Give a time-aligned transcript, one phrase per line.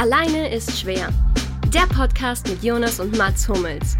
[0.00, 1.12] Alleine ist schwer.
[1.66, 3.98] Der Podcast mit Jonas und Mats Hummels.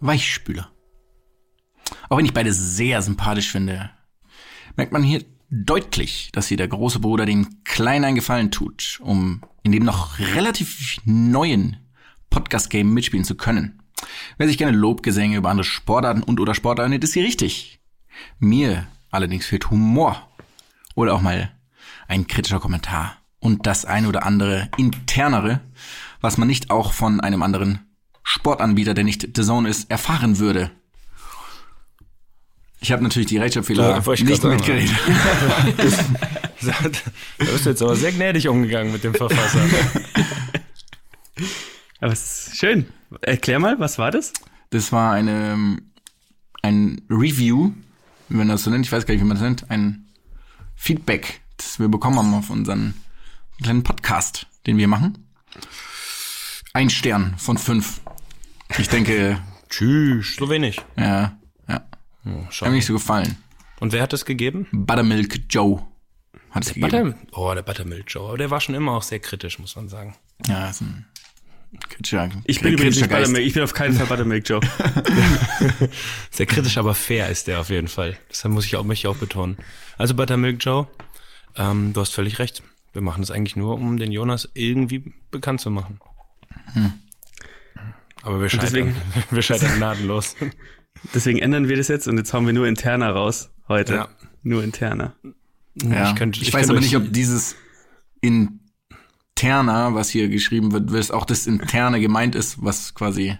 [0.00, 0.68] Weichspüler.
[2.08, 3.90] Auch wenn ich beide sehr sympathisch finde,
[4.74, 9.42] merkt man hier deutlich, dass hier der große Bruder dem Kleinen einen Gefallen tut, um
[9.62, 11.76] in dem noch relativ neuen
[12.36, 13.80] Podcast-Game mitspielen zu können.
[14.36, 17.80] Wer sich gerne Lobgesänge über andere Sportarten und oder Sportarten nennt, ist hier richtig.
[18.38, 20.28] Mir allerdings fehlt Humor
[20.94, 21.50] oder auch mal
[22.08, 25.62] ein kritischer Kommentar und das eine oder andere internere,
[26.20, 27.86] was man nicht auch von einem anderen
[28.22, 30.70] Sportanbieter, der nicht The Zone ist, erfahren würde.
[32.80, 34.94] Ich habe natürlich die Rechtschreibfehler ich nicht mitgeredet.
[36.66, 36.72] Da
[37.38, 39.60] bist du jetzt aber sehr gnädig umgegangen mit dem Verfasser.
[42.00, 42.86] Aber es ist schön.
[43.22, 44.32] Erklär mal, was war das?
[44.70, 45.92] Das war eine, ähm,
[46.62, 47.72] ein Review,
[48.28, 50.08] wie man das so nennt, ich weiß gar nicht, wie man das nennt, ein
[50.74, 52.94] Feedback, das wir bekommen haben auf unseren
[53.62, 55.26] kleinen Podcast, den wir machen.
[56.74, 58.00] Ein Stern von fünf.
[58.76, 60.36] Ich denke, Tschüss.
[60.36, 60.80] So wenig.
[60.96, 61.86] ja, ja,
[62.26, 63.36] Oh, hat mir nicht so gefallen.
[63.80, 64.66] Und wer hat es gegeben?
[64.72, 65.82] Buttermilk Joe
[66.50, 67.12] hat es gegeben.
[67.12, 68.28] Butter oh, der Buttermilk Joe.
[68.28, 70.16] Aber der war schon immer auch sehr kritisch, muss man sagen.
[70.46, 71.06] Ja, ist ein
[71.88, 73.22] kritischer, Ich bin übrigens nicht Geist.
[73.26, 73.46] Buttermilk.
[73.46, 74.60] Ich bin auf keinen Fall Buttermilk Joe.
[76.30, 78.16] Sehr kritisch, aber fair ist der auf jeden Fall.
[78.30, 79.56] Deshalb muss ich auch, möchte ich auch betonen.
[79.98, 80.86] Also Buttermilk Joe,
[81.56, 82.62] ähm, du hast völlig recht.
[82.92, 86.00] Wir machen das eigentlich nur, um den Jonas irgendwie bekannt zu machen.
[88.22, 88.96] Aber wir scheitern, deswegen-
[89.30, 90.36] wir scheitern gnadenlos.
[91.14, 93.94] Deswegen ändern wir das jetzt und jetzt hauen wir nur interner raus heute.
[93.94, 94.08] Ja.
[94.42, 95.14] Nur interner.
[95.74, 96.08] Ja.
[96.08, 97.54] Ich könnte- ich, ich weiß könnte aber nicht, ob dieses
[99.36, 103.36] interner, was hier geschrieben wird, was auch das interne gemeint ist, was quasi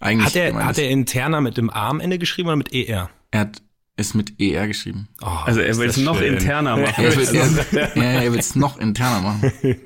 [0.00, 0.84] eigentlich Hat er, gemeint hat ist.
[0.84, 3.08] er interner mit dem A am Ende geschrieben oder mit ER?
[3.30, 3.62] Er hat
[3.96, 5.08] es mit ER geschrieben.
[5.22, 6.34] Oh, Also er will es noch schön.
[6.34, 7.04] interner machen.
[7.04, 7.36] Er will
[7.72, 9.52] er, ja, er will es noch interner machen.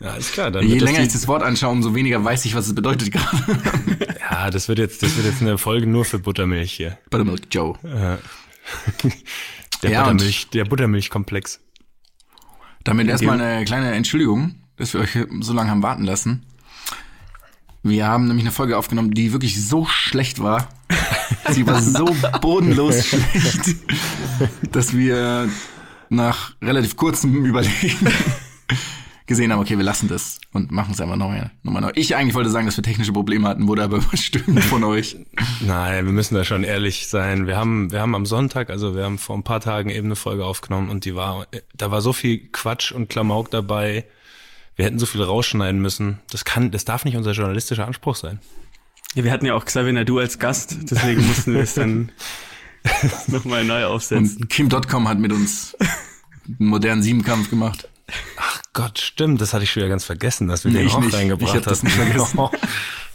[0.00, 0.50] Ja, ist klar.
[0.50, 3.38] Dann Je länger ich das Wort anschaue, umso weniger weiß ich, was es bedeutet gerade.
[4.30, 6.98] Ja, das wird jetzt, das wird jetzt eine Folge nur für Buttermilch hier.
[7.08, 7.78] Buttermilk Joe.
[9.82, 11.60] Der Ja, Buttermilch, der Buttermilchkomplex.
[12.84, 16.44] Damit erstmal eine kleine Entschuldigung, dass wir euch so lange haben warten lassen.
[17.82, 20.68] Wir haben nämlich eine Folge aufgenommen, die wirklich so schlecht war.
[21.50, 22.06] Sie war so
[22.40, 23.76] bodenlos schlecht,
[24.72, 25.48] dass wir
[26.08, 27.98] nach relativ kurzem Überlegen
[29.26, 31.92] gesehen haben, okay, wir lassen das und machen es einfach nochmal noch mal neu.
[31.94, 35.16] Ich eigentlich wollte sagen, dass wir technische Probleme hatten, wurde aber überstimmt von euch.
[35.60, 37.46] Nein, wir müssen da schon ehrlich sein.
[37.46, 40.16] Wir haben, wir haben am Sonntag, also wir haben vor ein paar Tagen eben eine
[40.16, 44.04] Folge aufgenommen und die war, da war so viel Quatsch und Klamauk dabei.
[44.76, 46.18] Wir hätten so viel rausschneiden müssen.
[46.30, 48.40] Das kann, das darf nicht unser journalistischer Anspruch sein.
[49.14, 52.10] Ja, wir hatten ja auch Xavier Nadu als Gast, deswegen mussten wir es dann
[53.28, 54.42] nochmal neu aufsetzen.
[54.42, 55.76] Und Kim.com hat mit uns
[56.46, 57.88] einen modernen Siebenkampf gemacht.
[58.36, 61.00] Ach Gott, stimmt, das hatte ich schon wieder ganz vergessen, dass wir Nee, den auch
[61.00, 61.14] nicht.
[61.14, 62.38] reingebracht Ich nicht vergessen.
[62.38, 62.50] Oh,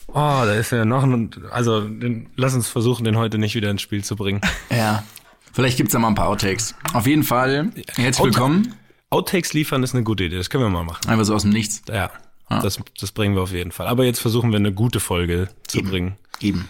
[0.08, 3.70] oh, da ist ja noch ein, also den, lass uns versuchen, den heute nicht wieder
[3.70, 4.42] ins Spiel zu bringen.
[4.72, 5.04] Ja.
[5.54, 6.76] Vielleicht gibt's da mal ein paar Outtakes.
[6.94, 8.74] Auf jeden Fall, herzlich willkommen.
[9.10, 11.08] Outtakes liefern ist eine gute Idee, das können wir mal machen.
[11.08, 11.82] Einfach so aus dem Nichts.
[11.90, 12.10] Ja,
[12.50, 13.88] das, das bringen wir auf jeden Fall.
[13.88, 16.16] Aber jetzt versuchen wir eine gute Folge zu bringen.
[16.40, 16.70] Eben.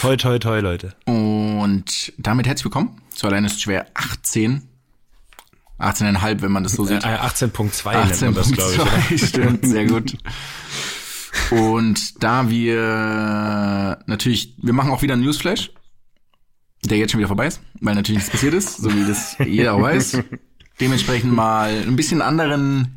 [0.00, 0.94] Toi, toi, toi, Leute.
[1.06, 4.67] Und damit herzlich willkommen zu Allein ist schwer 18.
[5.78, 7.04] 18,5, wenn man das so sieht.
[7.04, 8.80] Äh, 18.2 nennt man das, glaube ich.
[8.80, 8.90] oder?
[8.90, 10.16] 18,2, stimmt, sehr gut.
[11.50, 15.70] Und da wir natürlich, wir machen auch wieder einen Newsflash,
[16.84, 19.74] der jetzt schon wieder vorbei ist, weil natürlich nichts passiert ist, so wie das jeder
[19.74, 20.18] auch weiß.
[20.80, 22.96] Dementsprechend mal ein bisschen anderen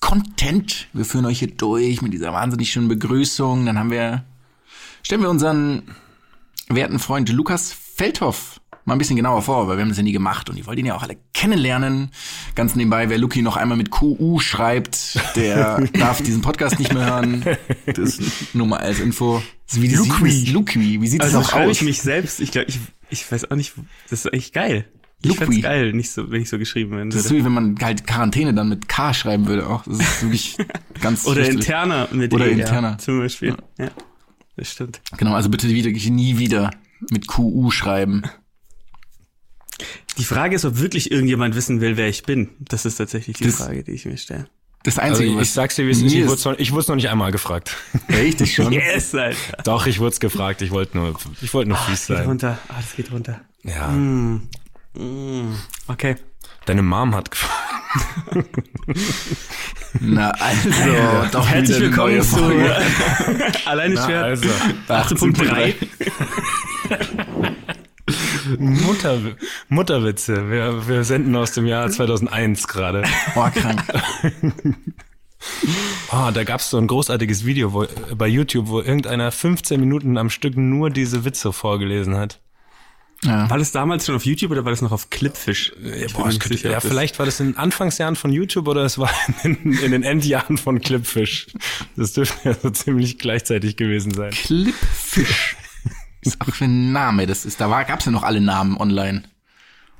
[0.00, 0.88] Content.
[0.92, 3.66] Wir führen euch hier durch mit dieser wahnsinnig schönen Begrüßung.
[3.66, 4.24] Dann haben wir,
[5.02, 5.82] stellen wir unseren
[6.68, 10.12] werten Freund Lukas Feldhoff mal ein bisschen genauer vor, weil wir haben das ja nie
[10.12, 12.10] gemacht und ihr wollt ihn ja auch alle kennenlernen.
[12.54, 17.06] Ganz nebenbei, wer Luki noch einmal mit QU schreibt, der darf diesen Podcast nicht mehr
[17.06, 17.44] hören.
[17.86, 18.18] Das
[18.54, 19.42] nur mal als Info.
[19.66, 21.70] Ist wie sieht- Luki, wie sieht Also das auch aus?
[21.78, 22.78] ich mich selbst, ich glaube, ich,
[23.10, 23.72] ich weiß auch nicht,
[24.10, 24.86] das ist eigentlich geil.
[25.26, 27.52] Ich find's geil, nicht so, wenn ich so geschrieben werden das ist so, wie wenn
[27.52, 29.82] man halt Quarantäne dann mit K schreiben würde auch.
[29.84, 30.58] Das ist wirklich
[31.00, 31.60] ganz Oder fürchterlich.
[31.66, 32.90] interner mit Oder E, interner.
[32.90, 33.56] Ja, zum Beispiel.
[33.78, 33.88] Ja.
[34.58, 35.00] das stimmt.
[35.16, 36.70] Genau, also bitte wieder, nie wieder
[37.10, 38.22] mit QU schreiben.
[40.18, 42.50] Die Frage ist, ob wirklich irgendjemand wissen will, wer ich bin.
[42.60, 44.46] Das ist tatsächlich die Das- Frage, die ich mir stelle.
[44.84, 46.12] Das Also Einzige, ich, was ich sag's dir, wie es ist.
[46.12, 47.74] Ich wurde noch, ich wurd's noch nicht einmal gefragt.
[48.10, 48.70] richtig schon.
[48.70, 49.36] Yes, Alter.
[49.64, 50.60] Doch, ich wurde gefragt.
[50.60, 52.26] Ich wollte nur, ich wollte nur fies Geht sein.
[52.26, 52.58] runter.
[52.68, 53.40] Ah, das geht runter.
[53.62, 53.88] Ja.
[53.88, 54.46] Mm.
[55.88, 56.16] Okay.
[56.66, 57.62] Deine Mom hat gefragt.
[60.00, 60.68] Na, also,
[61.32, 62.36] doch Herzlich willkommen zu.
[63.64, 64.22] Alleine Na, schwer.
[64.24, 64.48] also,
[64.88, 65.74] 18.3.
[68.58, 69.18] Mutter,
[69.68, 70.50] Mutterwitze.
[70.50, 73.02] Wir, wir senden aus dem Jahr 2001 gerade.
[73.34, 73.82] Oh, krank.
[76.12, 77.86] Oh, da gab's so ein großartiges Video wo,
[78.16, 82.40] bei YouTube, wo irgendeiner 15 Minuten am Stück nur diese Witze vorgelesen hat.
[83.22, 83.48] Ja.
[83.48, 85.72] War das damals schon auf YouTube oder war das noch auf Clipfish?
[86.12, 88.82] Boah, es könnte, sicher, ja, das- vielleicht war das in den Anfangsjahren von YouTube oder
[88.84, 89.10] es war
[89.44, 91.46] in, in den Endjahren von Clipfish.
[91.96, 94.30] Das dürfte ja so ziemlich gleichzeitig gewesen sein.
[94.30, 95.56] Clipfish.
[96.26, 97.26] Ist auch für ein Name.
[97.26, 99.22] Das ist, da war, gab's ja noch alle Namen online.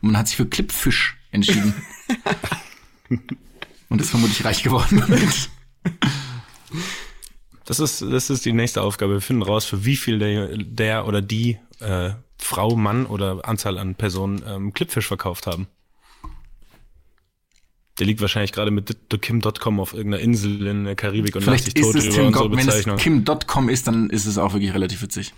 [0.00, 1.74] Und man hat sich für Clipfish entschieden.
[3.88, 5.50] Und ist vermutlich reich geworden damit.
[7.64, 9.14] Das ist, das ist die nächste Aufgabe.
[9.14, 13.78] Wir finden raus, für wie viel der, der oder die äh, Frau, Mann oder Anzahl
[13.78, 15.68] an Personen ähm, Clipfish verkauft haben.
[17.98, 21.72] Der liegt wahrscheinlich gerade mit kim.com auf irgendeiner Insel in der Karibik und lacht sich
[21.74, 23.02] Vielleicht ist tot es Tim unsere Gott, wenn es.
[23.02, 25.32] Kim.com ist, dann ist es auch wirklich relativ witzig.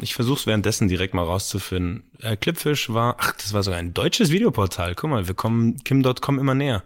[0.00, 2.02] Ich versuche es währenddessen direkt mal rauszufinden.
[2.20, 4.94] Äh, Clipfish war, ach, das war sogar ein deutsches Videoportal.
[4.96, 6.82] Guck mal, wir kommen Kim.com immer näher.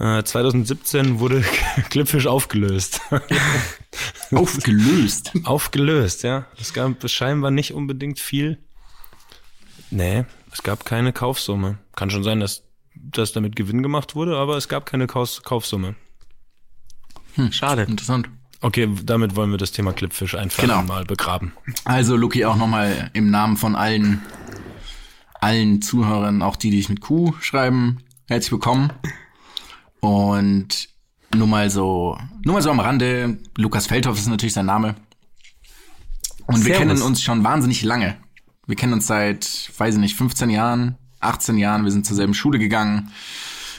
[0.00, 1.44] Äh, 2017 wurde
[1.90, 3.00] Clipfish aufgelöst.
[4.32, 5.32] Aufgelöst.
[5.44, 6.46] aufgelöst, ja.
[6.60, 8.58] Es gab scheinbar nicht unbedingt viel.
[9.90, 11.78] Nee, es gab keine Kaufsumme.
[11.96, 12.62] Kann schon sein, dass,
[12.94, 15.96] dass damit Gewinn gemacht wurde, aber es gab keine Kaufsumme.
[17.50, 17.82] Schade.
[17.82, 18.28] Interessant.
[18.62, 20.82] Okay, damit wollen wir das Thema Clipfish einfach Genau.
[20.82, 21.52] mal begraben.
[21.84, 24.20] Also, Luki, auch nochmal im Namen von allen,
[25.40, 27.98] allen Zuhörern, auch die, die sich mit Q schreiben,
[28.28, 28.92] herzlich willkommen.
[30.00, 30.88] Und
[31.34, 34.94] nur mal so, nur mal so am Rande, Lukas Feldhoff ist natürlich sein Name.
[36.46, 36.78] Und wir Servus.
[36.78, 38.16] kennen uns schon wahnsinnig lange.
[38.66, 41.84] Wir kennen uns seit, weiß ich nicht, 15 Jahren, 18 Jahren.
[41.84, 43.10] Wir sind zur selben Schule gegangen.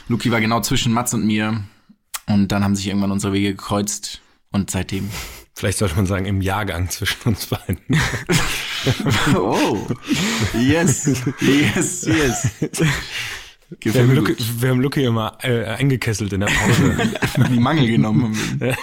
[0.08, 1.62] Luki war genau zwischen Mats und mir.
[2.26, 4.20] Und dann haben sich irgendwann unsere Wege gekreuzt.
[4.52, 5.10] Und seitdem.
[5.54, 7.78] Vielleicht sollte man sagen, im Jahrgang zwischen uns beiden.
[9.36, 9.86] Oh,
[10.58, 12.48] yes, yes, yes.
[13.80, 14.36] Wir haben gut.
[14.60, 17.12] wir haben Lucky immer äh, eingekesselt in der Pause.
[17.48, 18.36] Die Mangel genommen.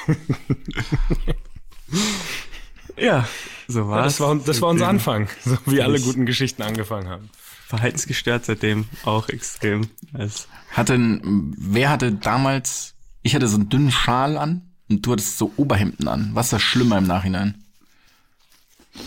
[2.98, 3.28] Ja,
[3.68, 7.08] so war Ja, das, war, das war unser Anfang, so wie alle guten Geschichten angefangen
[7.08, 7.30] haben.
[7.68, 9.88] Verhaltensgestört seitdem auch extrem.
[10.14, 15.12] Also, Hatte, ein- wer hatte damals, ich hatte so einen dünnen Schal an und du
[15.12, 16.32] hattest so Oberhemden an.
[16.34, 17.64] Was ist das schlimmer im Nachhinein?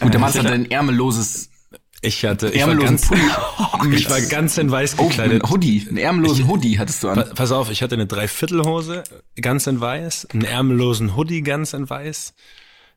[0.00, 1.50] Gut, der Mats hatte ein ärmelloses,
[2.00, 3.96] Ich hatte, ich war, ärmellosen ganz, Pulli.
[3.96, 5.44] ich war ganz in weiß Oh, gekleidet.
[5.44, 7.16] ein Hoodie, einen ärmellosen Hoodie hattest du an.
[7.16, 9.04] Pa- Pass auf, ich hatte eine Dreiviertelhose,
[9.40, 12.32] ganz in weiß, einen ärmellosen Hoodie, ganz in weiß.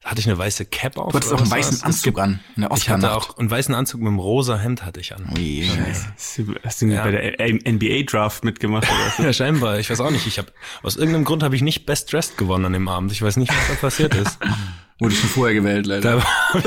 [0.06, 1.12] Da hatte ich eine weiße Cap auf.
[1.14, 3.74] Du hattest auch einen weißen Anzug gibt- an, in der Ich hatte auch einen weißen
[3.74, 5.28] Anzug mit einem rosa Hemd hatte ich an.
[5.36, 6.08] Ui, Scheiße.
[6.16, 7.04] hast du, hast du Ja.
[7.04, 9.18] bei der NBA-Draft mitgemacht oder was?
[9.26, 9.80] Ja, scheinbar.
[9.80, 10.28] Ich weiß auch nicht.
[10.28, 10.52] Ich habe
[10.84, 13.12] aus irgendeinem Grund habe ich nicht Best Dressed gewonnen an dem Abend.
[13.14, 14.38] Ich weiß nicht, was da passiert ist.
[15.00, 16.24] Wurde schon vorher gewählt, leider.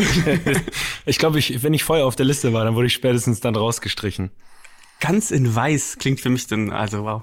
[1.06, 3.56] Ich glaube, ich, wenn ich vorher auf der Liste war, dann wurde ich spätestens dann
[3.56, 4.30] rausgestrichen.
[5.00, 7.22] Ganz in weiß klingt für mich dann, also wow.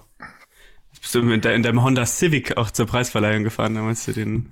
[0.99, 4.49] Bist du in, de in deinem Honda Civic auch zur Preisverleihung gefahren, damals du den.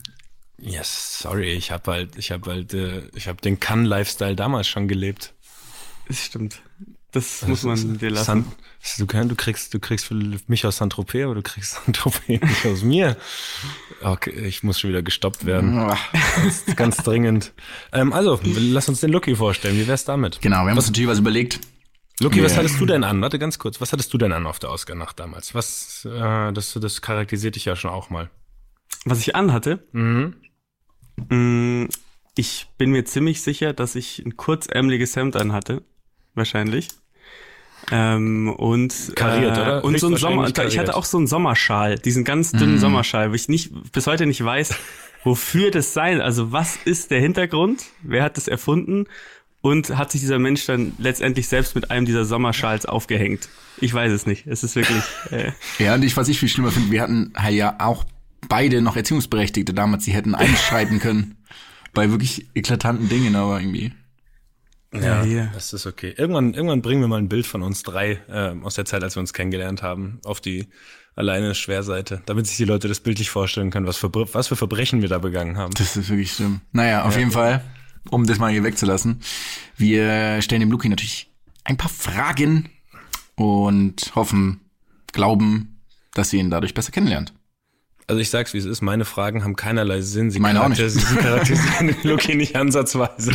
[0.59, 4.87] Yes, sorry, ich habe halt, ich habe halt, äh, ich habe den Kann-Lifestyle damals schon
[4.87, 5.33] gelebt.
[6.07, 6.61] Das stimmt.
[7.11, 8.25] Das muss man dir lassen.
[8.25, 8.45] San,
[8.97, 10.15] du, kann, du kriegst, du kriegst für
[10.47, 13.17] mich aus Saint-Tropez, aber du kriegst Saint-Tropez nicht aus mir.
[14.01, 15.75] Okay, ich muss schon wieder gestoppt werden.
[16.35, 17.53] Ganz, ganz dringend.
[17.91, 19.77] Ähm, also, lass uns den Lucky vorstellen.
[19.77, 20.41] Wie wär's damit?
[20.41, 21.59] Genau, wir haben uns natürlich was überlegt.
[22.19, 22.59] Lucky, was Ja.
[22.59, 23.21] hattest du denn an?
[23.21, 23.79] Warte ganz kurz.
[23.81, 25.53] Was hattest du denn an auf der Oscar-Nacht damals?
[25.55, 28.29] Was, äh, das, das charakterisiert dich ja schon auch mal.
[29.05, 30.35] Was ich anhatte, Mhm.
[31.29, 31.87] Mh,
[32.35, 35.83] ich bin mir ziemlich sicher, dass ich ein kurzärmeliges Hemd anhatte.
[36.35, 36.87] Wahrscheinlich.
[37.91, 39.83] Ähm, und Kariert, äh, oder?
[39.83, 40.77] Und so ein Sommer, ich kariert.
[40.77, 44.43] hatte auch so einen Sommerschal, diesen ganz dünnen Sommerschal, wo ich nicht bis heute nicht
[44.43, 44.73] weiß,
[45.23, 46.21] wofür das sein.
[46.21, 47.83] Also was ist der Hintergrund?
[48.01, 49.05] Wer hat das erfunden?
[49.61, 53.47] Und hat sich dieser Mensch dann letztendlich selbst mit einem dieser Sommerschals aufgehängt?
[53.79, 54.45] Ich weiß es nicht.
[54.45, 55.03] Es ist wirklich.
[55.31, 58.03] Äh, Ja, und ich, was ich viel schlimmer finde, wir hatten ja auch
[58.49, 61.37] beide noch Erziehungsberechtigte damals, die hätten einschreiten können.
[61.93, 63.93] Bei wirklich eklatanten Dingen, aber irgendwie.
[64.93, 65.49] Ja, ja.
[65.53, 66.13] das ist okay.
[66.15, 69.15] Irgendwann, irgendwann bringen wir mal ein Bild von uns drei äh, aus der Zeit, als
[69.15, 70.67] wir uns kennengelernt haben, auf die
[71.15, 75.01] alleine Schwerseite, damit sich die Leute das bildlich vorstellen können, was für, was für Verbrechen
[75.01, 75.73] wir da begangen haben.
[75.75, 76.61] Das ist wirklich schlimm.
[76.71, 77.63] Naja, auf jeden Fall,
[78.09, 79.21] um das mal hier wegzulassen.
[79.77, 81.31] Wir stellen dem Luki natürlich
[81.63, 82.69] ein paar Fragen
[83.35, 84.61] und hoffen,
[85.11, 85.79] glauben,
[86.13, 87.33] dass ihr ihn dadurch besser kennenlernt.
[88.07, 90.29] Also ich sag's, wie es ist, meine Fragen haben keinerlei Sinn.
[90.31, 90.79] Sie, Meine auch nicht.
[90.81, 93.31] charakterisieren- sie charakterisieren Lucky nicht ansatzweise.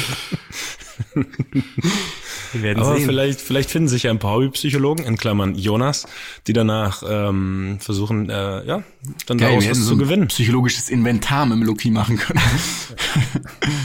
[2.53, 3.07] Wir werden Aber sehen.
[3.07, 6.07] vielleicht, vielleicht finden sich ja ein paar Hobbypsychologen, in Klammern Jonas,
[6.47, 8.83] die danach ähm, versuchen, äh, ja,
[9.27, 10.29] dann Geil, daraus was so zu ein gewinnen.
[10.29, 12.41] psychologisches Inventar mit dem Loki machen können.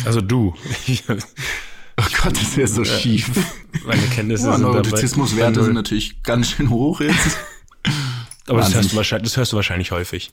[0.05, 0.53] Also du.
[1.95, 3.29] Oh Gott, das wäre so schief.
[3.85, 4.63] Meine Kenntnisse Ja, sind.
[4.63, 7.37] Neurotizismuswerte sind natürlich ganz schön hoch jetzt.
[8.47, 10.31] Aber das hörst, du wahrscheinlich, das hörst du wahrscheinlich häufig.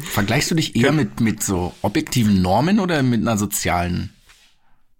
[0.00, 4.12] Vergleichst du dich eher mit, mit so objektiven Normen oder mit einer sozialen,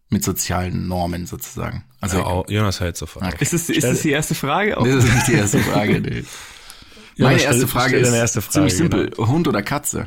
[0.08, 1.84] mit sozialen Normen sozusagen?
[2.00, 3.24] Also, Ja, auch, Jonas hört sofort.
[3.24, 3.36] Okay.
[3.40, 4.76] Ist es, ist es die erste Frage?
[4.78, 6.00] das ist nicht die erste Frage.
[6.00, 6.24] Nee.
[7.16, 9.10] Ja, Meine erste Frage ist erste Frage, ziemlich simpel.
[9.18, 10.06] Hund oder Katze?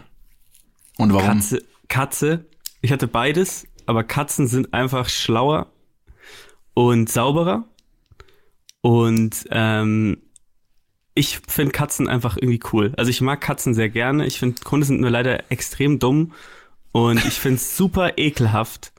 [0.98, 1.39] Und warum?
[1.39, 2.45] Katze, Katze.
[2.81, 5.71] Ich hatte beides, aber Katzen sind einfach schlauer
[6.74, 7.65] und sauberer.
[8.81, 10.17] Und ähm,
[11.13, 12.94] ich finde Katzen einfach irgendwie cool.
[12.98, 14.25] Also ich mag Katzen sehr gerne.
[14.25, 16.34] Ich finde Hunde sind nur leider extrem dumm.
[16.91, 18.94] Und ich finde es super ekelhaft,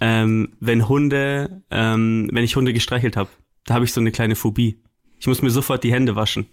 [0.00, 3.30] ähm, wenn Hunde, ähm, wenn ich Hunde gestreichelt habe.
[3.64, 4.80] Da habe ich so eine kleine Phobie.
[5.18, 6.46] Ich muss mir sofort die Hände waschen.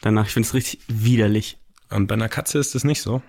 [0.00, 1.58] Danach, ich finde es richtig widerlich.
[1.90, 3.22] Und bei einer Katze ist das nicht so.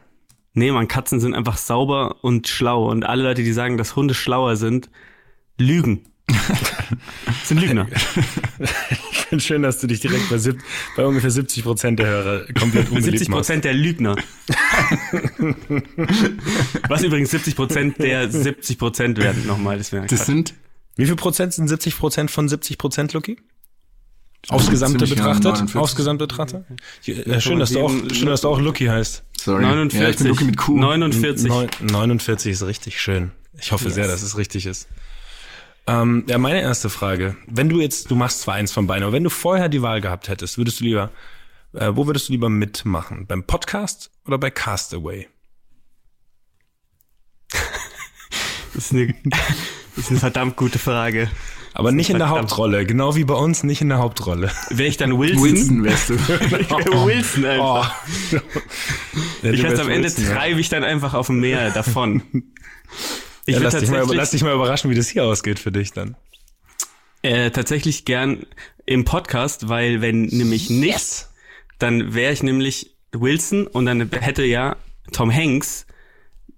[0.54, 2.90] Nee, man, Katzen sind einfach sauber und schlau.
[2.90, 4.90] Und alle Leute, die sagen, dass Hunde schlauer sind,
[5.58, 6.08] lügen.
[7.44, 7.88] Sind Lügner.
[9.12, 10.60] Ich finde schön, dass du dich direkt bei, sieb-
[10.96, 13.48] bei ungefähr 70 Prozent der Hörer komplett unbeliebt 70 machst.
[13.50, 14.16] Prozent der Lügner.
[16.88, 19.78] Was übrigens 70 Prozent der 70 Prozent werden nochmal.
[19.78, 20.54] Das, Das sind
[20.96, 23.38] Wie viel Prozent sind 70 Prozent von 70 Prozent, Lucky?
[24.50, 25.44] Aufs Gesamte genau betrachtet?
[25.46, 25.76] 49.
[25.76, 26.66] Aufs Gesamte betrachtet?
[27.04, 29.24] Ja, schön, dass du auch, schön, dass du auch Lucky heißt.
[29.40, 29.64] sorry.
[29.64, 30.00] 49.
[30.00, 30.78] Ja, ich bin Luki mit Q.
[30.78, 31.48] 49.
[31.50, 33.32] Neun- 49 ist richtig schön.
[33.60, 34.88] Ich hoffe sehr, dass es richtig ist.
[35.88, 37.38] Ähm, ja, meine erste Frage.
[37.48, 40.02] Wenn du jetzt, du machst zwar eins von beiden, aber wenn du vorher die Wahl
[40.02, 41.12] gehabt hättest, würdest du lieber,
[41.74, 43.28] äh, wo würdest du lieber mitmachen?
[43.28, 45.28] Beim Podcast oder bei Castaway?
[48.74, 51.30] Das ist, eine, das ist eine verdammt gute Frage.
[51.74, 52.30] Aber nicht in der.
[52.30, 54.50] Hauptrolle, genau wie bei uns nicht in der Hauptrolle.
[54.70, 55.44] Wäre ich dann Wilson?
[55.44, 56.14] Wilson wärst du.
[56.16, 56.60] Ich wär
[57.06, 57.96] Wilson einfach.
[59.44, 60.36] Ja, ich wärst am Ende Wilson, ja.
[60.36, 62.22] treibe ich dann einfach auf dem Meer davon.
[63.46, 65.92] Ich Ja, lass, dich mal, lass dich mal überraschen, wie das hier ausgeht für dich
[65.94, 66.16] dann.
[67.22, 68.46] Äh, tatsächlich gern
[68.86, 71.34] im Podcast, weil wenn nämlich nichts,
[71.80, 74.76] dann wäre ich nämlich Wilson und dann hätte ja
[75.12, 75.86] Tom Hanks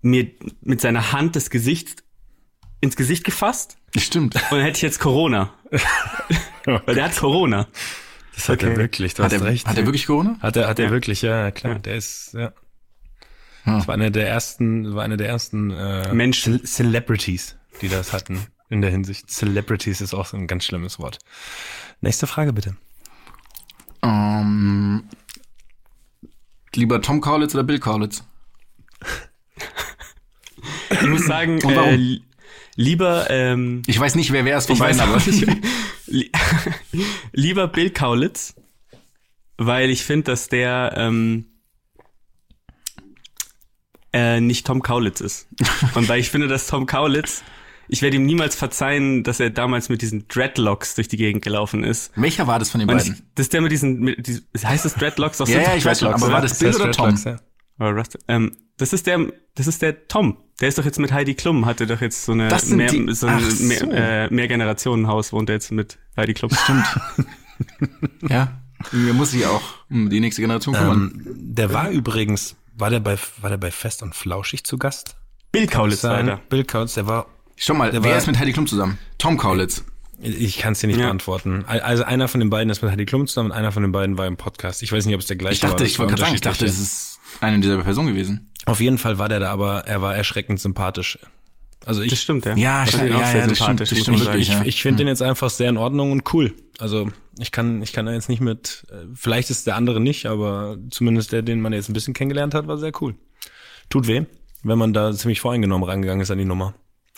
[0.02, 0.28] mir
[0.62, 2.04] mit seiner Hand das Gesicht
[2.82, 4.36] ins Gesicht gefasst Stimmt.
[4.36, 5.54] und dann hätte ich jetzt Corona.
[6.66, 7.68] weil der hat Corona.
[8.36, 9.68] Das hat er wirklich, du Hat hast er, recht.
[9.68, 10.38] hat er wirklich Corona?
[10.42, 10.92] Hat er, hat er Ja.
[10.92, 11.80] wirklich, ja, klar.
[11.80, 12.54] Der ist, ja.
[13.68, 13.78] Ja.
[13.78, 16.60] Das war einer der ersten, war einer der ersten äh, Menschen.
[16.60, 19.30] Ce- Celebrities, die das hatten in der Hinsicht.
[19.30, 21.20] Celebrities ist auch so ein ganz schlimmes Wort.
[22.02, 22.76] Nächste Frage bitte.
[24.04, 25.04] Ähm,
[26.76, 28.24] lieber Tom Kaulitz oder Bill Kaulitz?
[30.90, 31.90] Ich muss sagen, Und warum?
[31.90, 32.24] äh, li-
[32.76, 35.22] lieber ähm, Ich weiß nicht, wer wer ist von Ich weiß beiden, aber
[37.34, 38.56] Lieber Bill Kaulitz,
[39.58, 41.46] weil ich finde, dass der ähm,
[44.18, 45.48] äh, nicht Tom Kaulitz ist.
[45.96, 47.44] Und weil ich finde, dass Tom Kaulitz,
[47.88, 51.84] ich werde ihm niemals verzeihen, dass er damals mit diesen Dreadlocks durch die Gegend gelaufen
[51.84, 52.12] ist.
[52.16, 53.26] welcher war das von den Und ich, beiden?
[53.36, 55.38] das ist der mit diesen, mit, diesen heißt das Dreadlocks?
[55.38, 56.48] Doch, Ja, ja, ich weiß schon, Dreadlocks, aber war oder?
[56.50, 57.06] das Bill oder Tom?
[57.16, 57.40] Dreadlocks, ja.
[57.80, 59.20] Oder ähm, das ist der,
[59.56, 60.38] das ist der Tom.
[60.60, 63.14] Der ist doch jetzt mit Heidi Klum, hatte doch jetzt so eine Das mehr, die-
[63.14, 63.64] so ein so.
[63.64, 63.82] mehr,
[64.26, 66.50] äh, Mehrgenerationenhaus wohnt er jetzt mit Heidi Klum.
[66.52, 66.86] Stimmt.
[68.30, 68.60] ja.
[68.92, 71.12] Mir muss sich auch um die nächste Generation kümmern.
[71.26, 75.16] Ähm, der war übrigens, war der bei, war der bei Fest und Flauschig zu Gast?
[75.52, 76.42] Bill Kaulitz Sein- weiter.
[76.50, 78.98] Bill Kaulitz, der war, Schau mal, der wer war- ist mit Heidi Klum zusammen?
[79.18, 79.84] Tom Kaulitz.
[80.20, 81.06] ich kann es dir nicht Ja.
[81.06, 81.64] beantworten.
[81.68, 84.18] Also einer von den beiden ist mit Heidi Klum zusammen und einer von den beiden
[84.18, 84.82] war im Podcast.
[84.84, 85.86] Ich weiß nicht, ob es der gleiche Ich dachte, war.
[85.86, 88.52] ich wollte gerade sagen, ich dachte, das ist eine dieser Person gewesen.
[88.66, 91.20] Auf jeden Fall war der da, aber er war erschreckend sympathisch.
[91.88, 92.56] Also ich, Das stimmt, ja.
[92.58, 94.62] Ja, Das stimmt, ja, sehr ja, das stimmt, sympathisch, das stimmt wirklich, ich, ja.
[94.66, 96.54] ich finde den jetzt einfach sehr in Ordnung und cool.
[96.80, 100.78] Also ich kann, ich kann da jetzt nicht mit, vielleicht ist der andere nicht, aber
[100.90, 103.16] zumindest der, den man jetzt ein bisschen kennengelernt hat, war sehr cool.
[103.90, 104.26] Tut weh,
[104.64, 106.74] wenn man da ziemlich voreingenommen rangegangen ist an die Nummer.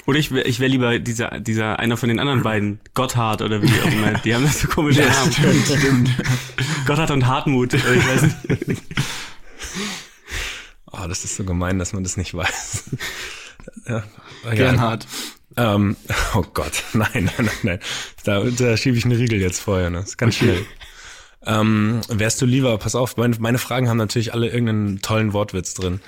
[0.06, 3.64] Oder ich wäre ich wär lieber dieser, dieser, einer von den anderen beiden, Gotthard oder
[3.64, 4.20] wie auch immer.
[4.20, 5.32] Die haben das so komische Namen.
[5.32, 6.10] stimmt, stimmt.
[6.86, 7.74] Gotthard und Hartmut.
[7.74, 8.82] Ich weiß nicht.
[10.92, 12.90] Oh, das ist so gemein, dass man das nicht weiß.
[13.88, 14.04] ja,
[14.54, 15.08] Gernhard.
[15.58, 15.96] Ähm,
[16.36, 17.80] oh Gott, nein, nein, nein, nein.
[18.24, 20.00] Da, da schiebe ich einen Riegel jetzt vorher, ne?
[20.00, 20.66] Das ist ganz schnell.
[21.46, 25.74] Ähm, wärst du lieber, pass auf, meine, meine Fragen haben natürlich alle irgendeinen tollen Wortwitz
[25.74, 26.02] drin.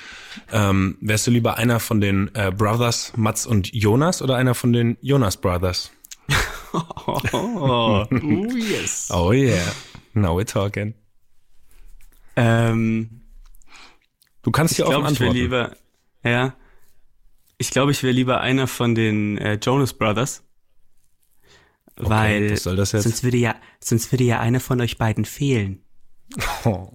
[0.51, 4.73] Ähm, wärst du lieber einer von den äh, Brothers Mats und Jonas oder einer von
[4.73, 5.91] den Jonas Brothers?
[6.73, 8.05] Oh, Oh,
[8.55, 9.09] yes.
[9.11, 9.59] Oh yeah,
[10.13, 10.93] now we're talking.
[12.37, 13.21] ähm,
[14.43, 15.35] Du kannst hier offen glaube, ich antworten.
[15.37, 15.71] lieber,
[16.23, 16.53] ja.
[17.61, 20.43] Ich glaube, ich wäre lieber einer von den äh, Jonas Brothers.
[21.95, 23.03] weil das jetzt?
[23.03, 25.83] sonst würde ja, sonst würde ja einer von euch beiden fehlen.
[26.65, 26.91] Oh.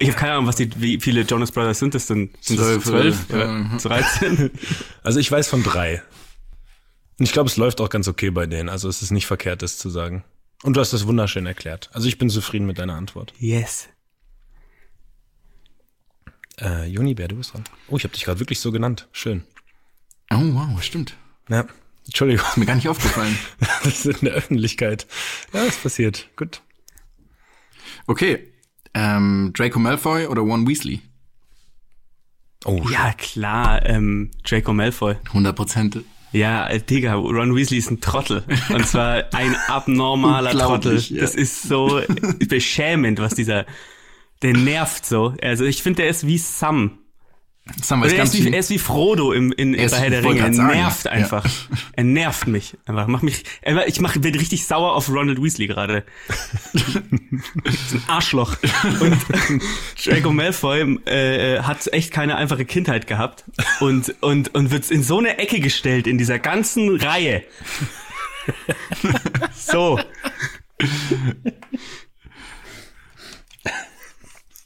[0.00, 2.30] Ich habe keine Ahnung, was die, wie viele Jonas Brothers sind das denn?
[2.40, 3.78] Sind Zwölf das zwölf ja.
[3.78, 4.50] 13?
[5.04, 6.02] Also ich weiß von drei.
[7.20, 8.68] Und ich glaube, es läuft auch ganz okay bei denen.
[8.68, 10.24] Also es ist nicht verkehrt, das zu sagen.
[10.64, 11.88] Und du hast das wunderschön erklärt.
[11.92, 13.32] Also ich bin zufrieden mit deiner Antwort.
[13.38, 13.88] yes.
[16.60, 17.64] Äh, Junibär, du bist dran.
[17.88, 19.08] Oh, ich habe dich gerade wirklich so genannt.
[19.12, 19.44] Schön.
[20.32, 21.16] Oh, wow, stimmt.
[21.48, 21.64] Ja,
[22.06, 23.36] Entschuldigung, Mir gar nicht aufgefallen.
[23.84, 25.06] das ist in der Öffentlichkeit.
[25.52, 26.28] Ja, ist passiert.
[26.36, 26.60] Gut.
[28.06, 28.52] Okay.
[28.94, 31.00] Ähm, Draco Malfoy oder Ron Weasley?
[32.64, 35.16] Oh, Ja, klar, ähm, Draco Malfoy.
[35.28, 35.98] 100 Prozent.
[36.32, 38.44] Ja, Digga, Ron Weasley ist ein Trottel.
[38.68, 40.98] Und zwar ein abnormaler Trottel.
[40.98, 41.20] Ja.
[41.22, 42.00] Das ist so
[42.48, 43.66] beschämend, was dieser,
[44.42, 45.34] der nervt so.
[45.42, 46.98] Also ich finde, der ist wie Sam.
[47.82, 50.24] Sam weiß er, ist wie, er ist wie Frodo im, in, ist- bei Herr der
[50.24, 50.38] Ringe.
[50.40, 51.10] Er grad sagen, nervt ja.
[51.12, 51.46] einfach.
[51.92, 52.76] Er nervt mich.
[52.86, 53.06] Einfach.
[53.06, 53.44] Mach mich,
[53.86, 56.04] ich mach, bin richtig sauer auf Ronald Weasley gerade.
[56.72, 56.86] ist
[57.94, 58.56] ein Arschloch.
[59.00, 59.16] Und
[60.04, 63.44] Draco Malfoy äh, hat echt keine einfache Kindheit gehabt
[63.80, 67.44] und, und, und wird in so eine Ecke gestellt in dieser ganzen Reihe.
[69.54, 70.00] so.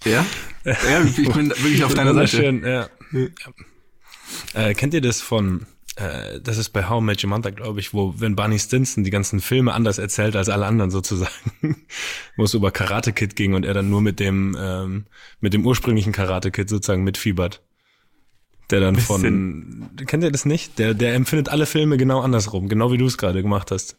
[0.04, 0.24] Ja?
[0.64, 2.38] Ja, ich bin wirklich auf deiner Seite.
[2.38, 2.88] Wunderschön, ja.
[4.54, 7.80] Äh, kennt ihr das von, äh, das ist bei How I Met Your Mother, glaube
[7.80, 11.30] ich, wo, wenn Barney Stinson die ganzen Filme anders erzählt als alle anderen sozusagen,
[12.36, 15.04] wo es über Karate Kid ging und er dann nur mit dem, ähm,
[15.40, 17.62] mit dem ursprünglichen Karate Kid sozusagen mitfiebert.
[18.70, 20.78] Der dann von, kennt ihr das nicht?
[20.78, 23.98] Der, der empfindet alle Filme genau andersrum, genau wie du es gerade gemacht hast.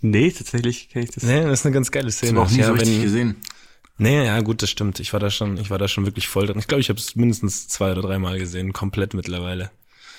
[0.00, 1.22] Nee, tatsächlich kenne ich das.
[1.22, 2.32] Nee, das ist eine ganz geile Szene.
[2.40, 3.36] habe auch nie Ja, so richtig wenn- gesehen.
[3.98, 5.00] Nee, ja, gut, das stimmt.
[5.00, 6.58] Ich war da schon, ich war da schon wirklich voll drin.
[6.58, 9.70] Ich glaube, ich habe es mindestens zwei oder dreimal gesehen, komplett mittlerweile.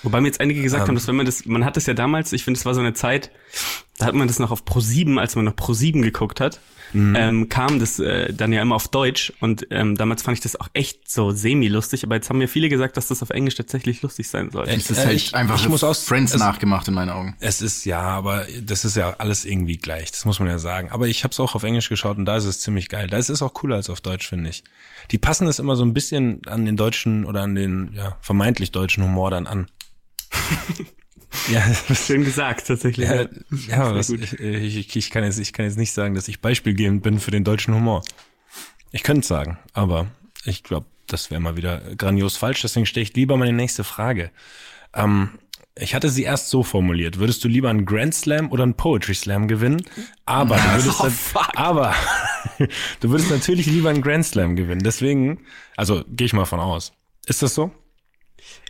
[0.04, 0.90] Wobei mir jetzt einige gesagt Ähm.
[0.90, 2.82] haben, dass wenn man das, man hat das ja damals, ich finde, es war so
[2.82, 3.32] eine Zeit,
[3.98, 6.60] da hat man das noch auf Pro 7, als man noch Pro 7 geguckt hat,
[6.96, 7.16] Mhm.
[7.18, 10.56] ähm, kam das äh, dann ja immer auf Deutsch und ähm, damals fand ich das
[10.60, 14.04] auch echt so semi-lustig, aber jetzt haben mir viele gesagt, dass das auf Englisch tatsächlich
[14.04, 14.66] lustig sein soll.
[14.68, 17.36] Es ist Äh, halt ich- einfach ich muss aus- Friends es- nachgemacht in meinen Augen.
[17.40, 20.12] Es ist ja, aber das ist ja alles irgendwie gleich.
[20.12, 20.92] Das muss man ja sagen.
[20.92, 23.08] Aber ich habe es auch auf Englisch geschaut und da ist es ziemlich geil.
[23.08, 24.64] Da ist es auch cooler als auf Deutsch, finde ich.
[25.10, 28.72] Die passen es immer so ein bisschen an den deutschen oder an den ja, vermeintlich
[28.72, 29.68] deutschen Humor dann an.
[31.52, 31.62] ja,
[31.96, 33.08] Schön gesagt, tatsächlich.
[33.10, 33.24] ja,
[33.70, 33.96] ja.
[33.96, 34.22] was, gut.
[34.22, 37.32] ich, ich, ich, kann jetzt, ich kann jetzt nicht sagen, dass ich beispielgebend bin für
[37.32, 38.04] den deutschen Humor.
[38.92, 40.08] Ich könnte es sagen, aber
[40.46, 42.62] ich glaube, das wäre mal wieder grandios falsch.
[42.62, 44.32] Deswegen stelle ich lieber meine nächste Frage.
[44.94, 45.30] Ähm,
[45.76, 47.18] ich hatte sie erst so formuliert.
[47.18, 49.82] Würdest du lieber einen Grand Slam oder einen Poetry Slam gewinnen?
[50.26, 51.96] Aber du würdest, Oh, dann- aber
[53.00, 54.84] du würdest natürlich lieber einen Grand Slam gewinnen.
[54.84, 55.40] Deswegen,
[55.76, 56.94] also gehe ich mal von aus.
[57.26, 57.72] Ist das so?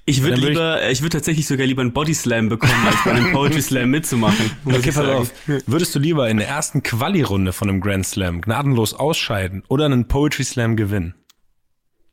[0.06, 2.98] Ich würde würd ich- lieber, ich würde tatsächlich sogar lieber einen Body Slam bekommen, als
[3.06, 4.52] bei einem Poetry Slam mitzumachen.
[4.66, 5.32] Okay, ich pass auf.
[5.66, 10.08] Würdest du lieber in der ersten Quali-Runde von einem Grand Slam gnadenlos ausscheiden oder einen
[10.10, 11.16] Poetry Slam gewinnen?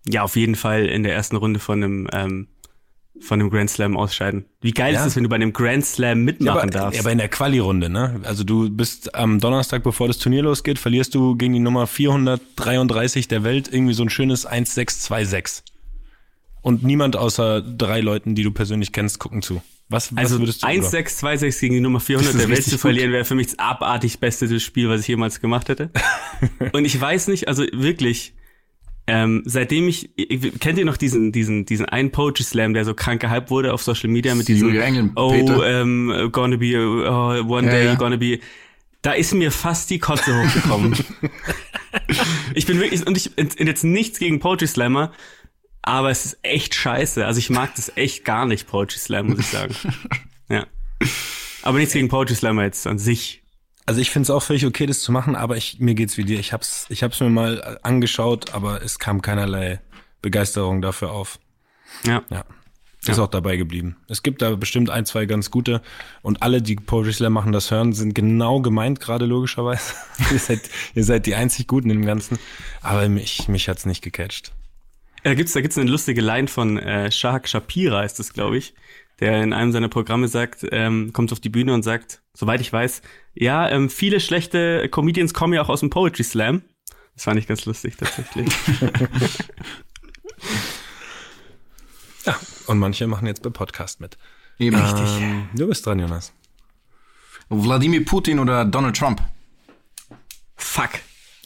[0.07, 2.47] Ja, auf jeden Fall in der ersten Runde von einem, ähm,
[3.21, 4.47] von einem Grand Slam ausscheiden.
[4.63, 5.01] Wie geil Ja.
[5.01, 6.95] ist es, wenn du bei einem Grand Slam mitmachen aber, darfst?
[6.95, 8.21] ja, aber in der Quali-Runde, ne?
[8.23, 13.27] Also du bist am Donnerstag, bevor das Turnier losgeht, verlierst du gegen die Nummer 433
[13.29, 15.65] der Welt irgendwie so ein schönes 1-6-2-6.
[16.63, 19.63] Und niemand außer drei Leuten, die du persönlich kennst, gucken zu.
[19.89, 22.79] Was, was also würdest du 1-6-2-6 gegen die Nummer 400 Das ist der Welt zu
[22.79, 25.91] verlieren, wäre für mich das abartig beste Spiel, was ich jemals gemacht hätte.
[26.73, 28.35] Und ich weiß nicht, also wirklich,
[29.09, 30.11] ähm, seitdem ich,
[30.61, 33.83] kennt ihr noch diesen, diesen, diesen einen Poetry Slam, der so krank gehypt wurde auf
[33.83, 35.33] Social Media mit diesem, Engel, oh,
[35.65, 37.95] ähm, gonna be, oh, one Ja, day ja.
[37.97, 38.39] gonna be,
[39.03, 40.95] da ist mir fast die Kotze hochgekommen.
[42.55, 45.13] ich bin wirklich, und ich, und jetzt nichts gegen Poetry Slammer,
[45.83, 47.25] aber es ist echt scheiße.
[47.25, 49.75] Also ich mag das echt gar nicht, Poetry Slam, muss ich sagen.
[50.49, 50.67] ja.
[51.63, 53.43] Aber nichts gegen Poetry Slammer jetzt an sich.
[53.87, 56.25] Also ich finde es auch völlig okay, das zu machen, aber ich, mir geht's wie
[56.25, 56.39] dir.
[56.39, 59.81] Ich hab's, ich hab's mir mal angeschaut, aber es kam keinerlei
[60.23, 61.39] Begeisterung dafür auf.
[62.05, 62.23] Ja.
[62.31, 62.45] Ja.
[63.07, 63.97] Ist auch dabei geblieben.
[64.09, 65.81] Es gibt da bestimmt ein, zwei ganz gute
[66.21, 69.95] und alle, die Poetry Slam machen, das hören, sind genau gemeint, gerade logischerweise.
[70.31, 70.61] ihr, seid,
[70.95, 72.39] ihr seid die einzig Guten im Ganzen.
[72.83, 74.53] Aber mich, mich hat's nicht gecatcht.
[75.23, 78.75] Da gibt's, da gibt's eine lustige Line von äh, Shahak Shapira, ist das, glaube ich,
[79.21, 82.73] der in einem seiner Programme sagt, ähm, kommt auf die Bühne und sagt, soweit ich
[82.73, 83.03] weiß,
[83.35, 86.63] ja, ähm, viele schlechte Comedians kommen ja auch aus dem Poetry Slam.
[87.15, 88.49] Das fand ich ganz lustig tatsächlich.
[92.27, 92.39] Ja.
[92.67, 94.19] Und manche machen jetzt beim Podcast mit.
[94.59, 94.77] Eben.
[94.77, 96.33] Ähm, du bist dran, Jonas.
[97.49, 99.23] Wladimir Putin oder Donald Trump?
[100.57, 100.91] Fuck.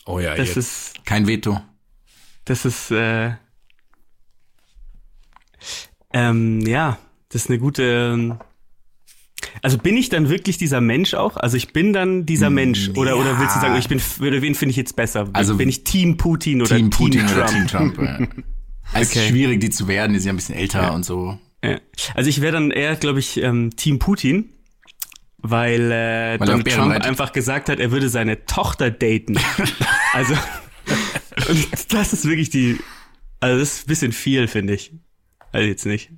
[0.04, 0.56] Oh ja, Das jetzt.
[0.56, 1.60] ist, Kein Veto.
[2.44, 3.34] das ist, äh,
[6.12, 6.98] ähm, ja,
[7.28, 8.38] das ist eine gute, ähm,
[9.62, 11.36] Also bin ich dann wirklich dieser Mensch auch?
[11.36, 14.54] Also ich bin dann dieser Mensch oder oder willst du sagen, ich bin oder wen
[14.54, 15.28] finde ich jetzt besser?
[15.32, 17.36] Also bin ich Team Putin oder Team Team, Putin Trump?
[17.36, 17.98] oder Team Trump.
[17.98, 18.18] ja.
[18.92, 20.12] Es ist schwierig, die zu werden.
[20.12, 21.38] Die sind ja ein bisschen älter und so.
[21.64, 21.80] Ja.
[22.14, 24.50] Also ich wäre dann eher, glaube ich, ähm, Team Putin,
[25.38, 27.06] weil, äh, er Donald Trump reitet.
[27.06, 29.38] einfach gesagt hat, er würde seine Tochter daten.
[30.12, 30.34] also
[31.48, 32.78] und das ist wirklich die,
[33.40, 34.92] also das ist ein bisschen viel, finde ich.
[35.54, 36.10] Also jetzt nicht.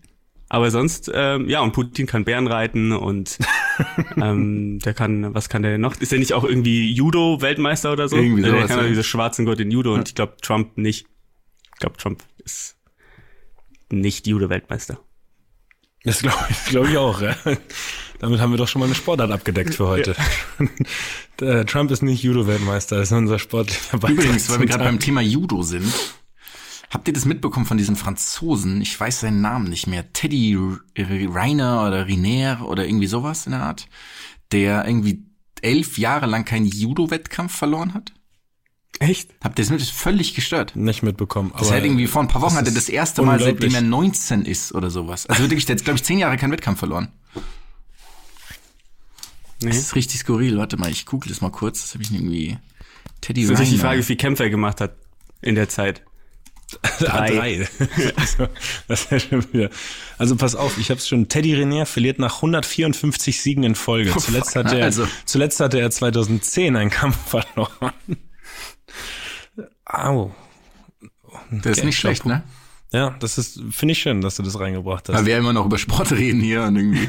[0.48, 3.38] Aber sonst, ähm, ja, und Putin kann Bären reiten und
[4.16, 5.96] ähm, der kann, was kann der denn noch?
[6.00, 8.16] Ist er nicht auch irgendwie Judo-Weltmeister oder so?
[8.16, 8.84] Irgendwie der sowas, kann ja.
[8.84, 8.88] ja.
[8.88, 11.06] diese schwarzen Gurt in Judo und ich glaube Trump nicht.
[11.74, 12.76] Ich glaube Trump ist
[13.90, 14.98] nicht Judo-Weltmeister.
[16.04, 17.20] Das glaube ich, glaub ich auch.
[17.20, 17.34] Ja.
[18.20, 20.14] Damit haben wir doch schon mal eine Sportart abgedeckt für heute.
[21.40, 24.10] Der Trump ist nicht Judo-Weltmeister, das ist unser sportlicher Beitrag.
[24.10, 25.92] Übrigens, weil wir gerade beim Thema Judo sind.
[26.90, 28.80] Habt ihr das mitbekommen von diesem Franzosen?
[28.80, 30.12] Ich weiß seinen Namen nicht mehr.
[30.12, 30.56] Teddy
[30.96, 33.88] Reiner oder Riner oder irgendwie sowas in der Art.
[34.52, 35.24] Der irgendwie
[35.62, 38.12] elf Jahre lang keinen Judo-Wettkampf verloren hat.
[38.98, 39.30] Echt?
[39.42, 39.82] Habt ihr das mit?
[39.82, 40.74] Völlig gestört.
[40.74, 41.52] nicht mitbekommen.
[41.58, 43.74] Das hat irgendwie vor ein paar Wochen das hat er ist das erste Mal, seitdem
[43.74, 45.26] er 19 ist oder sowas.
[45.26, 47.08] Also wirklich, der hat, glaube ich, zehn Jahre keinen Wettkampf verloren.
[49.60, 49.68] Nee.
[49.68, 50.56] Das ist richtig skurril.
[50.58, 51.82] Warte mal, ich google das mal kurz.
[51.82, 52.58] Das habe ich irgendwie.
[53.20, 53.78] Teddy Das ist natürlich die.
[53.78, 54.96] Frage, wie viel Kämpfe er gemacht hat
[55.42, 56.02] in der Zeit.
[56.82, 57.68] A3.
[58.16, 58.48] also,
[58.88, 59.70] ist ja schon wieder.
[60.18, 61.28] Also pass auf, ich habe es schon.
[61.28, 64.14] Teddy Renier verliert nach 154 Siegen in Folge.
[64.16, 65.06] Zuletzt hatte er, Also.
[65.24, 67.92] zuletzt hatte er 2010 einen Kampf verloren.
[69.84, 70.34] Au.
[71.50, 72.42] Das ist nicht schlecht, ne?
[72.92, 75.16] Ja, das ist, finde ich schön, dass du das reingebracht hast.
[75.16, 77.08] Weil wir immer noch über Sport reden hier und irgendwie.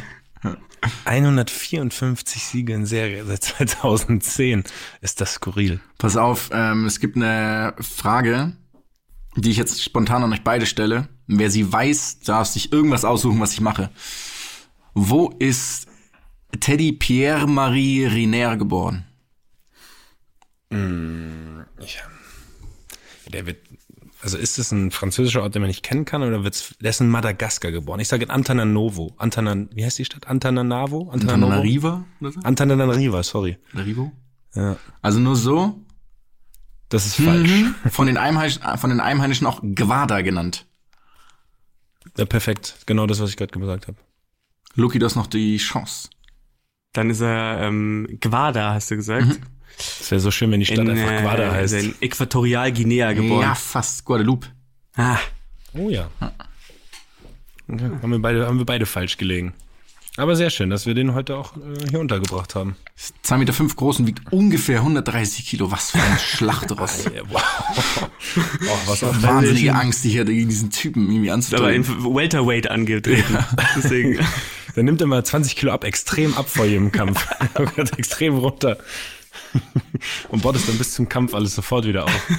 [1.06, 4.64] 154 Siege in Serie seit 2010.
[5.02, 5.80] Ist das skurril.
[5.98, 8.54] Pass auf, ähm, es gibt eine Frage,
[9.38, 11.08] die ich jetzt spontan an euch beide stelle.
[11.28, 13.90] Wer sie weiß, darf sich irgendwas aussuchen, was ich mache.
[14.94, 15.88] Wo ist
[16.60, 19.06] Teddy Pierre-Marie Riner geboren?
[23.32, 23.58] Der wird,
[24.22, 27.02] also ist es ein französischer Ort, den man nicht kennen kann, oder wird's, der ist
[27.02, 28.00] in Madagaskar geboren.
[28.00, 29.14] Ich sage in Antananarivo.
[29.18, 30.28] Antanan, wie heißt die Stadt?
[30.28, 31.10] Antananarivo?
[31.12, 32.06] Antananariva?
[32.44, 33.58] Antananarivo, sorry.
[33.68, 34.12] Antananarivo?
[34.56, 35.80] Ja, Also nur so
[36.90, 37.52] das ist falsch.
[37.92, 40.66] von den, Einheimischen, von den Einheimischen auch Gwada genannt.
[42.18, 42.76] Ja, perfekt.
[42.86, 43.98] Genau das, was ich gerade gesagt habe.
[44.76, 46.10] Luki, du hast noch die Chance.
[46.94, 49.40] Dann ist er ähm, Guada, hast du gesagt.
[49.78, 51.74] Es wäre so schön, wenn die Stadt einfach äh, Quada heißt.
[51.74, 53.42] In Äquatorialguinea geboren.
[53.42, 54.48] Ja, fast Guadeloupe.
[54.96, 55.20] Ah,
[55.74, 56.10] Oh ja.
[57.70, 59.54] Okay, haben, wir beide, haben wir beide falsch gelegen.
[60.18, 62.76] Aber sehr schön, dass wir den heute auch äh, hier untergebracht haben.
[63.24, 65.72] 2,5 Meter fünf groß und wiegt ungefähr 130 Kilo.
[65.72, 67.06] Was für ein Schlachtross.
[67.06, 67.44] Ja, wow.
[68.38, 72.16] oh, was auch Wahnsinnige Angst, die hier gegen diesen Typen irgendwie aber in anzutreten.
[72.16, 73.38] Welterweight angetreten.
[73.76, 74.20] Deswegen.
[74.76, 77.28] Der nimmt immer 20 Kilo ab, extrem ab vor jedem Kampf.
[77.98, 78.78] Extrem runter.
[80.30, 82.30] Und baut es dann bis zum Kampf alles sofort wieder auf.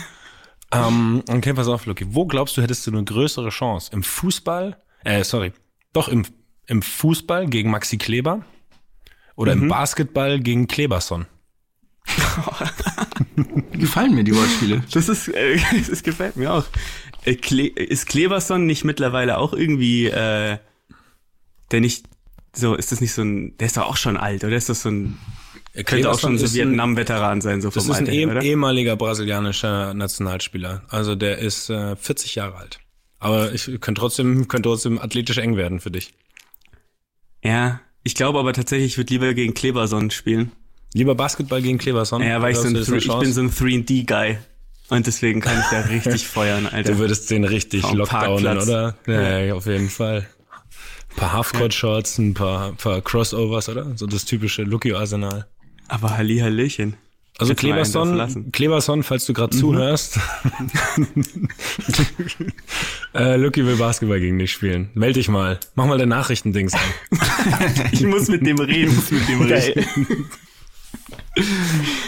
[0.73, 2.07] ähm, okay, pass auf, Lucky.
[2.14, 3.91] Wo glaubst du, hättest du eine größere Chance?
[3.93, 4.81] Im Fußball?
[5.03, 5.53] Äh, sorry.
[5.93, 6.27] Doch, im,
[6.69, 8.45] im Fußball gegen Maxi Kleber?
[9.35, 11.27] Oder im Basketball gegen Kleberson?
[13.73, 14.83] Gefallen mir die Wortspiele.
[14.93, 16.65] Das ist, äh, das gefällt mir auch.
[17.25, 20.59] Äh, Kle ist Kleberson nicht mittlerweile auch irgendwie, äh,
[21.71, 22.07] der nicht,
[22.55, 24.83] so, ist das nicht so ein, der ist doch auch schon alt, oder ist das
[24.83, 25.19] so ein,
[25.85, 28.29] könnte auch schon so ist ein- Vietnam-Veteran sein, so Das vom ist ein Alter, her,
[28.29, 28.43] oder?
[28.43, 30.83] ehemaliger brasilianischer Nationalspieler.
[30.89, 32.81] Also der ist äh, 40 Jahre alt.
[33.21, 36.15] Aber ich könnte trotzdem, könnte trotzdem athletisch eng werden für dich.
[37.42, 40.53] Ja, ich glaube aber tatsächlich, ich würde lieber gegen Kleberson spielen.
[40.94, 42.22] Lieber Basketball gegen Kleberson?
[42.22, 44.38] Ja, weil ich, so ein, eine ich bin so ein 3D-Guy.
[44.88, 46.92] Und deswegen kann ich da richtig feuern, Alter.
[46.92, 48.68] Du würdest den richtig lockdownen, Parkplatz.
[48.68, 48.96] oder?
[49.07, 50.27] Ja, ja, auf jeden Fall.
[51.11, 53.96] Ein paar Halfcourt-Shorts, ein paar, paar Crossovers, oder?
[53.96, 55.46] So das typische Lucky-Arsenal.
[55.88, 56.96] aber Halli Hallöchen.
[57.38, 58.51] Also Kleberson.
[58.51, 60.18] Kleberson, falls du gerade zuhörst.
[63.14, 64.90] äh, Lucky will Basketball gegen dich spielen.
[64.94, 65.61] Meld dich mal.
[65.77, 66.81] Mach mal dein Nachrichtendings an.
[67.92, 68.94] Ich muss mit dem reden.
[68.94, 69.87] muss mit dem reden.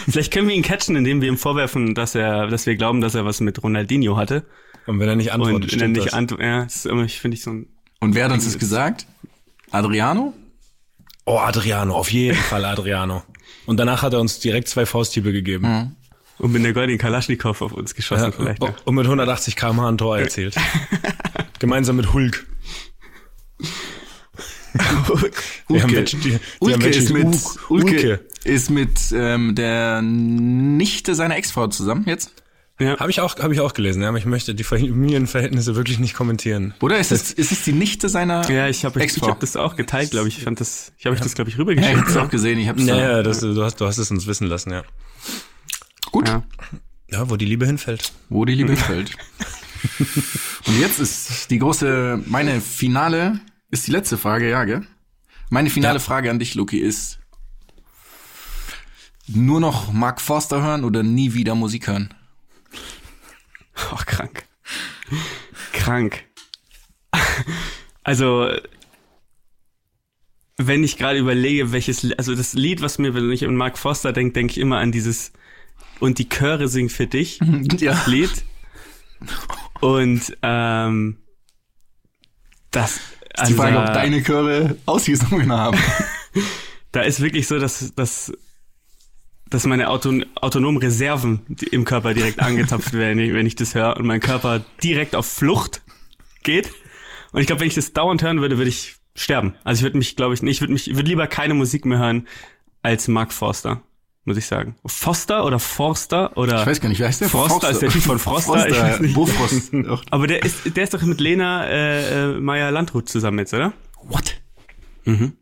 [0.09, 3.15] Vielleicht können wir ihn catchen, indem wir ihm vorwerfen, dass er, dass wir glauben, dass
[3.15, 4.43] er was mit Ronaldinho hatte.
[4.85, 6.13] Und wenn er nicht antwortet, Und wenn er stimmt nicht das.
[6.13, 7.67] antwortet, ja, das ist immer, ich finde ich so ein,
[8.01, 9.07] Und wer hat uns das gesagt?
[9.71, 10.33] Adriano?
[11.25, 13.23] Oh, Adriano, auf jeden Fall Adriano.
[13.65, 15.95] Und danach hat er uns direkt zwei Fausthiebe gegeben.
[16.39, 18.63] und mit der goldenen Kalaschnikow auf uns geschossen Ja, vielleicht.
[18.63, 18.73] Ja.
[18.85, 20.55] und mit 180 km/h ein Tor erzielt.
[21.59, 22.45] Gemeinsam mit Hulk.
[25.69, 27.25] Die- die Ulke ist mit,
[27.69, 27.85] Ulke.
[27.93, 32.31] Ulke ist mit ähm, der Nichte seiner Ex-Frau zusammen jetzt.
[32.81, 32.97] Ja.
[32.99, 36.13] Habe ich auch, habe ich auch gelesen, ja, aber ich möchte die Familienverhältnisse wirklich nicht
[36.15, 36.73] kommentieren.
[36.81, 39.55] Oder ist es, ist es die Nichte seiner Ja, ich habe ich, ich hab das
[39.55, 40.37] auch geteilt, glaube ich.
[40.39, 41.99] Ich fand das, ich habe ich das glaube ich Ja, ich rübergeschickt.
[41.99, 43.01] hab's auch gesehen, ich hab's Ja, da.
[43.17, 44.83] ja, das, du hast, du hast es uns wissen lassen, ja.
[46.11, 46.43] Gut, Ja.
[47.09, 48.13] Ja, wo die Liebe hinfällt.
[48.29, 49.11] wo die Liebe fällt.
[50.67, 53.39] Und jetzt ist die große, meine finale,
[53.69, 54.83] ist die letzte Frage, ja, gell?
[55.49, 55.99] Meine finale Ja.
[55.99, 57.19] Frage an dich, Luki, ist
[59.27, 62.13] nur noch Mark Forster hören oder nie wieder Musik hören?
[63.91, 64.45] Oh, krank.
[65.73, 66.23] krank.
[68.03, 68.49] Also,
[70.57, 74.13] wenn ich gerade überlege, welches, also das Lied, was mir, wenn ich an Mark Foster
[74.13, 75.33] denke, denke ich immer an dieses
[75.99, 77.39] und die Chöre singen für dich
[77.79, 78.01] ja.
[78.07, 78.43] Lied.
[79.81, 81.17] Und ähm,
[82.71, 82.99] das,
[83.47, 85.77] Die Frage, also, ob deine Chöre Ausgesungen haben.
[86.91, 88.31] da ist wirklich so, dass, dass,
[89.51, 94.07] dass meine Auton autonomen Reserven im Körper direkt angetapft werden, wenn ich, das höre und
[94.07, 95.83] mein Körper direkt auf Flucht
[96.41, 96.71] geht.
[97.31, 99.53] Und ich glaube, wenn ich das dauernd hören würde, würde ich sterben.
[99.63, 101.85] Also ich würde mich, glaube ich, nicht, ich würde mich, ich würde lieber keine Musik
[101.85, 102.27] mehr hören
[102.81, 103.81] als Mark Forster,
[104.23, 104.75] muss ich sagen.
[104.85, 107.29] Foster oder Forster oder Ich weiß gar nicht, wer heißt der?
[107.29, 109.15] Froster ist der Typ von Froster, ich weiß nicht.
[109.15, 109.73] Bofrost.
[110.11, 113.73] aber der ist, der ist doch mit Lena äh, äh, Meyer Landrut zusammen jetzt, oder?
[114.03, 114.41] What?
[115.03, 115.33] Mhm.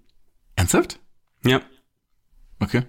[0.56, 1.00] Ernsthaft?
[1.46, 1.62] Ja.
[2.60, 2.84] Okay.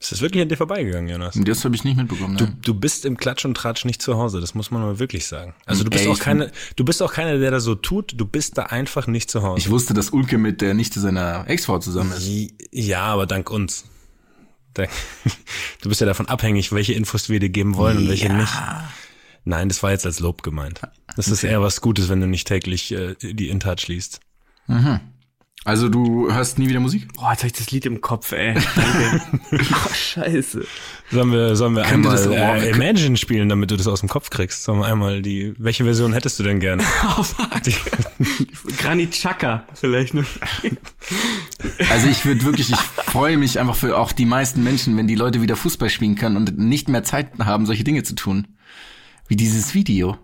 [0.00, 1.36] Ist das wirklich an dir vorbeigegangen, Jonas?
[1.42, 2.36] Das habe ich nicht mitbekommen.
[2.36, 2.58] Du, nein.
[2.62, 5.54] du bist im Klatsch und Tratsch nicht zu Hause, das muss man mal wirklich sagen.
[5.66, 8.24] Also du bist Ey, auch keine, du bist auch keiner, der das so tut, du
[8.24, 9.58] bist da einfach nicht zu Hause.
[9.58, 12.28] Ich wusste, dass Ulke mit der Nichte seiner Ex-Frau zusammen ist.
[12.70, 13.84] Ja, aber dank uns.
[15.80, 18.52] Du bist ja davon abhängig, welche Infos wir dir geben wollen und welche nicht.
[19.44, 20.80] Nein, das war jetzt als Lob gemeint.
[21.16, 24.20] Das ist eher was Gutes, wenn du nicht täglich äh, die InTouch liest.
[25.64, 27.12] Also du hörst nie wieder Musik?
[27.14, 28.54] Boah, jetzt hab ich das Lied im Kopf, ey.
[28.54, 29.20] Danke.
[29.74, 30.64] oh, scheiße.
[31.10, 34.30] Sollen wir, sollen wir einmal das- äh, Imagine spielen, damit du das aus dem Kopf
[34.30, 34.62] kriegst?
[34.62, 36.80] Sollen wir einmal die, welche Version hättest du denn gern?
[37.18, 37.48] Oh, fuck.
[38.78, 40.24] Granit Chaka vielleicht noch.
[41.90, 45.14] Also ich würde wirklich, ich freue mich einfach für auch die meisten Menschen, wenn die
[45.16, 48.48] Leute wieder Fußball spielen können und nicht mehr Zeit haben, solche Dinge zu tun.
[49.26, 50.16] Wie dieses Video.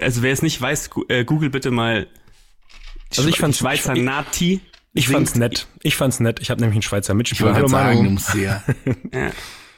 [0.00, 2.06] Also wer es nicht weiß, äh, google bitte mal
[3.16, 4.60] Also ich fand's- Schweizer ich- Nati.
[4.96, 5.16] Ich singt.
[5.16, 5.66] fand's nett.
[5.82, 6.38] Ich fand's nett.
[6.40, 7.54] Ich habe nämlich einen Schweizer Ich Mitspieler.
[7.54, 8.18] Hallo, sagen.
[8.40, 8.62] Ja.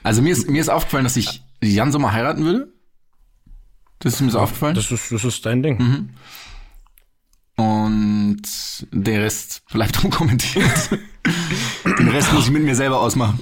[0.02, 2.72] Also mir ist, mir ist aufgefallen, dass ich Jan Sommer heiraten würde.
[3.98, 4.74] Das ist mir so aufgefallen.
[4.74, 6.10] Das ist, das ist dein Ding.
[7.56, 8.42] Und
[8.92, 10.90] der Rest bleibt unkommentiert.
[11.98, 13.40] Den Rest muss ich mit mir selber ausmachen.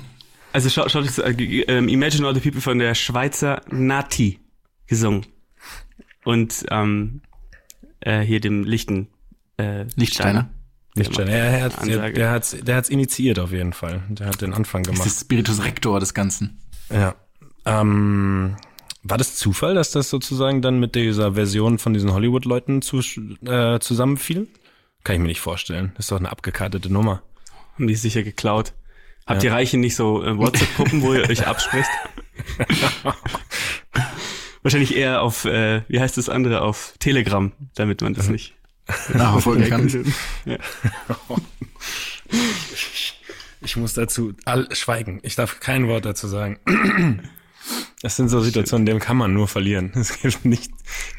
[0.52, 4.38] Also schaut schau euch äh, ge- ähm, Imagine All the People von der Schweizer Nati
[4.86, 5.26] gesungen.
[6.24, 7.22] Und ähm,
[8.00, 9.08] äh, hier dem Lichten
[9.56, 10.50] äh, Lichtsteiner.
[10.96, 11.26] Nicht schon.
[11.26, 12.12] Er, er hat, der, Ansage.
[12.14, 14.02] der hat's, der hat's initiiert auf jeden Fall.
[14.08, 15.06] Der hat den Anfang Das gemacht.
[15.06, 16.60] ist Spiritus Rector des Ganzen.
[16.90, 17.16] Ja.
[17.64, 18.56] Ähm,
[19.02, 23.00] war das Zufall, dass das sozusagen dann mit dieser Version von diesen Hollywood-Leuten zu,
[23.44, 24.46] äh, zusammenfiel?
[25.02, 25.92] Kann ich mir nicht vorstellen.
[25.96, 27.22] Das ist doch eine abgekartete Nummer.
[27.74, 28.72] Haben die sicher geklaut.
[29.26, 31.88] Habt ihr Reiche nicht so äh, WhatsApp-Gruppen, wo ihr euch abspricht?
[34.62, 38.54] Wahrscheinlich eher auf, äh, wie heißt das andere, auf Telegram, damit man das nicht
[39.14, 40.14] Nachverfolgen kann.
[40.44, 40.58] Ja.
[43.62, 45.20] Ich muss dazu all schweigen.
[45.22, 46.58] Ich darf kein Wort dazu sagen.
[48.02, 49.92] Das sind so Situationen, in denen kann man nur verlieren.
[49.94, 50.70] Es gibt nicht,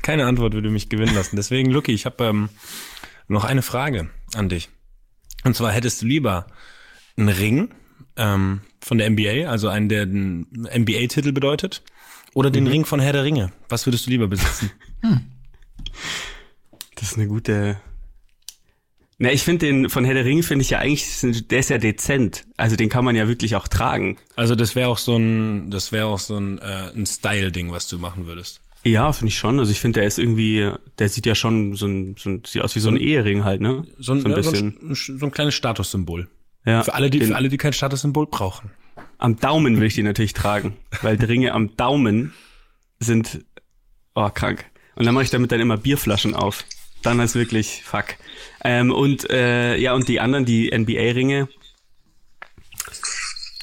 [0.03, 1.35] keine Antwort würde mich gewinnen lassen.
[1.35, 2.49] Deswegen, Lucky, ich habe ähm,
[3.27, 4.69] noch eine Frage an dich.
[5.43, 6.45] Und zwar hättest du lieber
[7.17, 7.73] einen Ring
[8.15, 11.81] ähm, von der NBA, also einen, der den NBA-Titel bedeutet,
[12.35, 13.51] oder den Ring von Herr der Ringe?
[13.69, 14.71] Was würdest du lieber besitzen?
[16.95, 17.77] Das ist eine gute.
[19.17, 21.77] Na, ich finde den von Herr der Ringe finde ich ja eigentlich, der ist ja
[21.77, 22.45] dezent.
[22.57, 24.17] Also den kann man ja wirklich auch tragen.
[24.35, 27.87] Also das wäre auch so ein, das wäre auch so ein, äh, ein Style-Ding, was
[27.87, 28.59] du machen würdest.
[28.83, 29.57] Ja, finde ich schon.
[29.57, 32.61] Also ich finde, der ist irgendwie, der sieht ja schon so ein, so ein sieht
[32.61, 33.85] aus wie so ein Ehering halt, ne?
[33.97, 34.77] So ein, so ein ja, bisschen.
[34.93, 36.27] So ein, so ein kleines Statussymbol.
[36.65, 36.83] ja.
[36.83, 38.71] Für alle, die, Den- für alle, die kein Statussymbol brauchen.
[39.17, 42.33] Am Daumen will ich die natürlich tragen, weil die Ringe am Daumen
[42.99, 43.45] sind
[44.13, 44.65] oh krank.
[44.95, 46.65] Und dann mache ich damit dann immer Bierflaschen auf.
[47.05, 48.15] Dann ist wirklich fuck.
[48.63, 51.47] Ähm, und äh, ja und die anderen, die NBA-Ringe.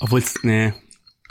[0.01, 0.73] Obwohl's nee,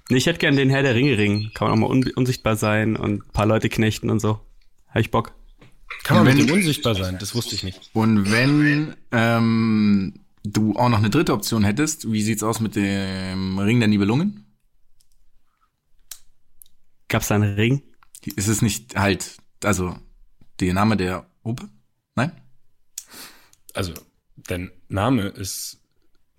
[0.10, 1.52] nee, ich hätte gern den Herr der Ringe Ring.
[1.54, 4.41] Kann man auch mal un unsichtbar sein und ein paar Leute knechten und so.
[4.89, 5.34] Hab ich Bock.
[6.04, 7.17] Kann man Wenn- mit dem unsichtbar sein?
[7.19, 7.89] Das wusste ich nicht.
[7.93, 13.58] Und wenn ähm, du auch noch eine dritte Option hättest, wie sieht's aus mit dem
[13.60, 14.45] Ring der Nibelungen?
[17.08, 17.84] Gab's da einen Ring?
[18.36, 19.95] Ist es nicht halt, also
[20.60, 21.69] der Name der Oper?
[22.15, 22.32] Nein?
[23.74, 23.93] Also,
[24.38, 25.80] dein Name ist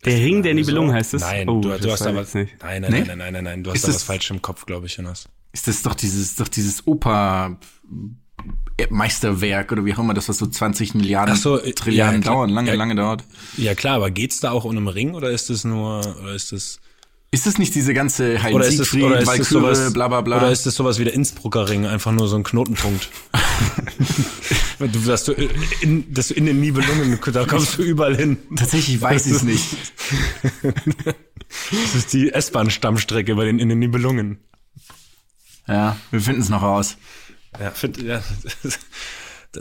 [0.05, 0.95] Der Ring der Nibelungen So.
[0.97, 1.23] heißt es?
[1.23, 2.35] Nein, Oh, du, das du hast da was.
[2.35, 2.55] nicht.
[2.63, 2.99] Nein, nein, Nee?
[3.01, 3.65] nein, nein, nein, nein, nein.
[3.65, 5.29] Du hast Ist da das- was falsch im Kopf, glaube ich, Jonas.
[5.53, 7.59] Ist das doch dieses, doch dieses Oper
[8.79, 12.17] äh, Meisterwerk oder wie auch immer, das was so 20 Milliarden Ach so, äh, Trilliarden
[12.17, 12.35] ja, klar.
[12.37, 12.75] dauern, lange, Ja.
[12.75, 13.25] lange dauert.
[13.57, 16.53] Ja klar, aber geht's da auch um einen Ring oder ist es nur, oder ist
[16.53, 16.81] es,
[17.31, 20.39] Ist das nicht diese ganze Heil oder ist es, Siegfried, Walküre, sowas, bla bla bla?
[20.39, 23.09] oder ist es sowas wie der Innsbrucker Ring, einfach nur so ein Knotenpunkt?
[24.79, 25.33] du, dass du
[25.81, 28.39] in, dass du in den Nibelungen, da kommst du überall hin.
[28.57, 29.65] Tatsächlich weiß ich es nicht.
[31.71, 34.39] Das ist die S-Bahn-Stammstrecke bei den, in den Nibelungen.
[35.69, 36.97] Ja, wir finden es noch raus.
[37.61, 38.23] Ja, find, ja.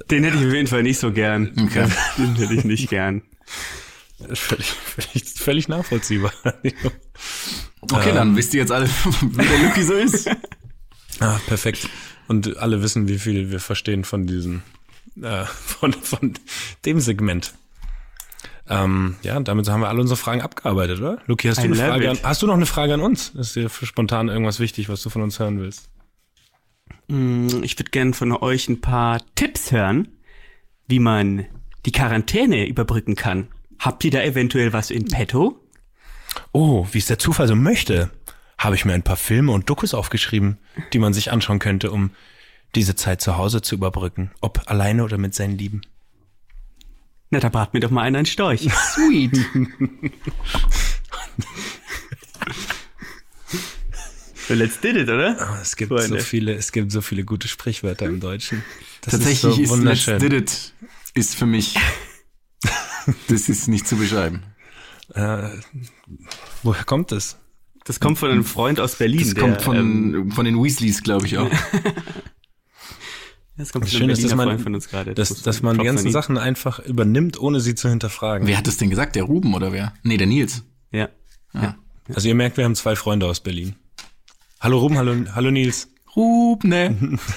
[0.09, 1.51] Den hätte ich auf jeden Fall nicht so gern.
[1.65, 1.87] Okay.
[2.17, 3.23] Den hätte ich nicht gern.
[4.33, 6.31] völlig, völlig, völlig nachvollziehbar.
[7.81, 8.87] Okay, dann wisst ihr jetzt alle,
[9.21, 10.29] wie der Lucky so ist.
[11.19, 11.89] Ah, perfekt.
[12.31, 14.61] Und alle wissen, wie viel wir verstehen von diesem,
[15.21, 16.33] äh, von, von
[16.85, 17.53] dem Segment.
[18.69, 21.21] Ähm, ja, damit haben wir alle unsere Fragen abgearbeitet, oder?
[21.25, 23.31] Luki, hast du I eine Frage an, hast du noch eine Frage an uns?
[23.35, 25.89] Ist dir für spontan irgendwas wichtig, was du von uns hören willst?
[27.09, 30.07] Mm, Ich würde gerne von euch ein paar Tipps hören,
[30.87, 31.45] wie man
[31.85, 33.49] die Quarantäne überbrücken kann.
[33.77, 35.59] Habt ihr da eventuell was in petto?
[36.53, 38.09] Oh, wie es der Zufall so möchte,
[38.63, 40.57] habe ich mir ein paar Filme und Dokus aufgeschrieben,
[40.93, 42.11] die man sich anschauen könnte, um
[42.75, 44.31] diese Zeit zu Hause zu überbrücken.
[44.39, 45.81] Ob alleine oder mit seinen Lieben.
[47.31, 48.61] Na, da brat mir doch mal einer einen Storch.
[48.93, 49.37] Sweet.
[54.47, 55.37] So, Let's did it, oder?
[55.39, 56.19] Ah, Es gibt Freunde.
[56.19, 58.63] so viele, es gibt so viele gute Sprichwörter im Deutschen.
[59.01, 60.19] Das Tatsächlich ist ist, so Let's wunderschön.
[60.19, 60.73] Did It
[61.13, 61.75] ist für mich,
[63.27, 64.43] das ist nicht zu beschreiben.
[65.13, 65.49] Äh,
[66.63, 67.37] woher kommt es?
[67.83, 69.19] Das kommt von einem Freund aus Berlin.
[69.19, 71.49] Das der, kommt von, ähm, von den Weasleys, glaube ich auch.
[73.57, 75.15] das kommt Das von einem ist, dass man, Freund von uns gerade.
[75.15, 76.11] dass, dass man die ganzen.
[76.11, 78.47] Sachen einfach übernimmt, ohne sie zu hinterfragen.
[78.47, 79.15] Wer hat das denn gesagt?
[79.15, 79.93] Der Ruben oder wer?
[80.03, 80.63] Nee, der Nils.
[80.91, 81.09] Ja.
[81.53, 81.75] Ja.
[82.13, 83.75] Also ihr merkt, wir haben zwei Freunde aus Berlin.
[84.59, 85.89] Hallo Ruben, hallo, hallo Nils.
[86.15, 87.17] Rubne.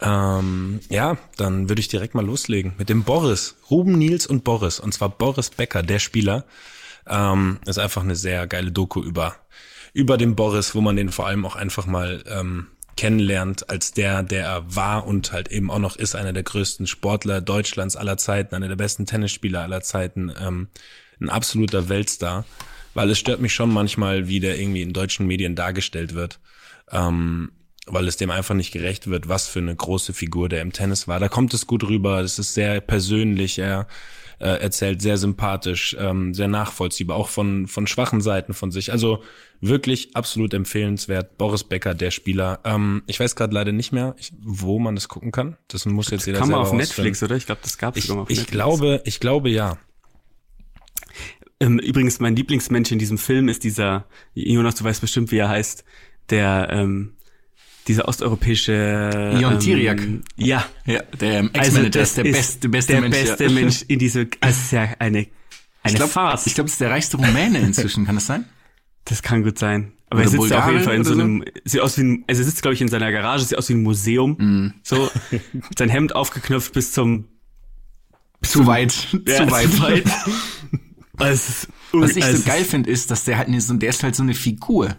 [0.00, 3.56] Ähm, ja, dann würde ich direkt mal loslegen mit dem Boris.
[3.70, 4.78] Ruben, Nils und Boris.
[4.78, 6.44] Und zwar Boris Becker, der Spieler.
[7.08, 9.36] Ähm, ist einfach eine sehr geile Doku über,
[9.92, 14.22] über den Boris, wo man den vor allem auch einfach mal ähm, kennenlernt als der,
[14.22, 18.16] der er war und halt eben auch noch ist, einer der größten Sportler Deutschlands aller
[18.16, 20.68] Zeiten, einer der besten Tennisspieler aller Zeiten, ähm,
[21.20, 22.44] ein absoluter Weltstar.
[22.94, 26.40] Weil es stört mich schon manchmal, wie der irgendwie in deutschen Medien dargestellt wird.
[26.90, 27.52] Ähm,
[27.90, 31.08] weil es dem einfach nicht gerecht wird, was für eine große Figur der im Tennis
[31.08, 31.20] war.
[31.20, 33.86] Da kommt es gut rüber, es ist sehr persönlich, er
[34.40, 38.92] äh, erzählt sehr sympathisch, ähm, sehr nachvollziehbar, auch von, von schwachen Seiten von sich.
[38.92, 39.22] Also
[39.60, 41.38] wirklich absolut empfehlenswert.
[41.38, 42.60] Boris Becker, der Spieler.
[42.64, 45.56] Ähm, ich weiß gerade leider nicht mehr, ich, wo man das gucken kann.
[45.68, 46.72] Das muss jetzt jeder Kann man auf.
[46.72, 47.36] Netflix, oder?
[47.36, 48.52] Ich glaube, das gab es Ich, sogar mal auf ich Netflix.
[48.52, 49.78] glaube, ich glaube ja.
[51.60, 55.48] Ähm, übrigens, mein Lieblingsmensch in diesem Film ist dieser, Jonas, du weißt bestimmt, wie er
[55.48, 55.84] heißt,
[56.30, 57.14] der, ähm,
[57.88, 59.36] dieser osteuropäische...
[59.40, 60.00] Ion ähm, Tiriak.
[60.36, 60.64] Ja.
[60.86, 63.16] Ja, der ähm, Also Ex-Manager das ist der beste, beste der Mensch.
[63.16, 63.50] beste ja.
[63.50, 65.26] Mensch in diese, also es ist ja eine, eine
[65.86, 66.46] Ich glaube, Farce.
[66.46, 68.44] ich glaub, das ist der reichste Rumäne inzwischen, kann das sein?
[69.04, 69.92] das kann gut sein.
[70.10, 71.24] Aber Oder er sitzt ja auf jeden Fall in so oder so?
[71.24, 73.68] einem, sieht aus wie ein, also er sitzt, glaube ich, in seiner Garage, sieht aus
[73.70, 74.36] wie ein Museum.
[74.38, 74.74] Mhm.
[74.82, 75.10] So,
[75.78, 77.24] sein Hemd aufgeknöpft bis zum,
[78.42, 78.92] Zu weit.
[79.26, 79.70] Ja, zu weit.
[79.72, 80.04] zu weit.
[81.16, 83.88] Also, es Was ich also so es geil finde, ist, dass der halt so, der
[83.88, 84.96] ist halt so eine Figur.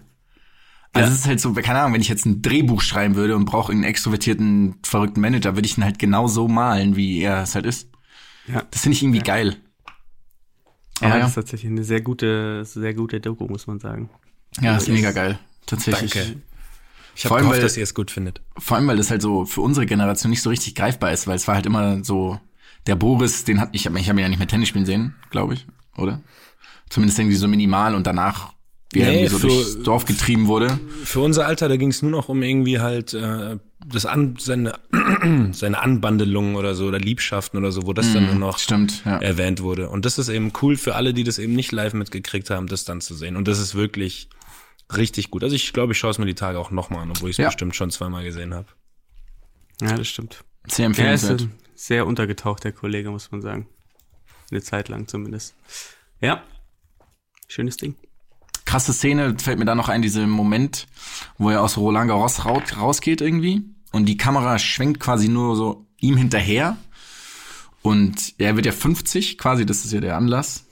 [0.93, 1.13] Also Ja.
[1.13, 3.71] es ist halt so, keine Ahnung, wenn ich jetzt ein Drehbuch schreiben würde und brauche
[3.71, 7.65] einen extrovertierten, verrückten Manager, würde ich ihn halt genau so malen, wie er es halt
[7.65, 7.89] ist.
[8.47, 8.63] Ja.
[8.71, 9.57] Das finde ich irgendwie geil.
[11.01, 11.19] Ja, ja.
[11.19, 14.09] das ist tatsächlich eine sehr gute, sehr gute Doku, muss man sagen.
[14.61, 15.39] Ja, ist mega geil.
[15.65, 16.11] Tatsächlich.
[16.11, 16.41] Danke.
[17.15, 18.41] Ich habe gehofft, weil- dass ihr es gut findet.
[18.57, 21.35] Vor allem, weil das halt so für unsere Generation nicht so richtig greifbar ist, weil
[21.35, 22.39] es war halt immer so,
[22.87, 25.15] der Boris, den hat, ich habe ich hab ihn ja nicht mehr Tennis spielen sehen,
[25.29, 26.21] glaube ich, oder?
[26.89, 28.53] Zumindest irgendwie so minimal und danach,
[28.91, 30.79] wie er Nee, irgendwie so für- durchs Dorf getrieben wurde.
[31.03, 34.79] Für unser Alter, da ging es nur noch um irgendwie halt äh, das an, seine,
[35.51, 39.17] seine Anbandelungen oder so oder Liebschaften oder so, wo das dann nur noch Stimmt, ja.
[39.19, 39.89] erwähnt wurde.
[39.89, 42.83] Und das ist eben cool für alle, die das eben nicht live mitgekriegt haben, das
[42.85, 43.35] dann zu sehen.
[43.35, 44.29] Und das ist wirklich
[44.95, 45.43] richtig gut.
[45.43, 47.43] Also ich glaube, ich schaue es mir die Tage auch nochmal an, obwohl ich es
[47.43, 47.45] Ja.
[47.49, 48.67] bestimmt schon zweimal gesehen habe.
[49.81, 50.43] Ja, das stimmt.
[50.67, 51.47] Sehr Er empfehlenswert.
[51.75, 53.67] sehr untergetaucht, der Kollege, muss man sagen.
[54.51, 55.53] Eine Zeit lang zumindest.
[56.21, 56.43] Ja.
[57.47, 57.95] Schönes Ding.
[58.69, 60.85] Krasse Szene, fällt mir da noch ein, dieser Moment,
[61.39, 65.87] wo er aus Roland Garros raus, rausgeht irgendwie und die Kamera schwenkt quasi nur so
[65.99, 66.77] ihm hinterher
[67.81, 70.65] und er wird ja 50 quasi, das ist ja der Anlass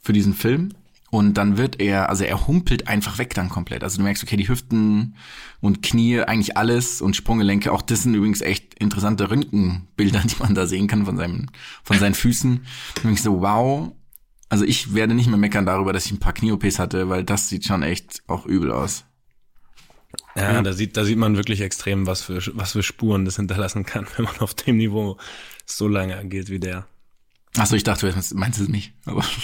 [0.00, 0.70] für diesen Film
[1.10, 3.84] und dann wird er, also er humpelt einfach weg dann komplett.
[3.84, 5.14] Also du merkst, okay, die Hüften
[5.60, 10.54] und Knie, eigentlich alles und Sprunggelenke, auch das sind übrigens echt interessante Röntgenbilder, die man
[10.54, 11.46] da sehen kann von seinem,
[11.82, 12.64] von seinen Füßen.
[13.04, 13.92] Und ich so, wow.
[14.48, 17.48] Also ich werde nicht mehr meckern darüber, dass ich ein paar Knie-OPs hatte, weil das
[17.48, 19.04] sieht schon echt auch übel aus.
[20.34, 23.84] Ja, da sieht, da sieht man wirklich extrem, was für, was für Spuren das hinterlassen
[23.84, 25.18] kann, wenn man auf dem Niveau
[25.66, 26.86] so lange agiert wie der.
[27.56, 28.92] Achso, ich dachte, du meinst es nicht.
[29.04, 29.24] Aber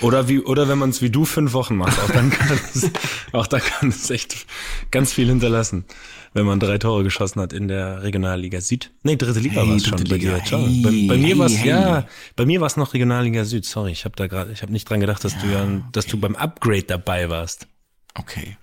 [0.00, 2.90] Oder wie, oder wenn man es wie du fünf Wochen macht, auch dann kann es,
[3.32, 4.46] auch da kann es echt
[4.90, 5.84] ganz viel hinterlassen,
[6.34, 8.90] wenn man drei Tore geschossen hat in der Regionalliga Süd.
[9.02, 10.38] Nee, dritte Liga Hey, war es schon bei dir.
[10.38, 12.06] Hey, bei, bei mir war es hey, ja,
[12.36, 13.64] bei mir war es noch Regionalliga Süd.
[13.64, 16.18] Sorry, ich habe da gerade, ich habe nicht dran gedacht, dass du ja, dass du
[16.18, 17.66] beim Upgrade dabei warst.
[18.14, 18.56] okay.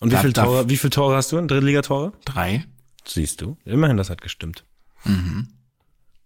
[0.00, 2.12] Und wie viele Tore, wie viele Tore hast du in Drittligatore?
[2.24, 2.64] Drei.
[3.04, 3.56] Siehst du.
[3.64, 4.64] Immerhin, das hat gestimmt.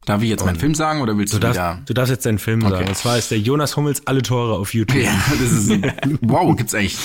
[0.05, 1.82] Darf ich jetzt meinen Film sagen oder willst du, Du darfst, wieder?
[1.86, 2.88] du darfst jetzt deinen Film sagen.
[2.88, 5.01] Und zwar ist der Jonas Hummels alle Tore auf YouTube.
[5.03, 5.70] Ja, das ist
[6.22, 6.99] wow, gibt's eigentlich.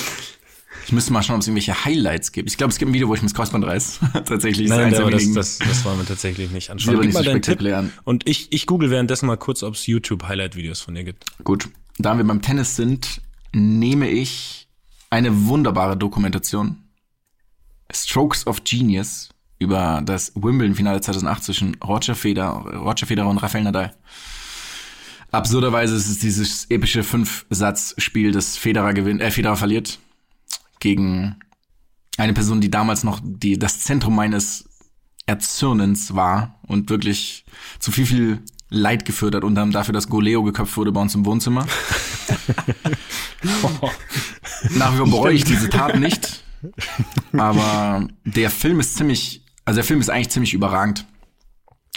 [0.86, 2.48] Ich müsste mal schauen, ob es irgendwelche Highlights gibt.
[2.48, 4.00] Ich glaube, es gibt ein Video, wo ich mir das Kreuzband reiß.
[4.24, 4.68] Tatsächlich.
[4.68, 6.94] Nein, aber das, das, das wollen wir tatsächlich nicht anschauen.
[6.94, 7.62] Gib nicht mal so deinen Tipp.
[8.04, 11.26] Und ich, ich google währenddessen mal kurz, ob es YouTube-Highlight-Videos von dir gibt.
[11.44, 11.68] Gut,
[11.98, 13.20] da wir beim Tennis sind,
[13.52, 14.68] nehme ich
[15.10, 16.76] eine wunderbare Dokumentation.
[17.92, 23.94] Strokes of Genius über das Wimbledon-Finale 2008 zwischen Roger Federer, Roger Federer und Rafael Nadal.
[25.30, 29.98] Absurderweise ist es dieses epische Fünf-Satz-Spiel, das Federer gewinnt, äh, Federer verliert
[30.80, 31.36] gegen
[32.16, 34.68] eine Person, die damals noch die, das Zentrum meines
[35.26, 37.44] Erzürnens war und wirklich
[37.78, 41.14] zu viel, viel Leid geführt hat und dann dafür, dass Goleo geköpft wurde bei uns
[41.14, 41.66] im Wohnzimmer.
[44.76, 46.44] Nach wie vor bereue ich diese Tat nicht.
[47.32, 51.06] Aber der Film ist ziemlich, also der Film ist eigentlich ziemlich überragend.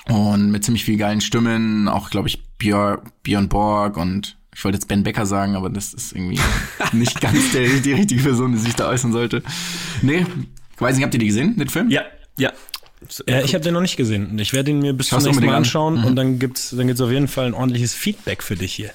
[0.08, 4.78] Und mit ziemlich viel geilen Stimmen, auch glaube ich Björn, Björn Borg und ich wollte
[4.78, 6.40] jetzt Ben Becker sagen, aber das ist irgendwie
[6.92, 9.44] nicht ganz der, die richtige Person, die sich da äußern sollte.
[10.02, 10.26] Nee,
[10.78, 11.90] weiß nicht, habt ihr die gesehen, den Film?
[11.90, 12.04] Ja,
[12.38, 12.52] ja.
[13.28, 14.38] Ja, ich habe den noch nicht gesehen.
[14.38, 15.58] Ich werde ihn mir bis zum nächsten Mal unbedingt an.
[15.58, 18.92] anschauen und dann gibt's, dann gibt's auf jeden Fall ein ordentliches Feedback für dich hier.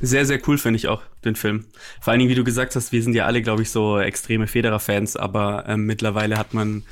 [0.00, 1.64] Sehr, sehr cool finde ich auch den Film.
[2.00, 4.46] Vor allen Dingen, wie du gesagt hast, wir sind ja alle, glaube ich, so extreme
[4.46, 6.84] Federer-Fans, aber ähm, mittlerweile hat man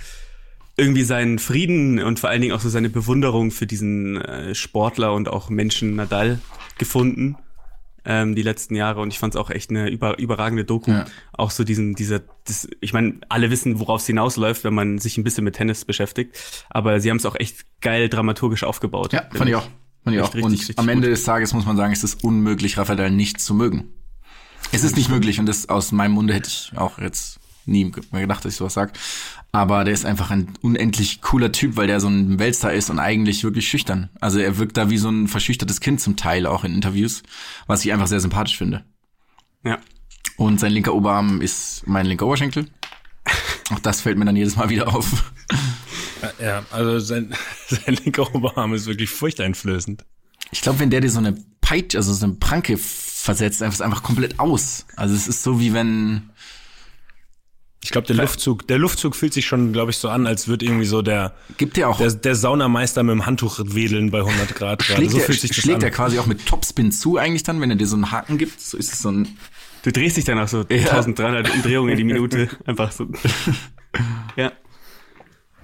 [0.77, 5.15] irgendwie seinen Frieden und vor allen Dingen auch so seine Bewunderung für diesen äh, Sportler
[5.15, 6.41] und auch Menschen Nadal
[6.79, 7.37] gefunden
[8.05, 10.91] ähm, die letzten Jahre und ich fand es auch echt eine über, überragende Doku.
[10.91, 11.05] Ja.
[11.33, 15.19] Auch so diesen, dieser, das, ich meine, alle wissen, worauf es hinausläuft, wenn man sich
[15.19, 19.13] ein bisschen mit Tennis beschäftigt, aber sie haben es auch echt geil dramaturgisch aufgebaut.
[19.13, 19.69] Ja, fand ich auch.
[20.05, 20.27] Fand ich auch.
[20.35, 21.17] richtig, Und richtig am Ende gut.
[21.17, 23.93] des Tages muss man sagen, es ist unmöglich, Rafael nicht zu mögen.
[24.73, 28.23] Es ist nicht möglich und das aus meinem Munde hätte ich auch jetzt nie mehr
[28.23, 28.93] gedacht, dass ich sowas sag.
[29.53, 32.99] Aber der ist einfach ein unendlich cooler Typ, weil der so ein Weltstar ist und
[32.99, 34.11] eigentlich wirklich schüchtern.
[34.21, 37.23] Also er wirkt da wie so ein verschüchtertes Kind zum Teil auch in Interviews,
[37.67, 38.85] was ich einfach sehr sympathisch finde.
[39.65, 39.79] Ja.
[40.37, 42.69] Und sein linker Oberarm ist mein linker Oberschenkel.
[43.71, 45.33] Auch das fällt mir dann jedes Mal wieder auf.
[46.41, 47.35] Ja, also sein,
[47.69, 50.05] sein linker Oberarm ist wirklich furchteinflößend.
[50.51, 53.83] Ich glaube, wenn der dir so eine Peitsche, also so eine Pranke versetzt, einfach ist
[53.83, 54.87] einfach komplett aus.
[54.97, 56.31] Also es ist so wie wenn
[57.83, 60.67] Ich glaube, der Luftzug, der Luftzug fühlt sich schon, glaube ich, so an, als würde
[60.67, 64.55] irgendwie so der, gibt der auch der, der Saunameister mit dem Handtuch wedeln bei 100
[64.57, 64.81] Grad.
[64.81, 64.83] gerade.
[64.97, 65.83] schlägt, so der, fühlt sich das schlägt an.
[65.85, 68.61] er quasi auch mit Topspin zu eigentlich dann, wenn er dir so einen Haken gibt.
[68.61, 69.39] So ist es so ein
[69.85, 70.77] Du drehst dich dann auch so Ja.
[70.91, 72.49] 1300 Umdrehungen die Minute.
[72.67, 73.07] Einfach so.
[74.37, 74.53] Ja.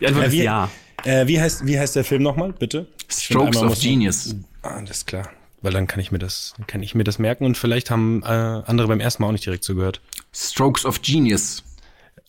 [0.01, 0.71] Die Antwort Äh, ist wie, ja.
[1.05, 2.87] Äh, wie heißt, wie heißt der Film nochmal, bitte?
[3.09, 4.35] Strokes of muss man- Genius.
[4.63, 5.29] Ah, alles klar.
[5.63, 8.27] Weil dann kann ich mir das, kann ich mir das merken und vielleicht haben äh,
[8.27, 10.01] andere beim ersten Mal auch nicht direkt zugehört.
[10.33, 11.63] Strokes of Genius.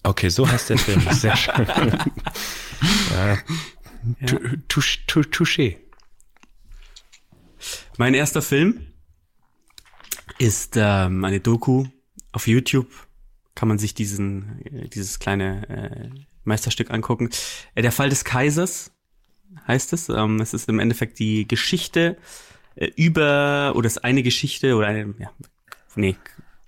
[0.06, 1.02] Okay, so heißt der Film.
[1.12, 1.68] Sehr schön.
[3.12, 3.38] ja.
[5.08, 5.78] Tu- Touché.
[7.98, 8.86] Mein erster Film
[10.38, 11.86] ist ähm, eine Doku
[12.32, 12.88] auf YouTube.
[13.56, 16.10] Kann man sich diesen äh, dieses kleine äh,
[16.44, 17.30] Meisterstück angucken.
[17.74, 18.92] Äh, der Fall des Kaisers
[19.68, 20.10] heißt es.
[20.10, 22.18] Ähm, es ist im Endeffekt die Geschichte
[22.76, 25.32] äh, über oder ist eine Geschichte oder eine ja,
[25.96, 26.16] nee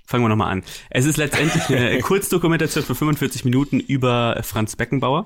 [0.07, 0.63] fangen wir nochmal an.
[0.89, 5.25] Es ist letztendlich eine Kurzdokumentation von 45 Minuten über Franz Beckenbauer.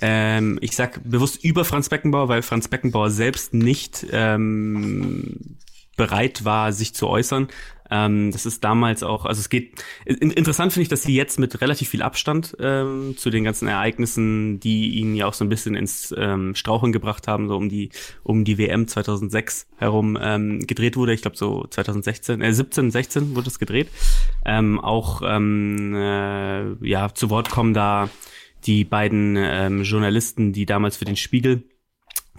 [0.00, 5.58] Ähm, ich sag bewusst über Franz Beckenbauer, weil Franz Beckenbauer selbst nicht ähm,
[5.96, 7.48] bereit war, sich zu äußern.
[7.90, 11.38] Ähm, das ist damals auch, also es geht, in, interessant finde ich, dass sie jetzt
[11.38, 15.48] mit relativ viel Abstand ähm, zu den ganzen Ereignissen, die ihn ja auch so ein
[15.48, 17.90] bisschen ins ähm, Straucheln gebracht haben, so um die,
[18.22, 21.12] um die WM 2006 herum ähm, gedreht wurde.
[21.12, 23.88] Ich glaube so 2016, äh, 17, 16 wurde es gedreht.
[24.44, 28.08] Ähm, auch ähm, äh, ja zu Wort kommen da
[28.64, 31.64] die beiden ähm, Journalisten, die damals für den Spiegel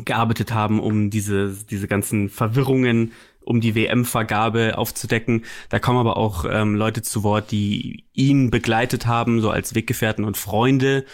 [0.04, 3.14] gearbeitet haben, um diese, diese ganzen Verwirrungen
[3.46, 5.46] um die WM-Vergabe aufzudecken.
[5.70, 10.26] Da kommen aber auch ähm, Leute zu Wort, die ihn begleitet haben, so als Weggefährten
[10.26, 11.06] und Freunde.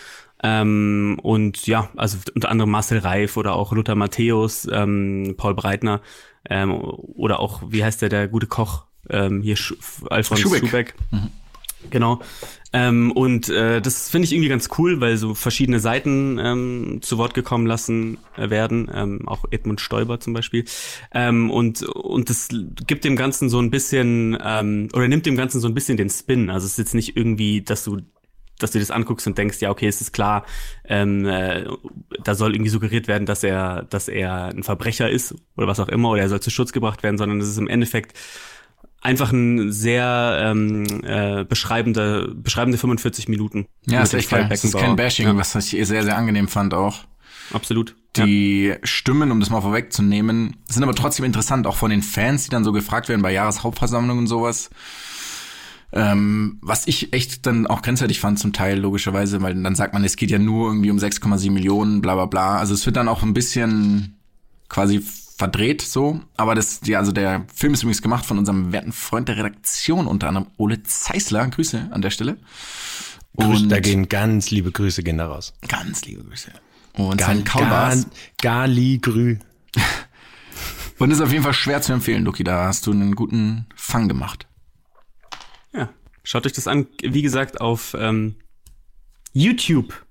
[0.44, 6.02] Ähm, und ja, also unter anderem Marcel Reif oder auch Lothar Matthäus, ähm, Paul Breitner
[6.50, 9.74] ähm, oder auch, wie heißt der, der gute Koch, ähm, hier Sch
[10.10, 10.62] Alfons Schubeck.
[10.62, 10.96] Schubeck.
[11.90, 12.22] Genau.
[12.74, 17.18] Ähm, und äh, das finde ich irgendwie ganz cool, weil so verschiedene Seiten ähm, zu
[17.18, 20.64] Wort gekommen lassen äh, werden, ähm, auch Edmund Stoiber zum Beispiel.
[21.14, 22.48] Ähm, und und das
[22.88, 26.10] gibt dem Ganzen so ein bisschen ähm, oder nimmt dem Ganzen so ein bisschen den
[26.10, 26.50] Spin.
[26.50, 28.00] Also es ist jetzt nicht irgendwie, dass du
[28.62, 30.46] dass du das anguckst und denkst, ja, okay, es ist klar,
[30.86, 31.66] ähm, äh,
[32.24, 35.88] da soll irgendwie suggeriert werden, dass er, dass er ein Verbrecher ist oder was auch
[35.90, 38.18] immer, oder er soll zu Schutz gebracht werden, sondern es ist im Endeffekt
[39.02, 43.66] einfach ein sehr ähm, äh, beschreibende, beschreibende 45 Minuten.
[43.88, 44.48] Ja, ist echt geil.
[44.50, 44.96] Das ist kein.
[44.96, 47.00] Bashing, Ja, was ich sehr, sehr angenehm fand auch.
[47.54, 47.96] absolut.
[48.16, 48.26] ja.
[48.26, 52.50] Die Stimmen, um das mal vorwegzunehmen, sind aber trotzdem interessant, auch von den Fans, die
[52.52, 54.70] dann so gefragt werden bei Jahreshauptversammlungen und sowas.
[55.94, 60.06] Ähm, was ich echt dann auch grenzwertig fand zum Teil, logischerweise, weil dann sagt man,
[60.06, 62.58] es geht ja nur irgendwie um 6,7 Millionen, bla bla bla.
[62.60, 64.16] Also es wird dann auch ein bisschen
[64.70, 65.04] quasi
[65.42, 66.22] verdreht so.
[66.38, 70.06] Aber das, ja, also der Film ist übrigens gemacht von unserem werten Freund der Redaktion,
[70.06, 71.48] unter anderem Ole Zeisler.
[71.48, 72.38] Grüße an der Stelle.
[73.36, 75.54] Grüße, da gehen ganz liebe Grüße gehen da raus.
[75.68, 76.52] ganz liebe Grüße.
[76.94, 78.06] Und Gal, sein Kaulbars.
[78.40, 79.40] Gali Grü.
[81.00, 82.44] Und ist auf jeden Fall schwer zu empfehlen, Luki.
[82.44, 84.46] Da hast du einen guten Fang gemacht.
[85.74, 85.90] Ja,
[86.24, 86.86] schaut euch das an.
[87.02, 88.36] Wie gesagt, auf ähm,
[89.34, 90.06] YouTube.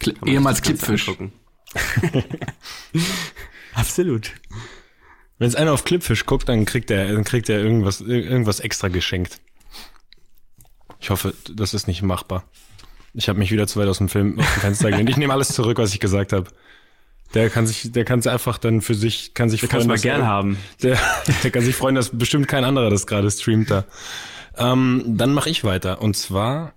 [0.00, 1.12] Kli ehemals Clipfish.
[3.74, 4.32] Absolut.
[5.38, 8.88] Wenn es einer auf Clipfish guckt, dann kriegt er, dann kriegt er irgendwas, irgendwas extra
[8.88, 9.40] geschenkt.
[11.00, 12.44] Ich hoffe, das ist nicht machbar.
[13.12, 15.10] Ich habe mich wieder zu weit aus dem Film aus dem Fenster gelehnt.
[15.10, 16.50] Ich nehme alles zurück, was ich gesagt habe.
[17.32, 19.94] Der kann sich, der kann es einfach dann für sich, kann sich es freuen, mal
[19.94, 20.56] dass gern er- haben.
[20.82, 20.98] Der,
[21.42, 23.84] der kann sich freuen, dass bestimmt kein anderer das gerade streamt da.
[24.56, 26.00] Ähm, dann mache ich weiter.
[26.00, 26.74] Und zwar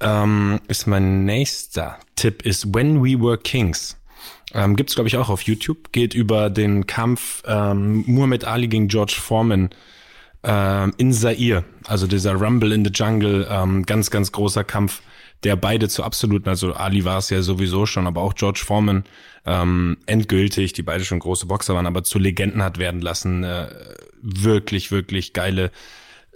[0.00, 3.96] ähm, ist mein nächster Tipp ist When We Were Kings.
[4.54, 5.92] Ähm, gibt's glaube ich auch auf YouTube.
[5.92, 9.70] Geht über den Kampf ähm, Muhammad Ali gegen George Foreman
[10.42, 11.64] ähm, in Zaire.
[11.86, 15.02] Also dieser Rumble in the Jungle, ähm, ganz, ganz großer Kampf,
[15.44, 19.04] der beide zu absoluten, also Ali war es ja sowieso schon, aber auch George Foreman
[19.46, 23.44] ähm, endgültig, die beide schon große Boxer waren, aber zu Legenden hat werden lassen.
[23.44, 23.68] Äh,
[24.22, 25.70] wirklich, wirklich geile,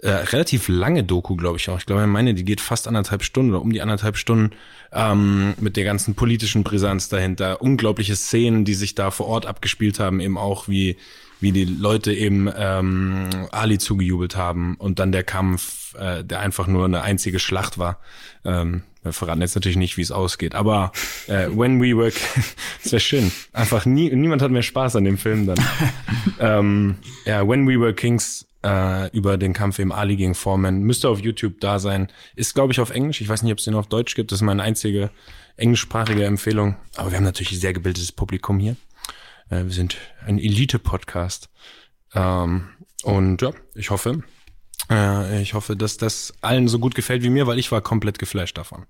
[0.05, 1.79] äh, relativ lange Doku, glaube ich auch.
[1.79, 4.51] Ich glaube, ich meine, die geht fast anderthalb Stunden oder um die anderthalb Stunden
[4.93, 7.61] ähm, mit der ganzen politischen Brisanz dahinter.
[7.61, 10.97] Unglaubliche Szenen, die sich da vor Ort abgespielt haben, eben auch wie
[11.41, 16.67] wie die Leute eben ähm, Ali zugejubelt haben und dann der Kampf, äh, der einfach
[16.67, 17.99] nur eine einzige Schlacht war.
[18.45, 20.91] Ähm, wir verraten jetzt natürlich nicht, wie es ausgeht, aber
[21.27, 22.11] äh, When We Were,
[22.81, 23.31] das wäre schön.
[23.53, 25.57] Einfach nie, niemand hat mehr Spaß an dem Film dann.
[26.39, 26.95] ähm,
[27.25, 31.19] ja, When We Were Kings äh, über den Kampf im Ali gegen Foreman müsste auf
[31.19, 32.11] YouTube da sein.
[32.35, 33.21] Ist glaube ich auf Englisch.
[33.21, 34.31] Ich weiß nicht, ob es den auf Deutsch gibt.
[34.31, 35.11] Das ist meine einzige
[35.55, 36.75] englischsprachige Empfehlung.
[36.95, 38.75] Aber wir haben natürlich ein sehr gebildetes Publikum hier.
[39.49, 41.49] Äh, wir sind ein Elite-Podcast.
[42.13, 42.69] Ähm,
[43.03, 44.23] und ja, ich hoffe,
[44.89, 48.19] äh, ich hoffe, dass das allen so gut gefällt wie mir, weil ich war komplett
[48.19, 48.85] geflasht davon.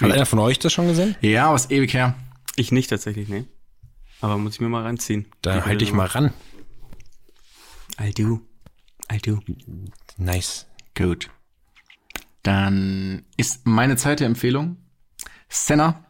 [0.00, 1.16] Hat einer von euch das schon gesehen?
[1.20, 2.14] Ja, was ewig her.
[2.56, 3.44] Ich nicht tatsächlich, nee.
[4.20, 5.26] Aber muss ich mir mal reinziehen.
[5.40, 6.32] Da halte ich Bilder mal ran.
[8.00, 8.40] I do.
[9.12, 9.40] I do.
[10.16, 10.66] Nice.
[10.96, 11.30] Gut.
[12.42, 14.76] Dann ist meine zweite Empfehlung
[15.48, 16.04] Senna.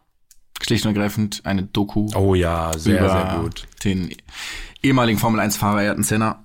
[0.60, 3.68] Schlicht und ergreifend eine Doku Oh ja, sehr, über sehr gut.
[3.84, 4.12] den
[4.82, 6.44] ehemaligen Formel 1 Fahrer Ayrton Senna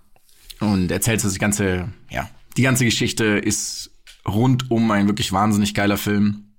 [0.59, 3.89] und erzählt so die ganze, ja, die ganze Geschichte ist
[4.27, 6.53] rund um ein wirklich wahnsinnig geiler Film.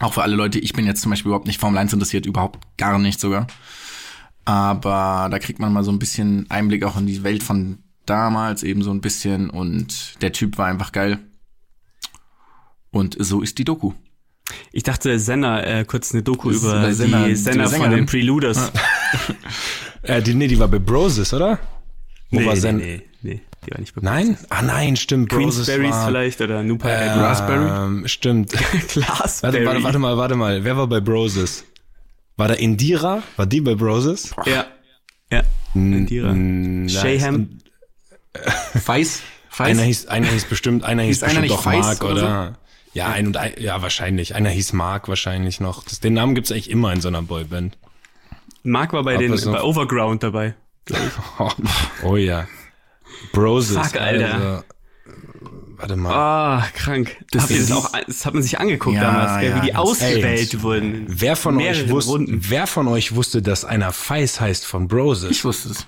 [0.00, 2.66] Auch für alle Leute, ich bin jetzt zum Beispiel überhaupt nicht Formel 1 interessiert, überhaupt
[2.76, 3.46] gar nicht sogar.
[4.44, 7.78] Aber da kriegt man mal so ein bisschen Einblick auch in die Welt von
[8.10, 11.18] damals eben so ein bisschen und der Typ war einfach geil.
[12.90, 13.92] Und so ist die Doku.
[14.72, 17.92] Ich dachte, Senna, äh, kurz eine Doku Das über Senna, die die Senna von Sängerin.
[17.92, 18.72] den Preluders.
[20.02, 21.58] Äh, die, nee, die war bei Broses, oder?
[22.30, 22.76] Wo Nee, war nee, Zen?
[22.76, 24.38] nee, nee, die war nicht bei Nein?
[24.48, 25.28] Ah nein, stimmt.
[25.28, 28.08] Queensberries war, vielleicht oder Nupa äh, Raspberry?
[28.08, 28.52] Stimmt.
[28.88, 29.66] Glasberry.
[29.66, 30.62] Warte, warte, warte mal, warte mal.
[30.62, 31.64] Wer war bei Broses?
[32.36, 33.24] War da Indira?
[33.36, 34.32] War die bei Broses?
[34.46, 34.66] Ja.
[35.32, 35.42] Ja.
[35.74, 36.32] Indira.
[36.88, 37.58] Shayham.
[38.82, 39.22] Feis?
[39.50, 39.68] Feis?
[39.70, 42.58] Einer hieß, einer hieß bestimmt, einer hieß Hieß einer bestimmt auch Feist Mark, oder oder?
[42.94, 44.34] Ja, ein und ein, ja, wahrscheinlich.
[44.34, 45.84] Einer hieß Mark wahrscheinlich noch.
[45.84, 47.76] Das, den Namen gibt's eigentlich immer in so einer Boyband.
[48.62, 50.54] Mark war bei Aber den so- bei Overground dabei.
[51.38, 51.50] Oh,
[52.04, 52.46] oh ja.
[53.32, 53.76] Broses.
[53.76, 54.34] Fuck, Alter.
[54.34, 54.64] Also,
[55.76, 56.12] warte mal.
[56.14, 57.16] Ah, krank.
[57.30, 59.74] Das Habt ist- auch, das hat man sich angeguckt Ja, damals, gell, ja, wie die
[59.74, 61.04] ausgewählt ey, wurden.
[61.08, 62.40] Wer von euch wusste, Runden.
[62.48, 65.30] wer von euch wusste, dass einer Feis heißt von Broses?
[65.30, 65.86] Ich wusste es.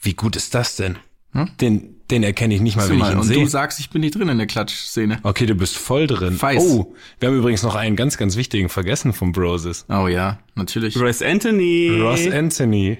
[0.00, 0.98] Wie gut ist das denn?
[1.32, 1.48] Hm?
[1.60, 3.38] Den, Den erkenne ich nicht mal, wenn ich mal, ihn und sehe.
[3.38, 5.20] du sagst, ich bin nicht drin in der Klatsch-Szene.
[5.22, 6.40] Okay, du bist voll drin.
[6.40, 6.60] Weiß.
[6.62, 9.84] Oh, wir haben übrigens noch einen ganz, ganz wichtigen vergessen vom Broses.
[9.88, 10.96] Oh ja, natürlich.
[10.96, 11.98] Royce Anthony.
[12.00, 12.98] Ross Anthony.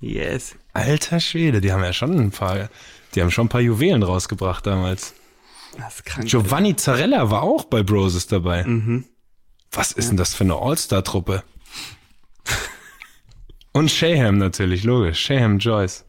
[0.00, 0.56] Yes.
[0.74, 2.68] Alter Schwede, die haben ja schon ein paar,
[3.14, 5.14] die haben schon ein paar Juwelen rausgebracht damals.
[5.78, 6.28] Das ist krank.
[6.28, 8.64] Giovanni Zarella war auch bei Broses dabei.
[8.64, 9.04] Mhm.
[9.72, 11.42] Was ist denn das für eine All-Star-Truppe?
[13.72, 15.20] Und Shaham natürlich, logisch.
[15.20, 16.05] Shaham Joyce.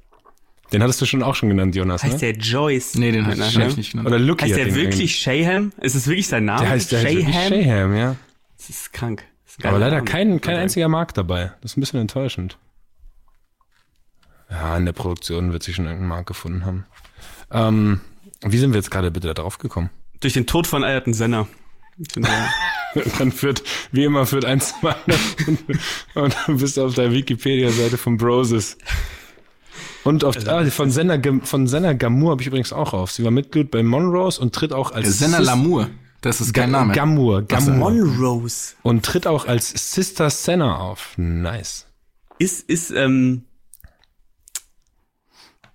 [0.73, 2.33] Den hattest du schon auch schon genannt, Jonas, Heißt ne?
[2.33, 2.95] der Joyce?
[2.95, 4.07] Nee, den Mit hab ich nicht genannt.
[4.07, 5.71] Oder Lucky Heißt der wirklich Shayham?
[5.79, 6.61] Ist es wirklich sein Name?
[6.61, 7.31] Der heißt, der Shayham?
[7.33, 8.15] Shaham, ja.
[8.57, 9.23] Das ist krank.
[9.45, 10.05] Das ist Aber leider Name.
[10.05, 11.51] kein, kein einziger Markt dabei.
[11.61, 12.57] Das ist ein bisschen enttäuschend.
[14.49, 16.85] Ja, in der Produktion wird sich schon irgendein Markt gefunden haben.
[17.51, 18.01] Ähm,
[18.41, 19.89] wie sind wir jetzt gerade bitte da drauf gekommen?
[20.19, 21.47] Durch den Tod von Ayrton Senna.
[23.17, 25.59] Dann führt, wie immer, führt eins zum anderen.
[26.15, 28.77] Und dann bist du auf der Wikipedia-Seite von Broses.
[30.07, 33.11] Und auf, ah, von Senna, von Senna Gamur habe ich übrigens auch auf.
[33.11, 35.89] Sie war Mitglied bei Monrose und tritt auch als Senna Lamour.
[36.21, 36.93] Das ist kein Name.
[36.93, 37.91] Gamur, Gamur.
[37.91, 38.75] Monrose.
[38.83, 41.17] Und tritt auch als Sister Senna auf.
[41.17, 41.87] Nice.
[42.39, 43.43] Ist, ist, ähm,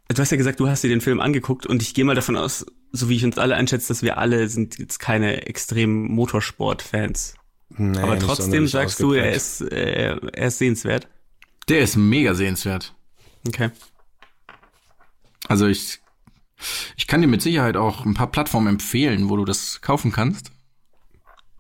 [0.08, 2.38] du hast ja gesagt, du hast dir den Film angeguckt und ich gehe mal davon
[2.38, 7.34] aus, so wie ich uns alle einschätze, dass wir alle sind jetzt keine extremen Motorsport-Fans.
[7.76, 11.06] Nee, Aber trotzdem sagst du, er ist, äh, er ist sehenswert.
[11.68, 12.94] Der ist mega sehenswert.
[13.46, 13.70] Okay.
[15.48, 16.00] Also ich,
[16.96, 20.50] ich kann dir mit Sicherheit auch ein paar Plattformen empfehlen, wo du das kaufen kannst.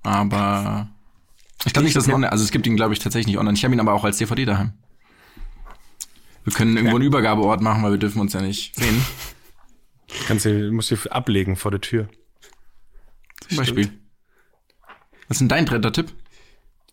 [0.02, 0.88] Aber
[1.64, 3.56] ich glaube nicht, dass es online, also es gibt ihn, glaube ich, tatsächlich nicht online.
[3.56, 4.72] Ich habe ihn aber auch als DVD daheim.
[6.44, 9.04] Wir können irgendwo einen Übergabeort machen, weil wir dürfen uns ja nicht sehen.
[10.26, 12.08] Kannst du, musst du ablegen vor der Tür.
[13.48, 13.90] Zum Beispiel.
[15.28, 16.12] Was ist denn dein dritter Tipp?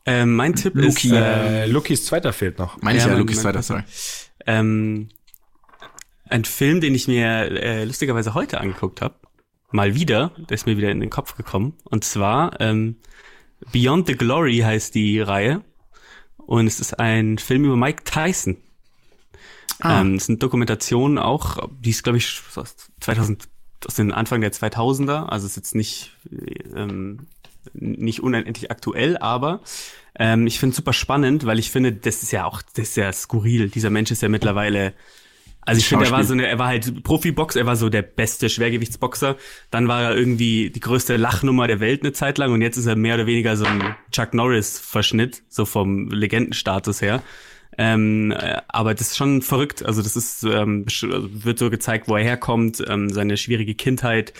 [0.05, 1.07] Ähm, mein Tipp Luki.
[1.09, 2.81] ist, äh, Äh, Lukis zweiter fehlt noch.
[2.81, 3.83] Meine ich Ja, ja, mein- Lukis mein zweiter, sorry.
[4.45, 5.09] ähm,
[6.29, 9.15] ein Film, den ich mir äh, lustigerweise heute angeguckt habe.
[9.71, 11.73] Mal wieder, der ist mir wieder in den Kopf gekommen.
[11.83, 12.97] Und zwar ähm,
[13.71, 15.63] Beyond the Glory heißt die Reihe.
[16.37, 18.57] Und es ist ein Film über Mike Tyson.
[19.79, 20.01] Ah.
[20.01, 23.47] Ähm, es ist eine Dokumentation auch, die ist, glaube ich, aus 2000,
[23.85, 25.27] aus den Anfang der 2000er.
[25.27, 26.15] Also ist jetzt nicht,
[26.75, 27.27] ähm,
[27.73, 29.61] nicht unendlich aktuell, aber
[30.17, 32.97] ähm, ich finde es super spannend, weil ich finde, das ist ja auch, das ist
[32.97, 33.69] ja skurril.
[33.69, 34.93] Dieser Mensch ist ja mittlerweile
[35.69, 38.01] also ich finde, er war so eine, er war halt Profiboxer, er war so der
[38.01, 39.37] beste Schwergewichtsboxer.
[39.71, 42.85] Dann war er irgendwie die größte Lachnummer der Welt eine Zeit lang und jetzt ist
[42.85, 47.21] er mehr oder weniger so ein Chuck Norris-Verschnitt, so vom Legendenstatus her.
[47.77, 49.85] Ähm, äh, aber das ist schon verrückt.
[49.85, 54.33] Also das ist ähm, also wird so gezeigt, wo er herkommt, ähm, seine schwierige Kindheit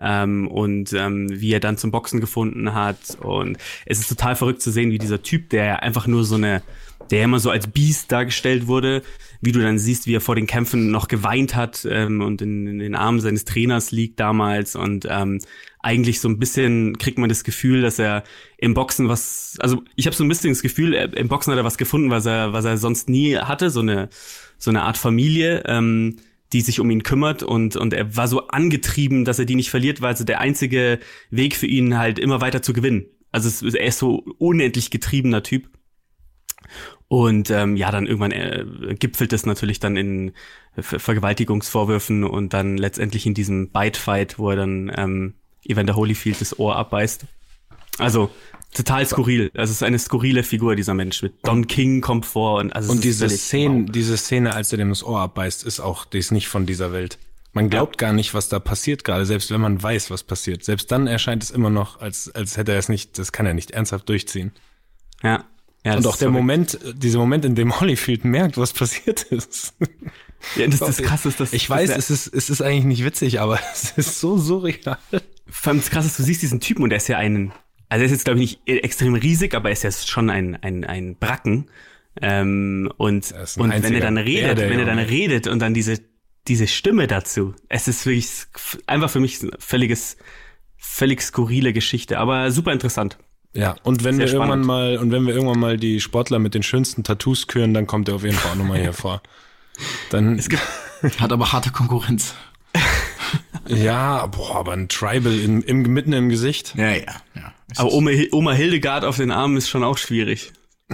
[0.00, 3.18] ähm, und ähm, wie er dann zum Boxen gefunden hat.
[3.20, 6.62] Und es ist total verrückt zu sehen, wie dieser Typ, der einfach nur so eine,
[7.10, 9.02] der immer so als Biest dargestellt wurde,
[9.40, 12.66] wie du dann siehst, wie er vor den Kämpfen noch geweint hat ähm, und in,
[12.66, 15.40] in den Armen seines Trainers liegt damals und ähm,
[15.80, 18.24] eigentlich so ein bisschen kriegt man das Gefühl, dass er
[18.58, 21.58] im Boxen was, also ich habe so ein bisschen das Gefühl, er, im Boxen hat
[21.58, 24.08] er was gefunden, was er, was er sonst nie hatte, so eine
[24.58, 26.16] so eine Art Familie, ähm,
[26.52, 29.70] die sich um ihn kümmert und und er war so angetrieben, dass er die nicht
[29.70, 30.98] verliert, weil so der einzige
[31.30, 33.06] Weg für ihn halt immer weiter zu gewinnen.
[33.32, 35.68] Also es, er ist so unendlich getriebener Typ.
[37.08, 38.64] Und ähm, ja, dann irgendwann äh,
[38.98, 40.32] gipfelt es natürlich dann in
[40.78, 46.58] Ver Vergewaltigungsvorwürfen und dann letztendlich in diesem Bite-Fight, wo er dann ähm, Evander Holyfield das
[46.58, 47.24] Ohr abbeißt.
[47.98, 48.30] Also
[48.74, 49.50] total skurril.
[49.54, 51.22] Also es ist eine skurrile Figur, dieser Mensch.
[51.22, 54.90] Mit Don King kommt vor und also Und diese Szene, diese Szene, als er dem
[54.90, 57.18] das Ohr abbeißt, ist auch, die ist nicht von dieser Welt.
[57.52, 60.62] Man glaubt gar nicht, was da passiert gerade, selbst wenn man weiß, was passiert.
[60.62, 63.54] Selbst dann erscheint es immer noch, als, als hätte er es nicht, das kann er
[63.54, 64.52] nicht ernsthaft durchziehen.
[65.22, 65.42] Ja.
[65.86, 66.30] Ja das Und auch der.
[66.30, 69.74] Moment, dieser Moment, in dem Holyfield merkt, was passiert ist.
[70.56, 73.04] Ja, das, das krass ist, dass Ich weiß, dass es ist, es ist eigentlich nicht
[73.04, 74.98] witzig, aber es ist so surreal.
[75.48, 77.52] vor allem das krass ist, du siehst diesen Typen und der ist ja ein,
[77.88, 80.56] also er ist jetzt glaube ich nicht extrem riesig, aber er ist ja schon ein,
[80.56, 81.68] ein, ein Bracken.
[82.20, 85.72] Ähm, und Er und wenn er dann redet, der wenn er dann redet und dann
[85.72, 86.00] diese,
[86.48, 88.28] diese Stimme dazu, es ist wirklich
[88.86, 90.16] einfach für mich ein völliges,
[90.76, 93.18] völlig skurrile Geschichte, aber super interessant.
[93.56, 94.66] Ja, und wenn Sehr wir irgendwann spannend.
[94.66, 98.08] mal, und wenn wir irgendwann mal die Sportler mit den schönsten Tattoos küren, dann kommt
[98.08, 99.22] er auf jeden Fall auch nochmal hier vor.
[100.10, 100.40] Dann,
[101.18, 102.34] Hat aber harte Konkurrenz.
[103.68, 106.74] ja, boah, aber ein Tribal in, im, mitten im Gesicht.
[106.76, 107.52] Ja, ja, ja.
[107.70, 110.52] Es Aber Oma, Oma Hildegard auf den Armen ist schon auch schwierig.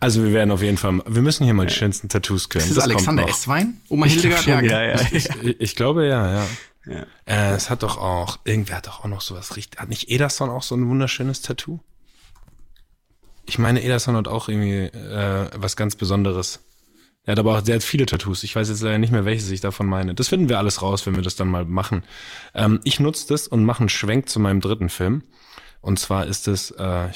[0.00, 2.62] Also wir werden auf jeden Fall, wir müssen hier mal die schönsten Tattoos küren.
[2.68, 3.38] ist das Alexander kommt noch.
[3.38, 3.80] S-Wein?
[3.88, 4.44] Oma Hildegard?
[4.44, 5.00] Ja, ja, ja.
[5.12, 6.46] Ich, ich glaube ja, ja.
[6.86, 7.06] Ja.
[7.26, 9.80] Äh, es hat doch auch, irgendwer hat doch auch noch sowas richtig.
[9.80, 11.80] Hat nicht Ederson auch so ein wunderschönes Tattoo?
[13.46, 16.60] Ich meine, Ederson hat auch irgendwie äh, was ganz Besonderes.
[17.26, 18.42] Er hat aber auch sehr viele Tattoos.
[18.42, 20.14] Ich weiß jetzt leider nicht mehr, welches ich davon meine.
[20.14, 22.04] Das finden wir alles raus, wenn wir das dann mal machen.
[22.54, 25.22] Ähm, ich nutze das und mache einen Schwenk zu meinem dritten Film.
[25.80, 27.08] Und zwar ist es äh,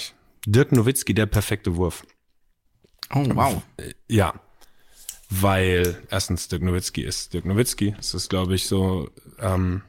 [0.47, 2.07] Dirk Nowitzki, der perfekte Wurf.
[3.15, 3.63] Oh, wow.
[4.09, 4.35] Ja.
[5.29, 7.95] Weil erstens Dirk Nowitzki ist Dirk Nowitzki.
[7.99, 9.11] Es ist, glaube ich, so
[9.41, 9.83] ähm,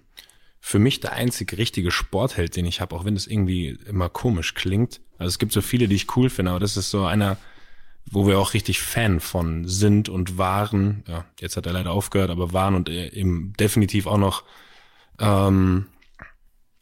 [0.59, 4.53] für mich der einzige richtige Sportheld, den ich habe, auch wenn das irgendwie immer komisch
[4.53, 5.01] klingt.
[5.17, 7.37] Also es gibt so viele, die ich cool finde, aber das ist so einer,
[8.05, 11.03] wo wir auch richtig Fan von sind und waren.
[11.07, 14.43] Ja, jetzt hat er leider aufgehört, aber waren und eben definitiv auch noch
[15.19, 15.85] ähm,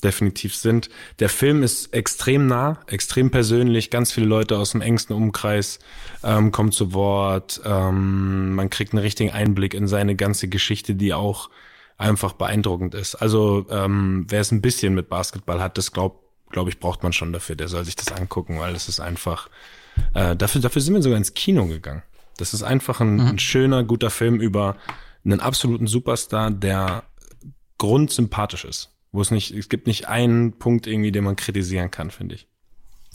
[0.03, 0.89] definitiv sind.
[1.19, 3.89] Der Film ist extrem nah, extrem persönlich.
[3.89, 5.79] Ganz viele Leute aus dem engsten Umkreis
[6.23, 7.61] ähm, kommen zu Wort.
[7.65, 11.49] Ähm, man kriegt einen richtigen Einblick in seine ganze Geschichte, die auch
[11.97, 13.15] einfach beeindruckend ist.
[13.15, 16.19] Also ähm, wer es ein bisschen mit Basketball hat, das glaube
[16.49, 17.55] glaub ich braucht man schon dafür.
[17.55, 19.49] Der soll sich das angucken, weil es ist einfach.
[20.13, 22.03] Äh, dafür dafür sind wir sogar ins Kino gegangen.
[22.37, 23.27] Das ist einfach ein, mhm.
[23.27, 24.77] ein schöner, guter Film über
[25.25, 27.03] einen absoluten Superstar, der
[27.77, 28.93] grundsympathisch ist.
[29.11, 32.47] Wo es nicht, es gibt nicht einen Punkt irgendwie, den man kritisieren kann, finde ich.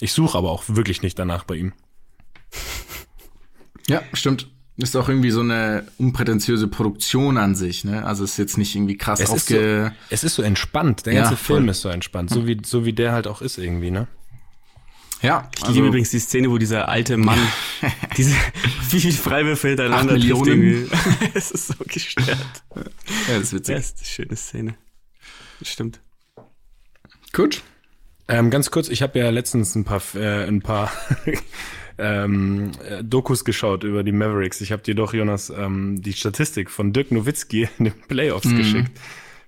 [0.01, 1.73] Ich suche aber auch wirklich nicht danach bei ihm.
[3.87, 4.49] Ja, stimmt.
[4.79, 8.07] Ist auch irgendwie so eine unprätentiöse Produktion an sich, ne?
[8.07, 9.57] Also ist jetzt nicht irgendwie krass es aufge...
[9.57, 11.05] Ist so, es ist so entspannt.
[11.05, 12.31] Der ganze ja, Film ist so entspannt.
[12.31, 14.09] So wie, so wie der halt auch ist irgendwie, ne?
[15.21, 15.49] Ja.
[15.55, 17.39] Ich also, liebe übrigens die Szene, wo dieser alte Mann
[18.17, 18.35] diese
[18.91, 20.91] wie viele Freiwürfe hintereinander Millionen.
[21.35, 22.39] es ist so gestört.
[22.75, 22.83] Ja,
[23.29, 23.77] das ist witzig.
[23.77, 24.75] Das ist eine schöne Szene.
[25.61, 26.01] Das stimmt.
[27.33, 27.63] Gut.
[28.29, 30.91] Ähm, ganz kurz, ich habe ja letztens ein paar, äh, ein paar
[31.99, 34.61] ähm, äh, Dokus geschaut über die Mavericks.
[34.61, 38.59] Ich habe dir doch, Jonas, ähm, die Statistik von Dirk Nowitzki in den Playoffs mhm.
[38.59, 38.91] geschickt.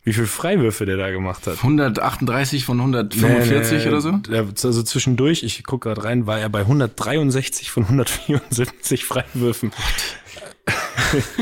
[0.07, 1.57] Wie viel Freiwürfe der da gemacht hat.
[1.59, 4.69] 138 von 145 nee, nee, oder so?
[4.69, 9.73] Also zwischendurch, ich gucke gerade rein, war er bei 163 von 174 Freiwürfen.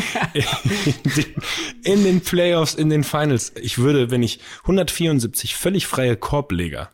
[1.83, 3.53] in den Playoffs, in den Finals.
[3.61, 6.91] Ich würde, wenn ich 174 völlig freie Korbleger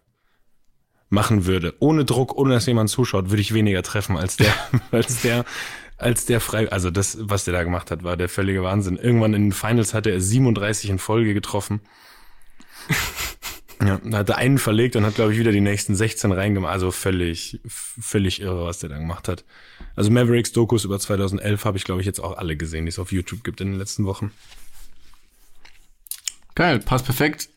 [1.10, 4.52] machen würde, ohne Druck, ohne dass jemand zuschaut, würde ich weniger treffen als der,
[4.90, 5.44] als der,
[5.96, 8.96] als der frei, also das, was der da gemacht hat, war der völlige Wahnsinn.
[8.96, 11.80] Irgendwann in den Finals hatte er 37 in Folge getroffen.
[13.80, 16.72] Ja, dann hat er einen verlegt und hat, glaube ich, wieder die nächsten 16 reingemacht.
[16.72, 19.44] Also völlig, völlig irre, was der da gemacht hat.
[19.94, 22.98] Also Mavericks Dokus über 2011 habe ich, glaube ich, jetzt auch alle gesehen, die es
[22.98, 24.32] auf YouTube gibt in den letzten Wochen.
[26.56, 27.50] Geil, passt perfekt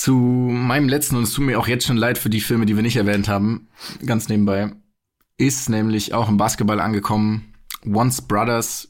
[0.00, 2.76] zu meinem letzten, und es tut mir auch jetzt schon leid für die Filme, die
[2.76, 3.68] wir nicht erwähnt haben,
[4.06, 4.70] ganz nebenbei,
[5.38, 7.52] ist nämlich auch im Basketball angekommen.
[7.84, 8.88] Once Brothers,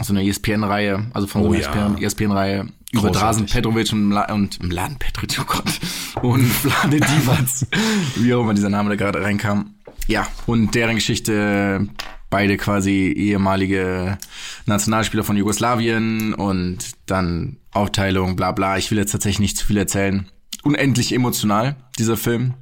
[0.00, 2.06] so eine ESPN-Reihe, also von oh, so einer ja.
[2.06, 5.80] ESPN-Reihe über Drasen Petrovic und, Mla und Mladen Petrovic, oh Gott,
[6.22, 7.68] und Vlade Divac,
[8.16, 9.74] wie auch immer dieser Name da gerade reinkam.
[10.06, 11.88] Ja, und deren Geschichte,
[12.28, 14.18] beide quasi ehemalige
[14.66, 18.76] Nationalspieler von Jugoslawien und dann Aufteilung, bla bla.
[18.76, 20.28] Ich will jetzt tatsächlich nicht zu viel erzählen.
[20.62, 22.54] Unendlich emotional, dieser Film.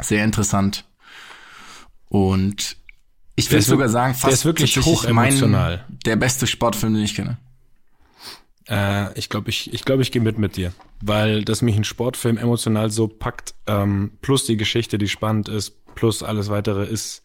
[0.00, 0.84] Sehr interessant.
[2.08, 2.76] Und
[3.36, 5.84] ich würde sogar sagen, fast der ist wirklich hoch emotional.
[5.88, 7.38] Mein, der beste Sportfilm, den ich kenne.
[8.68, 11.84] Äh, ich glaube, ich, ich, glaube, ich gehe mit mit dir, weil dass mich ein
[11.84, 17.22] Sportfilm emotional so packt, ähm, plus die Geschichte, die spannend ist, plus alles weitere ist,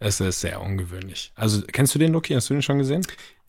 [0.00, 1.32] es ist sehr ungewöhnlich.
[1.34, 2.34] Also kennst du den, Loki?
[2.34, 3.02] Hast du den schon gesehen?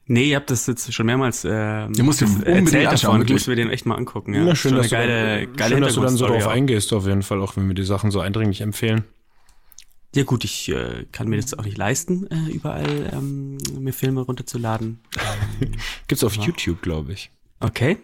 [0.08, 3.24] Nee, ihr habt das jetzt schon mehrmals äh, du musst dir erzählt davon.
[3.24, 4.36] Ich muss mir den echt mal angucken.
[4.36, 7.08] Ja, ja schön, dass, geile, du, geile schön dass du dann so drauf eingehst, auf
[7.08, 9.04] jeden Fall, auch wenn wir die Sachen so eindringlich empfehlen.
[10.14, 14.22] Ja gut, ich äh, kann mir das auch nicht leisten, äh, überall ähm, mir Filme
[14.22, 15.02] runterzuladen.
[16.08, 16.44] Gibt's auf ja.
[16.44, 17.32] YouTube, glaube ich.
[17.60, 17.98] Okay.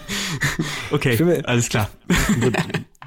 [0.90, 1.90] okay, Filme, alles klar.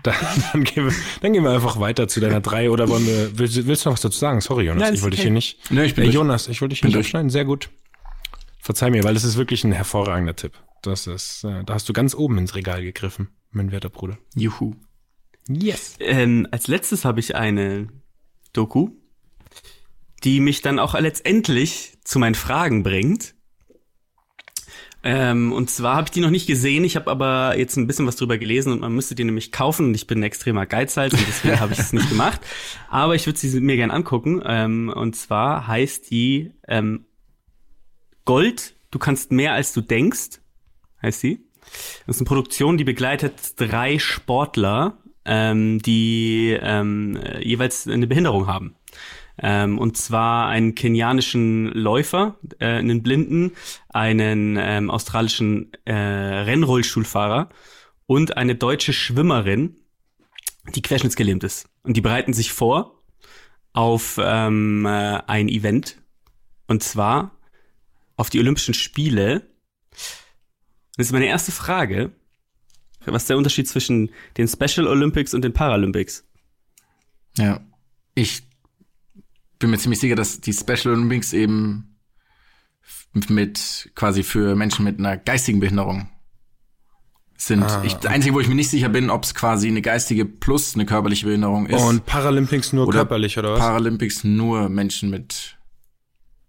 [0.04, 0.16] Dann,
[0.54, 3.66] dann, gehen wir, dann gehen wir einfach weiter zu deiner drei oder wollen wir, willst,
[3.66, 4.40] willst du noch was dazu sagen?
[4.42, 5.16] Sorry, Jonas, Nein, ich wollte okay.
[5.16, 5.72] dich hier nicht.
[5.72, 7.32] Nee, ich bin äh, Jonas, ich wollte dich hier nicht aufschneiden.
[7.32, 7.70] Sehr gut.
[8.66, 10.54] Verzeih mir, weil es ist wirklich ein hervorragender Tipp.
[10.82, 14.18] Das ist, äh, da hast du ganz oben ins Regal gegriffen, mein werter Bruder.
[14.34, 14.74] Juhu.
[15.48, 15.98] Yes.
[16.00, 17.90] Ähm, als letztes habe ich eine
[18.54, 18.90] Doku,
[20.24, 23.36] die mich dann auch letztendlich zu meinen Fragen bringt.
[25.04, 28.08] Ähm, und zwar habe ich die noch nicht gesehen, ich habe aber jetzt ein bisschen
[28.08, 31.14] was drüber gelesen und man müsste die nämlich kaufen und ich bin ein extremer Geizhals
[31.14, 32.42] und deswegen habe ich es nicht gemacht.
[32.90, 34.42] Aber ich würde sie mir gern angucken.
[34.44, 37.06] Ähm, und zwar heißt die ähm,
[38.26, 40.42] Gold, du kannst mehr als du denkst,
[41.02, 41.46] heißt sie.
[42.06, 48.76] Das ist eine Produktion, die begleitet drei Sportler, ähm, die ähm, jeweils eine Behinderung haben.
[49.38, 53.52] Ähm, und zwar einen kenianischen Läufer, äh, einen Blinden,
[53.90, 57.50] einen ähm, australischen äh, Rennrollstuhlfahrer
[58.06, 59.76] und eine deutsche Schwimmerin,
[60.74, 61.68] die querschnittsgelähmt ist.
[61.84, 63.02] Und die bereiten sich vor
[63.74, 66.02] auf ähm, äh, ein Event
[66.68, 67.35] Und zwar
[68.16, 69.50] auf die Olympischen Spiele.
[70.98, 72.12] Das ist meine erste Frage.
[73.06, 76.26] Was ist der Unterschied zwischen den Special Olympics und den Paralympics?
[77.38, 77.62] Ja.
[78.16, 78.44] Ich
[79.60, 81.98] bin mir ziemlich sicher, dass die Special Olympics eben
[83.30, 86.10] mit quasi für Menschen mit einer geistigen Behinderung
[87.38, 87.64] sind.
[87.64, 90.26] Ah, ich, das Einzige, wo ich mir nicht sicher bin, ob es quasi eine geistige
[90.26, 91.82] plus eine körperliche Behinderung ist.
[91.82, 93.60] Und Paralympics nur Oder körperlich, oder was?
[93.60, 95.58] Paralympics nur Menschen mit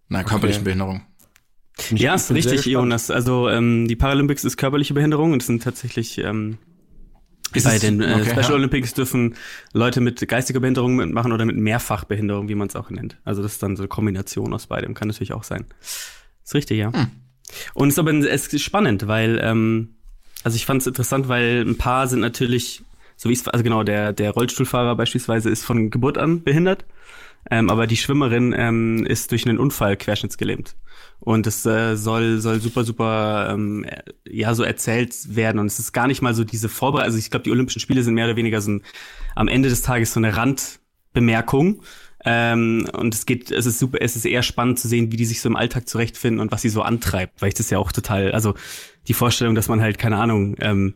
[0.09, 1.03] einer körperlichen Behinderung.
[1.79, 2.65] Ich- ja, ist richtig.
[2.67, 3.11] Jonas.
[3.11, 6.59] Also ähm, die Paralympics ist körperliche Behinderung und es sind tatsächlich ähm,
[7.53, 8.55] Ist bei den äh, okay, Special ja.
[8.55, 9.35] Olympics dürfen
[9.73, 13.19] Leute mit geistiger Behinderung mitmachen oder mit Mehrfachbehinderung, wie man es auch nennt.
[13.25, 15.67] Also das ist dann so eine Kombination aus beidem, kann natürlich auch sein.
[16.45, 16.93] Ist richtig, ja.
[16.93, 17.09] Hm.
[17.75, 19.97] Und es ist aber es ist spannend, weil ähm,
[20.45, 22.83] also ich fand es interessant, weil ein paar sind natürlich,
[23.17, 26.87] so wie es also genau der der Rollstuhlfahrer beispielsweise ist von Geburt an behindert,
[27.51, 30.75] ähm, aber die Schwimmerin ähm, ist durch einen Unfall querschnittsgelähmt.
[31.27, 34.01] Und es äh, soll, soll super, super, ähm, äh,
[34.31, 35.59] ja, so erzählt werden.
[35.59, 37.07] Und es ist gar nicht mal so diese Vorbereitung.
[37.07, 38.83] Also ich glaube, die Olympischen Spiele sind mehr oder weniger so ein,
[39.35, 41.83] am Ende des Tages so eine Randbemerkung.
[42.25, 45.25] Ähm, und es geht, es ist super, es ist eher spannend zu sehen, wie die
[45.25, 47.91] sich so im Alltag zurechtfinden und was sie so antreibt, weil ich das ja auch
[47.91, 48.55] total, also
[49.09, 50.95] die Vorstellung, dass man halt, keine Ahnung, ähm,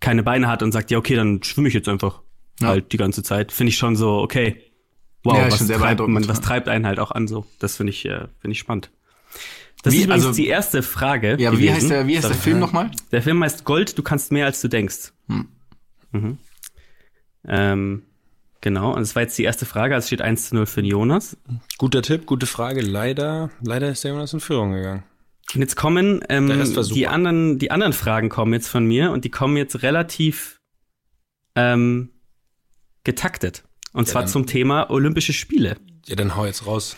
[0.00, 2.22] keine Beine hat und sagt, ja, okay, dann schwimme ich jetzt einfach
[2.60, 2.68] Ja.
[2.68, 4.60] halt die ganze Zeit, finde ich schon so, okay,
[5.22, 7.46] wow, Ja, was, treibt man, was treibt einen halt auch an so.
[7.60, 8.90] Das finde ich, äh, finde ich spannend.
[9.82, 11.36] Das Wie- ist übrigens also- die erste Frage.
[11.38, 12.34] Ja, aber wie heißt der, wie heißt der.
[12.36, 12.90] Film nochmal?
[13.12, 15.12] Der Film heißt Gold, du kannst mehr als du denkst.
[15.28, 15.48] Hm.
[16.12, 16.38] Mhm.
[17.46, 18.02] Ähm,
[18.60, 20.82] genau, und das war jetzt die erste Frage, also es steht 1 zu 0 für
[20.82, 21.36] den Jonas.
[21.78, 22.80] Guter Tipp, gute Frage.
[22.80, 25.04] Leider, leider ist der Jonas in Führung gegangen.
[25.54, 26.48] Und jetzt kommen ähm,
[26.92, 30.60] die anderen, die anderen Fragen kommen jetzt von mir und die kommen jetzt relativ
[31.54, 32.10] ähm,
[33.04, 33.64] getaktet.
[33.92, 35.76] Und Ja, zwar dann- zum Thema Olympische Spiele.
[36.06, 36.96] Ja, dann hau jetzt raus.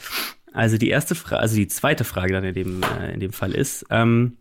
[0.53, 3.53] Also die erste Frage, also die zweite Frage dann in dem, äh, in dem Fall
[3.53, 4.37] ist, ähm,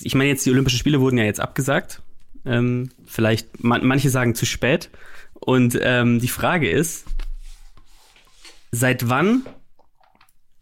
[0.00, 2.02] ich meine jetzt, die Olympischen Spiele wurden ja jetzt abgesagt.
[2.44, 4.90] Ähm, vielleicht, man, manche sagen zu spät.
[5.34, 7.04] Und ähm, die Frage ist,
[8.70, 9.42] seit wann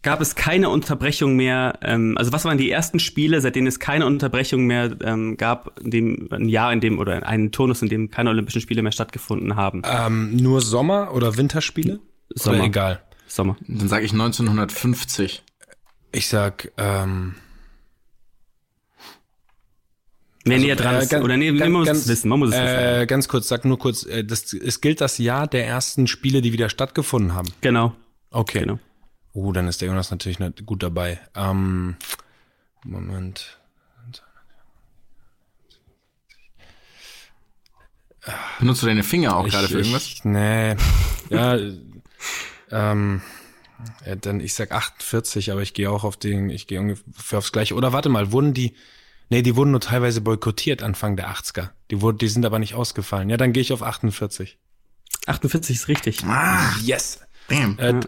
[0.01, 3.79] gab es keine Unterbrechung mehr, ähm, also was waren die ersten Spiele, seit denen es
[3.79, 7.89] keine Unterbrechung mehr ähm, gab, in dem ein Jahr, in dem, oder einen Turnus, in
[7.89, 9.81] dem keine Olympischen Spiele mehr stattgefunden haben?
[9.83, 11.99] Ähm, nur Sommer- oder Winterspiele?
[12.33, 12.57] Sommer.
[12.57, 13.03] Oder egal.
[13.27, 13.57] Sommer.
[13.67, 15.43] Dann sage ich 1950.
[16.11, 17.35] Ich sag, ähm,
[20.47, 21.09] Wer Also, näher dran äh, ist.
[21.09, 22.29] ganz- Oder nee, man muss ganz- es wissen.
[22.29, 22.67] Man muss es wissen.
[22.67, 26.43] äh, ganz kurz, sag nur kurz, äh, das, es gilt das Jahr der ersten Spiele,
[26.43, 27.51] die wieder stattgefunden haben.
[27.61, 27.95] Genau.
[28.29, 28.59] Okay.
[28.59, 28.77] Genau.
[29.33, 31.19] Oh, dann ist der Jonas natürlich nicht gut dabei.
[31.35, 31.95] Ähm,
[32.83, 33.57] Moment.
[38.59, 40.03] Benutzt du deine Finger auch Ich- gerade für irgendwas?
[40.05, 40.75] Ich, nee.
[41.31, 41.57] Ja,
[42.71, 43.21] ähm,
[44.05, 47.51] ja, dann ich sag 48, aber ich gehe auch auf den, ich gehe ungefähr aufs
[47.51, 47.75] gleiche.
[47.75, 48.73] Oder warte mal, wurden die,
[49.29, 51.69] nee, die wurden nur teilweise boykottiert Anfang der 80er.
[51.91, 53.29] Die wurden, die sind aber nicht ausgefallen.
[53.29, 54.57] Ja, dann gehe ich auf 48.
[55.27, 56.23] 48 ist richtig.
[56.25, 57.19] Ah, Yes.
[57.47, 57.77] damn.
[57.79, 57.99] Äh,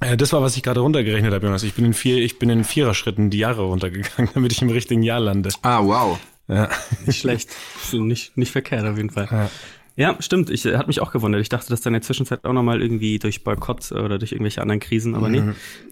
[0.00, 1.62] äh, das war, was ich gerade runtergerechnet habe, Jonas.
[1.62, 5.02] Ich bin in vier, ich bin in Viererschritten die Jahre runtergegangen, damit ich im richtigen
[5.02, 5.50] Jahr lande.
[5.62, 6.18] Ah, wow.
[6.46, 6.68] Ja.
[7.04, 7.50] Nicht schlecht.
[7.92, 9.28] nicht, nicht verkehrt auf jeden Fall.
[9.30, 9.50] Ja.
[9.98, 10.48] Ja, stimmt.
[10.48, 11.40] Ich äh, hat mich auch gewundert.
[11.40, 14.62] Ich dachte, dass dann in der Zwischenzeit auch nochmal irgendwie durch Boykott oder durch irgendwelche
[14.62, 15.42] anderen Krisen, aber nee,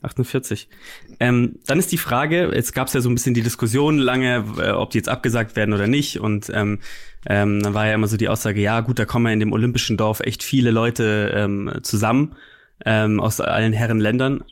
[0.00, 0.68] 48.
[1.18, 4.44] Ähm, dann ist die Frage, jetzt gab es ja so ein bisschen die Diskussion lange,
[4.58, 6.20] äh, ob die jetzt abgesagt werden oder nicht.
[6.20, 6.78] Und ähm,
[7.26, 9.52] ähm, dann war ja immer so die Aussage, ja gut, da kommen ja in dem
[9.52, 12.36] olympischen Dorf echt viele Leute ähm, zusammen
[12.84, 14.44] ähm, aus allen Herren Ländern.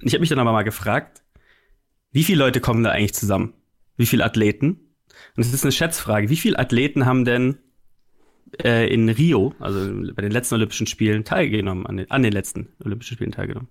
[0.00, 1.22] Ich habe mich dann aber mal gefragt,
[2.12, 3.52] wie viele Leute kommen da eigentlich zusammen?
[3.98, 4.94] Wie viele Athleten?
[5.36, 6.30] Und es ist eine Schätzfrage.
[6.30, 7.58] Wie viele Athleten haben denn
[8.62, 9.78] äh, in Rio, also
[10.14, 13.68] bei den letzten Olympischen Spielen, teilgenommen, an den, an den letzten Olympischen Spielen teilgenommen?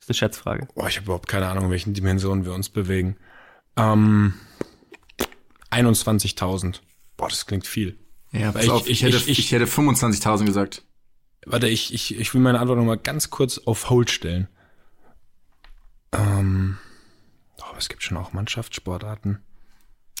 [0.00, 0.68] Das ist eine Schätzfrage.
[0.74, 3.16] Boah, ich habe überhaupt keine Ahnung, in welchen Dimensionen wir uns bewegen.
[3.76, 4.34] Ähm,
[5.70, 6.80] 21.000.
[7.16, 7.98] Boah, das klingt viel.
[8.32, 10.82] Ja, pass Ich- auf, ich, ich- hätte, ich- ich, ich- hätte 25.000 gesagt.
[11.46, 14.48] Warte, ich, ich, ich will meine Antwort noch mal ganz kurz auf Hold stellen.
[16.12, 16.78] Ähm,
[17.60, 19.40] oh, aber es gibt schon auch Mannschaftssportarten.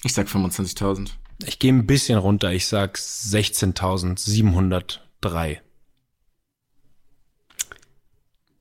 [0.02, 1.12] Ich sag 25.000.
[1.44, 2.52] Ich gehe ein bisschen runter.
[2.52, 5.58] Ich sag 16.703.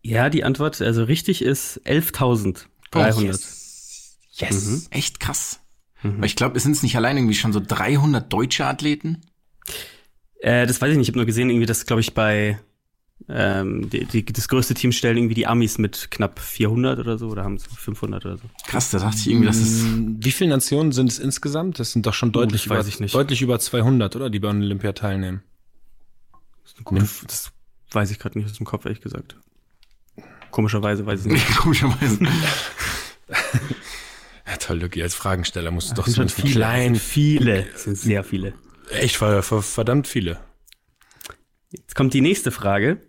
[0.01, 2.65] Ja, die Antwort, also richtig ist 11.300.
[2.95, 4.17] Oh, yes.
[4.31, 4.87] Yes.
[4.91, 5.59] Echt krass.
[6.03, 9.21] Weil ich glaube, es sind nicht allein irgendwie schon so 300 deutsche Athleten?
[10.41, 12.59] Äh, das weiß ich nicht, ich habe nur gesehen, irgendwie, dass, glaube ich, bei
[13.29, 17.27] ähm, die, die, das größte Team stellen irgendwie die Amis mit knapp 400 oder so,
[17.29, 18.43] oder haben es 500 oder so.
[18.67, 19.85] Krass, da dachte ich irgendwie, das ist...
[19.87, 21.79] Wie viele Nationen sind es insgesamt?
[21.79, 23.15] Das sind doch schon deutlich, das weiß über, ich nicht.
[23.15, 24.29] deutlich über 200, oder?
[24.29, 25.41] Die bei Olympia teilnehmen.
[26.83, 27.51] Gute, das
[27.91, 29.35] weiß ich gerade nicht aus dem Kopf, ehrlich gesagt.
[30.51, 31.55] komischerweise, weiß ich nicht.
[31.57, 32.19] Komischerweise.
[34.45, 36.51] Ja, toll, Lucky, als Fragensteller musst du doch Das so viele.
[36.53, 37.63] klein, viele.
[37.71, 38.53] Das sind sehr viele.
[38.91, 40.37] echt ver- ver- verdammt viele.
[41.73, 43.01] Jetzt kommt die nächste Frage.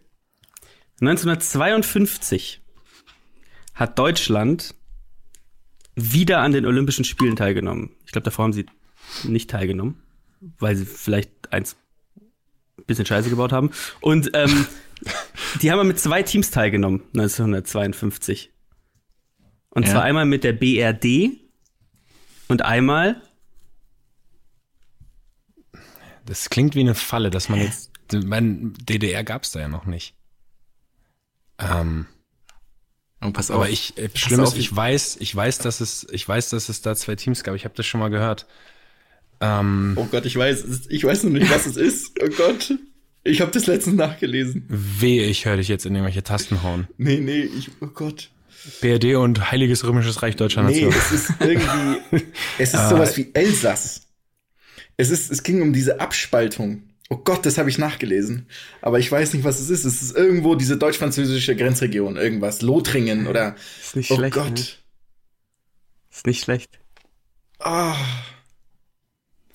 [1.00, 2.60] 1952
[3.74, 4.74] hat Deutschland
[5.96, 7.90] wieder an den Olympischen Spielen teilgenommen.
[8.06, 8.66] Ich glaube, davor haben sie
[9.24, 10.02] nicht teilgenommen,
[10.58, 11.76] weil sie vielleicht eins
[12.86, 13.70] bisschen Scheiße gebaut haben.
[14.00, 14.66] Und ähm,
[15.62, 18.50] die haben mit zwei Teams teilgenommen, 1952.
[19.70, 19.92] Und Ja.
[19.92, 21.30] zwar einmal mit der BRD
[22.48, 23.20] und einmal
[26.26, 30.14] Das klingt wie eine Falle, dass man jetzt, mein DDR gab's da ja noch nicht.
[31.58, 32.06] Ähm,
[33.22, 33.56] Oh, pass auf.
[33.56, 36.82] aber ich, äh, schlimm ist, ich weiß, ich weiß, dass es, ich weiß, dass es
[36.82, 37.54] da zwei Teams gab.
[37.54, 38.46] Ich habe das schon mal gehört.
[39.40, 42.10] Ähm, Oh Gott, ich weiß, ich weiß noch nicht, was es ist.
[42.22, 42.74] Oh Gott.
[43.22, 44.66] Ich habe das letztens nachgelesen.
[44.68, 46.86] wehe, ich höre dich jetzt in irgendwelche Tasten hauen.
[46.98, 48.30] Nee, nee, ich, oh Gott.
[48.82, 50.92] BRD und Heiliges Römisches Reich Deutscher Nee, Nation.
[50.92, 52.24] es ist irgendwie,
[52.58, 54.02] es ist sowas wie Elsass.
[54.98, 56.82] Es ist, es ging um diese Abspaltung.
[57.14, 58.48] Oh Gott, das habe ich nachgelesen.
[58.82, 59.84] Aber ich weiß nicht, was es ist.
[59.84, 62.60] Es ist irgendwo diese deutsch-französische Grenzregion, irgendwas.
[62.62, 63.54] Lothringen oder.
[63.80, 64.34] ist nicht Oh schlecht.
[64.34, 64.50] Gott.
[64.54, 64.64] Ne?
[66.10, 66.78] Ist nicht schlecht.
[67.60, 67.94] Ah,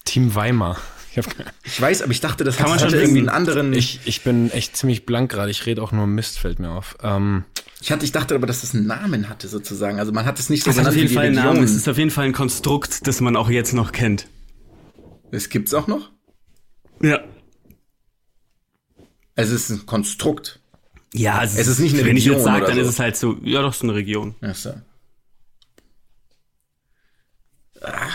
[0.05, 0.78] Team Weimar.
[1.12, 1.26] Ich, hab,
[1.66, 3.74] ich weiß, aber ich dachte, das Kann hat, man schon irgendwie einen anderen.
[3.74, 5.51] ich, ich bin echt ziemlich blank gerade.
[5.51, 6.97] Ich rede auch nur Mist, fällt mir auf.
[7.01, 7.43] Ähm,
[7.82, 9.99] Ich, hatte, ich dachte aber, dass das einen Namen hatte, sozusagen.
[9.99, 11.39] Also man hat es nicht so Das hat auf genannt jeden wie Fall einen die
[11.39, 11.49] Namen.
[11.60, 11.66] Region.
[11.66, 14.28] Es ist auf jeden Fall ein Konstrukt, das man auch jetzt noch kennt.
[15.32, 16.12] Das gibt's auch noch?
[17.01, 17.20] Ja.
[19.40, 20.60] Es ist ein Konstrukt.
[21.14, 22.82] Ja, Es ist nicht eine Wenn ich Region jetzt sage, dann so.
[22.82, 24.36] ist es halt so, ja, doch, so eine Region.
[24.42, 24.74] Ach so.
[27.82, 28.10] Ah,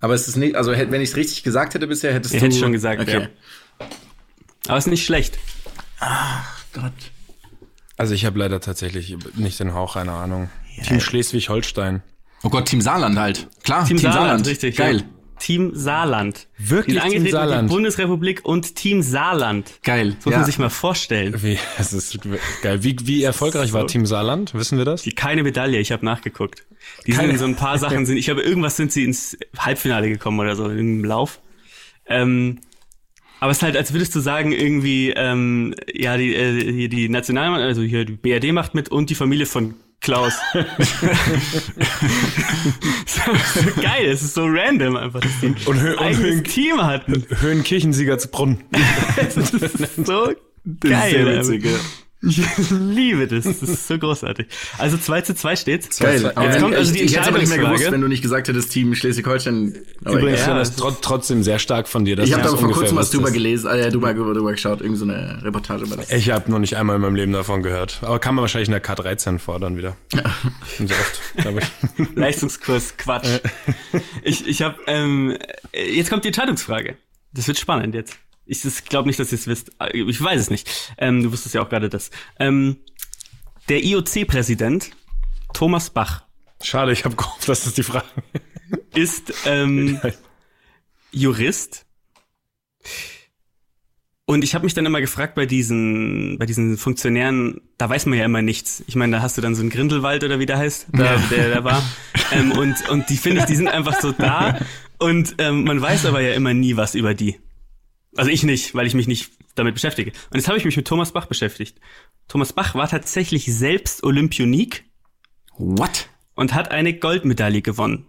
[0.00, 2.46] Aber es ist nicht, also wenn ich es richtig gesagt hätte bisher, hättest Ja, du.
[2.46, 3.28] hätte ich schon gesagt, okay.
[3.80, 3.86] ja.
[4.68, 5.38] Aber ist nicht schlecht.
[6.72, 6.92] Gott.
[7.96, 10.48] also ich habe leider tatsächlich nicht den Hauch einer Ahnung.
[10.84, 12.02] Team Schleswig-Holstein.
[12.42, 13.48] Oh Gott, Team Saarland halt.
[13.64, 14.76] Klar, Team, Saarland, richtig.
[14.76, 14.98] Geil.
[14.98, 15.04] Ja.
[15.40, 16.46] Team Saarland.
[16.58, 17.68] Wirklich Die sind Team Saarland?
[17.68, 19.72] Die Bundesrepublik und Team Saarland.
[19.82, 20.14] Geil.
[20.16, 21.42] Das muss man sich mal vorstellen.
[21.42, 22.18] Wie, es ist
[22.62, 22.84] geil.
[22.84, 24.54] Wie, wie erfolgreich war Team Saarland?
[24.54, 25.02] Wissen wir das?
[25.02, 26.64] Die keine Medaille, ich habe nachgeguckt.
[27.06, 29.36] Die sind Keine- in so ein paar Sachen sind, ich habe irgendwas sind sie ins
[29.58, 31.40] Halbfinale gekommen oder so im Lauf.
[32.06, 32.60] Ähm,
[33.40, 37.60] aber es ist halt, als würdest du sagen, irgendwie, ähm, ja, die, äh, die Nationalmann,
[37.62, 40.32] also hier die BRD macht mit und die Familie von Klaus.
[43.06, 43.20] so,
[43.82, 47.26] geil, es ist so random einfach, dass die ein Und Hö- eigenes Höhen- Team hatten.
[47.28, 48.64] Höhenkirchensieger zu Brunnen.
[49.16, 50.32] Das ist so
[50.80, 51.10] geil.
[51.10, 51.50] sehr einfach.
[51.52, 51.78] witzig, ja.
[52.22, 53.44] Ich liebe das.
[53.44, 54.46] Das ist so großartig.
[54.76, 55.98] Also 2 zu 2 steht's.
[55.98, 56.22] Geil.
[56.22, 58.22] Jetzt Aber kommt also ich, die ich hätte aber nicht mehr gewusst, wenn du nicht
[58.22, 59.74] gesagt hättest, Team Schleswig-Holstein.
[60.04, 62.16] Übrigens, ja, das ist trot trotzdem sehr stark von dir.
[62.16, 65.04] Dass ich habe aber vor kurzem was drüber gelesen, äh, drüber, drüber geschaut, irgend so
[65.04, 66.10] eine Reportage über das.
[66.12, 68.00] Ich habe noch nicht einmal in meinem Leben davon gehört.
[68.02, 69.96] Aber kann man wahrscheinlich in der K13 fordern wieder.
[70.78, 72.06] Und so oft, glaube ich.
[72.14, 73.40] Leistungskurs, Quatsch.
[74.22, 75.38] ich ich habe, ähm,
[75.72, 76.96] äh, jetzt kommt die Entscheidungsfrage.
[77.32, 78.18] Das wird spannend jetzt.
[78.50, 79.70] Ich glaube nicht, dass ihr es wisst.
[79.92, 80.94] Ich weiß es nicht.
[80.98, 82.10] Ähm, du wusstest ja auch gerade das.
[82.38, 82.78] Ähm,
[83.68, 84.90] der IOC-Präsident
[85.52, 86.24] Thomas Bach
[86.62, 88.06] Schade, ich habe gehofft, dass das die Frage
[88.94, 89.98] ist ähm,
[91.12, 91.86] Jurist.
[94.26, 98.18] Und ich habe mich dann immer gefragt bei diesen, bei diesen Funktionären, da weiß man
[98.18, 98.84] ja immer nichts.
[98.86, 101.54] Ich meine, da hast du dann so einen Grindelwald oder wie der heißt, da, der
[101.54, 101.82] da war.
[102.30, 104.60] Ähm, und, und die finde ich, die sind einfach so da.
[104.98, 107.40] Und ähm, man weiß aber ja immer nie was über die.
[108.16, 110.12] Also ich nicht, weil ich mich nicht damit beschäftige.
[110.30, 111.80] Und jetzt habe ich mich mit Thomas Bach beschäftigt.
[112.28, 114.84] Thomas Bach war tatsächlich selbst Olympionik
[115.56, 116.08] What?
[116.34, 118.06] und hat eine Goldmedaille gewonnen.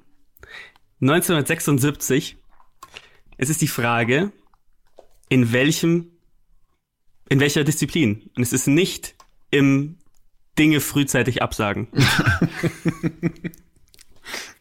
[1.01, 2.37] 1976.
[3.37, 4.31] Es ist die Frage,
[5.29, 6.11] in welchem,
[7.29, 8.29] in welcher Disziplin.
[8.35, 9.15] Und es ist nicht
[9.49, 9.97] im
[10.57, 11.87] Dinge frühzeitig absagen.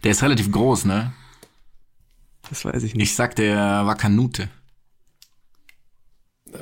[0.04, 1.12] Der ist relativ groß, ne?
[2.48, 3.10] Das weiß ich nicht.
[3.10, 4.48] Ich sag, der war Kanute.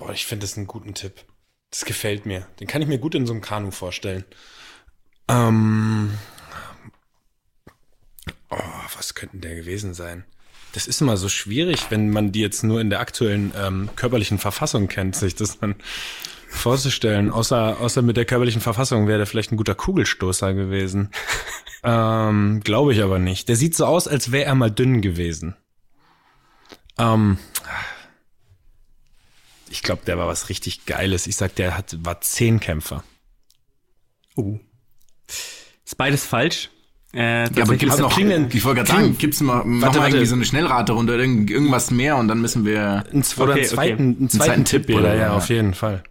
[0.01, 1.25] Oh, ich finde das einen guten Tipp.
[1.71, 2.47] Das gefällt mir.
[2.61, 4.25] Den kann ich mir gut in so einem Kanu vorstellen.
[5.29, 6.19] Ähm.
[8.51, 8.57] Oh,
[8.97, 10.25] was könnte der gewesen sein?
[10.73, 14.39] Das ist immer so schwierig, wenn man die jetzt nur in der aktuellen ähm, körperlichen
[14.39, 15.77] Verfassung kennt, sich das dann
[16.49, 17.31] vorzustellen.
[17.31, 21.11] Außer, außer mit der körperlichen Verfassung wäre der vielleicht ein guter Kugelstoßer gewesen.
[21.85, 23.49] ähm, Glaube ich aber nicht.
[23.49, 25.57] Der sieht so aus, als wäre er mal dünn gewesen.
[26.99, 27.39] Ähm,
[29.71, 31.27] ich glaube, der war was richtig Geiles.
[31.27, 33.03] Ich sag, der hat, war Zehnkämpfer.
[34.37, 34.59] Oh.
[35.85, 36.71] Ist beides falsch.
[37.15, 39.87] Äh, Ja, aber gibt's also noch, kriegen wir- ich wollte gerade sagen, gibt's mal, mach
[39.87, 40.17] Warte, mal warte.
[40.17, 43.61] irgendwie so eine Schnellraterunde oder irgend, irgendwas mehr und dann müssen wir, Ein, oder Okay,
[43.61, 45.33] einen zweiten, einen zweiten, zweiten Tipp, Tipp oder oder- ja, ja.
[45.37, 46.03] auf jeden Fall.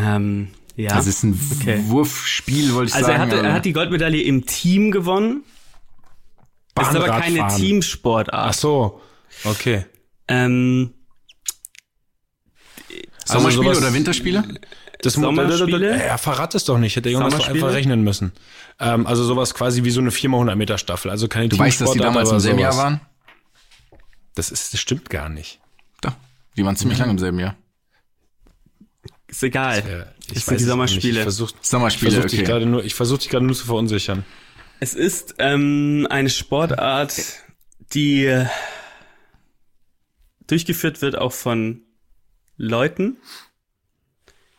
[0.00, 0.94] ähm, Ja.
[0.94, 1.80] Das ist ein Okay.
[1.86, 3.32] Wurfspiel, wollte ich also er, sagen.
[3.32, 5.42] hatte, er hat die Goldmedaille im Team gewonnen.
[6.74, 7.62] Das ist aber keine Bahnradfahren.
[7.62, 8.48] Teamsportart.
[8.50, 9.00] Ach so,
[9.44, 9.86] okay.
[10.28, 10.92] Ähm,
[13.26, 14.44] Sommerspiele Also oder Winterspiele?
[15.02, 16.06] Das Sommerspiele?
[16.06, 16.96] Ja, verrat es doch nicht.
[16.96, 18.32] Hätte Jonas doch einfach rechnen müssen.
[18.80, 21.10] Ähm, also sowas quasi wie so eine 4x100 Meter Staffel.
[21.10, 23.00] Also keine Du weißt, dass die damals im selben Jahr waren?
[24.34, 25.60] Das, ist, das stimmt gar nicht.
[26.02, 26.12] Doch.
[26.56, 27.56] Die waren ziemlich lange im selben Jahr.
[29.28, 29.82] ist egal.
[29.88, 31.18] Ja, Es ich sind weiß die Sommerspiele.
[31.18, 32.48] Ich versuche Sommerspiele, versuch dich okay.
[32.48, 34.24] gerade nur, ich versuche dich gerade nur zu verunsichern.
[34.78, 37.22] Es ist ähm, eine Sportart,
[37.94, 38.44] die
[40.46, 41.85] durchgeführt wird auch von
[42.56, 43.16] Leuten,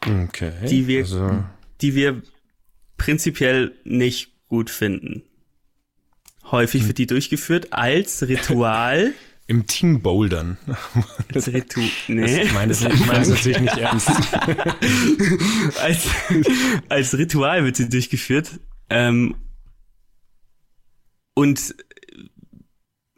[0.06, 0.52] Okay.
[0.70, 1.44] Die wir- also,
[1.82, 2.22] die wir
[2.98, 5.24] prinzipiell nicht gut finden.
[6.46, 9.14] Häufig wird die durchgeführt als Ritual.
[9.48, 10.58] Im Team Bouldern.
[11.34, 11.88] als Ritual.
[12.08, 12.44] Nee.
[12.44, 14.10] Ich meine das, das natürlich nicht ernst.
[15.82, 16.08] als,
[16.90, 18.60] als Ritual wird sie durchgeführt.
[18.90, 19.36] Ähm,
[21.34, 21.76] und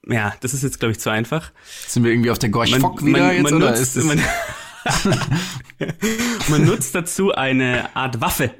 [0.07, 1.51] ja, das ist jetzt, glaube ich, zu einfach.
[1.87, 4.05] Sind wir irgendwie auf der Gorch Fock wieder jetzt, oder nutzt, ist es?
[4.05, 4.19] man,
[6.49, 8.51] man nutzt dazu eine Art Waffe.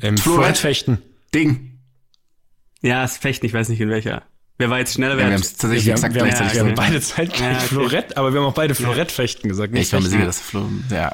[0.00, 0.40] Im Florett.
[0.58, 0.98] Florettfechten.
[1.34, 1.78] Ding.
[2.82, 4.22] Ja, es fecht, ich weiß nicht in welcher.
[4.58, 5.12] Wer war jetzt schneller?
[5.14, 6.70] Ja, Wer wir haben hat- es tatsächlich Wir haben, exakt wir, haben, gleichzeitig wir haben
[6.70, 6.88] gesagt.
[6.88, 7.66] beide zeitgleich Ja, okay.
[7.68, 9.72] Florett, aber wir haben auch beide Florettfechten gesagt.
[9.72, 10.18] Nicht ich war mir Fechten.
[10.18, 11.12] sicher, dass Flo, ja,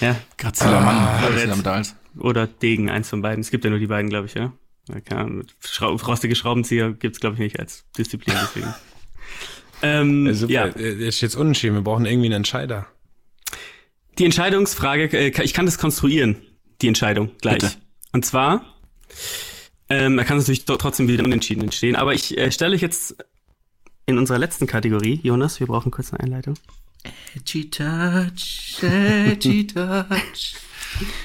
[0.00, 1.48] ja, graziler Mann, ah, Florett.
[1.50, 3.40] damit oder Degen, eins von beiden.
[3.40, 4.52] Es gibt ja nur die beiden, glaube ich, ja.
[4.88, 8.74] Ja, keine Ahnung, mit Schrau rostige Schraubenzieher gibt's glaube ich, nicht als Disziplin, deswegen.
[9.82, 10.52] ähm, Ja, super.
[10.52, 11.74] ja, Äh, Ist jetzt unentschieden.
[11.74, 12.86] Wir brauchen irgendwie einen Entscheider.
[14.18, 16.36] Die Entscheidungsfrage, äh, ich kann das konstruieren,
[16.80, 17.58] die Entscheidung gleich.
[17.58, 17.72] Bitte.
[18.12, 18.64] Und zwar,
[19.88, 22.82] ähm, da kann es natürlich doch trotzdem wieder unentschieden entstehen, aber ich äh, stelle euch
[22.82, 23.16] jetzt
[24.06, 26.54] in unserer letzten Kategorie, Jonas, wir brauchen kurz eine Einleitung.
[27.34, 30.54] Edgy touch, edgy touch,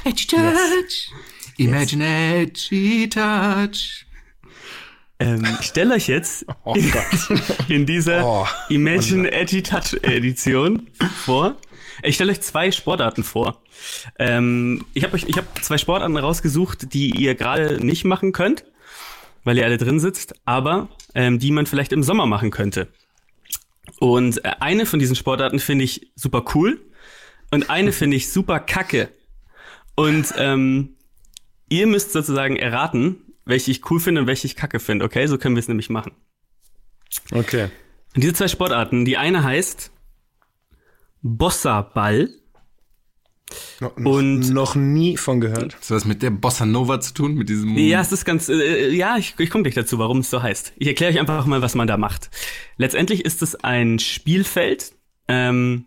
[0.05, 1.11] edgy touch,
[1.57, 4.05] imagine edgy touch.
[5.19, 7.39] Ähm, ich stelle euch jetzt Oh Gott.
[7.69, 8.47] in dieser Oh.
[8.69, 10.87] Imagine Edgy Touch Edition
[11.25, 11.55] vor.
[12.03, 13.61] Ich stelle euch zwei Sportarten vor.
[14.19, 18.65] Ähm, ich habe euch, ich habe zwei Sportarten rausgesucht, die ihr gerade nicht machen könnt,
[19.43, 22.87] weil ihr alle drin sitzt, aber ähm, die man vielleicht im Sommer machen könnte.
[23.99, 26.79] Und äh, eine von diesen Sportarten finde ich super cool
[27.51, 29.09] und eine finde ich super kacke.
[29.95, 30.95] Und ähm,
[31.69, 35.05] ihr müsst sozusagen erraten, welche ich cool finde und welche ich kacke finde.
[35.05, 36.11] Okay, so können wir es nämlich machen.
[37.31, 37.69] Okay.
[38.13, 39.91] Und diese zwei Sportarten, die eine heißt
[41.21, 42.29] Bossa-Ball.
[43.79, 45.75] No, Und- noch nie von gehört.
[45.75, 47.77] Hat das was mit der Bossa Nova zu tun, mit diesem...
[47.77, 50.73] Ja, es ist ganz, äh, ja, ich, ich komme gleich dazu, warum es so heißt.
[50.77, 52.29] Ich erkläre euch einfach mal, was man da macht.
[52.77, 54.93] Letztendlich ist es ein Spielfeld.
[55.29, 55.85] Ähm,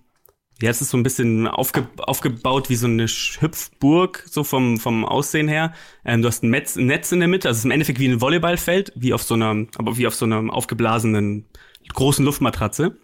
[0.62, 5.04] ja, es ist so ein bisschen aufge, aufgebaut wie so eine Hüpfburg, so vom, vom
[5.04, 5.74] Aussehen her.
[6.04, 7.98] Ähm, du hast ein Netz, ein Netz in der Mitte, also es ist im Endeffekt
[7.98, 11.46] wie ein Volleyballfeld, wie auf so einer, aber wie auf so einer aufgeblasenen
[11.92, 12.96] großen Luftmatratze.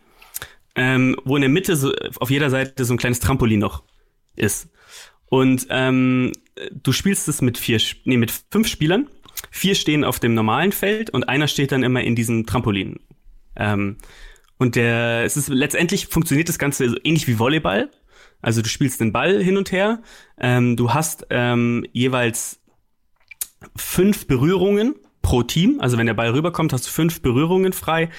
[0.77, 3.83] Ähm, wo in der Mitte so, auf jeder Seite so ein kleines Trampolin noch
[4.37, 4.69] ist.
[5.27, 6.33] Und ähm,
[6.71, 9.09] du spielst es mit vier, nee, mit fünf Spielern.
[9.51, 13.01] Vier stehen auf dem normalen Feld und einer steht dann immer in diesem Trampolin.
[13.57, 13.97] Ähm,
[14.59, 17.91] und der, es ist letztendlich funktioniert das Ganze so ähnlich wie Volleyball.
[18.41, 20.03] Also du spielst den Ball hin und her.
[20.39, 22.61] Ähm, du hast ähm, jeweils
[23.75, 24.95] fünf Berührungen
[25.27, 25.81] pro Team.
[25.81, 28.11] Also wenn der Ball rüberkommt, hast du fünf Berührungen frei.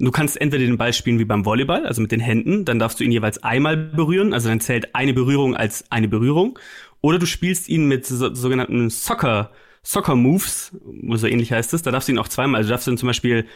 [0.00, 2.98] Du kannst entweder den Ball spielen wie beim Volleyball, also mit den Händen, dann darfst
[2.98, 6.58] du ihn jeweils einmal berühren, also dann zählt eine Berührung als eine Berührung.
[7.02, 9.52] Oder du spielst ihn mit so, sogenannten Soccer,
[9.84, 10.72] Soccer Moves,
[11.12, 11.82] so ähnlich heißt es.
[11.82, 13.46] Da darfst du ihn auch zweimal, also darfst du ihn zum Beispiel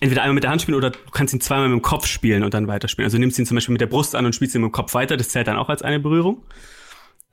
[0.00, 2.44] entweder einmal mit der Hand spielen oder du kannst ihn zweimal mit dem Kopf spielen
[2.44, 3.04] und dann weiterspielen.
[3.04, 4.94] Also nimmst ihn zum Beispiel mit der Brust an und spielst ihn mit dem Kopf
[4.94, 6.42] weiter, das zählt dann auch als eine Berührung.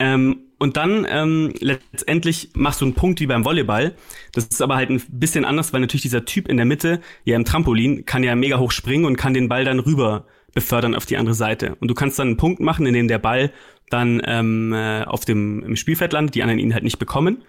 [0.04, 3.96] Ähm, und dann ähm, letztendlich machst du einen Punkt wie beim Volleyball.
[4.34, 7.36] Das ist aber halt ein bisschen anders, weil natürlich dieser Typ in der Mitte, ja
[7.36, 11.06] im Trampolin, kann ja mega hoch springen und kann den Ball dann rüber befördern auf
[11.06, 11.76] die andere Seite.
[11.80, 13.52] Und du kannst dann einen Punkt machen, in dem der Ball
[13.90, 17.44] dann ähm, äh, auf dem im Spielfeld landet, die anderen ihn halt nicht bekommen.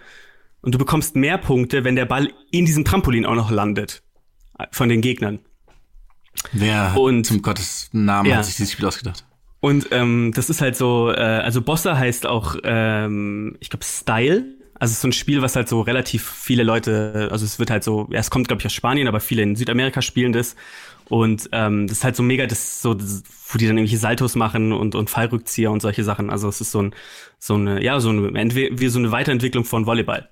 [0.60, 4.02] Und du bekommst mehr Punkte, wenn der Ball in diesem Trampolin auch noch landet
[4.59, 5.40] äh, von den Gegnern.
[6.52, 8.36] Wer Und- zum Gottes Namen Ja.
[8.36, 9.24] hat sich dieses Spiel ausgedacht?
[9.62, 14.56] Und ähm, das ist halt so, äh, also Bossa heißt auch, ähm, ich glaube, Style.
[14.74, 17.70] Also es ist so ein Spiel, was halt so relativ viele Leute, also es wird
[17.70, 20.56] halt so, ja, es kommt, glaube ich, aus Spanien, aber viele in Südamerika spielen das.
[21.09, 24.34] Und ähm, das ist halt so mega, das so, das, wo die dann irgendwelche Saltos
[24.34, 26.28] machen und, und Fallrückzieher und solche Sachen.
[26.28, 26.94] Also es ist so ein,
[27.39, 30.28] so eine, ja, so eine, wie so eine Weiterentwicklung von Volleyball.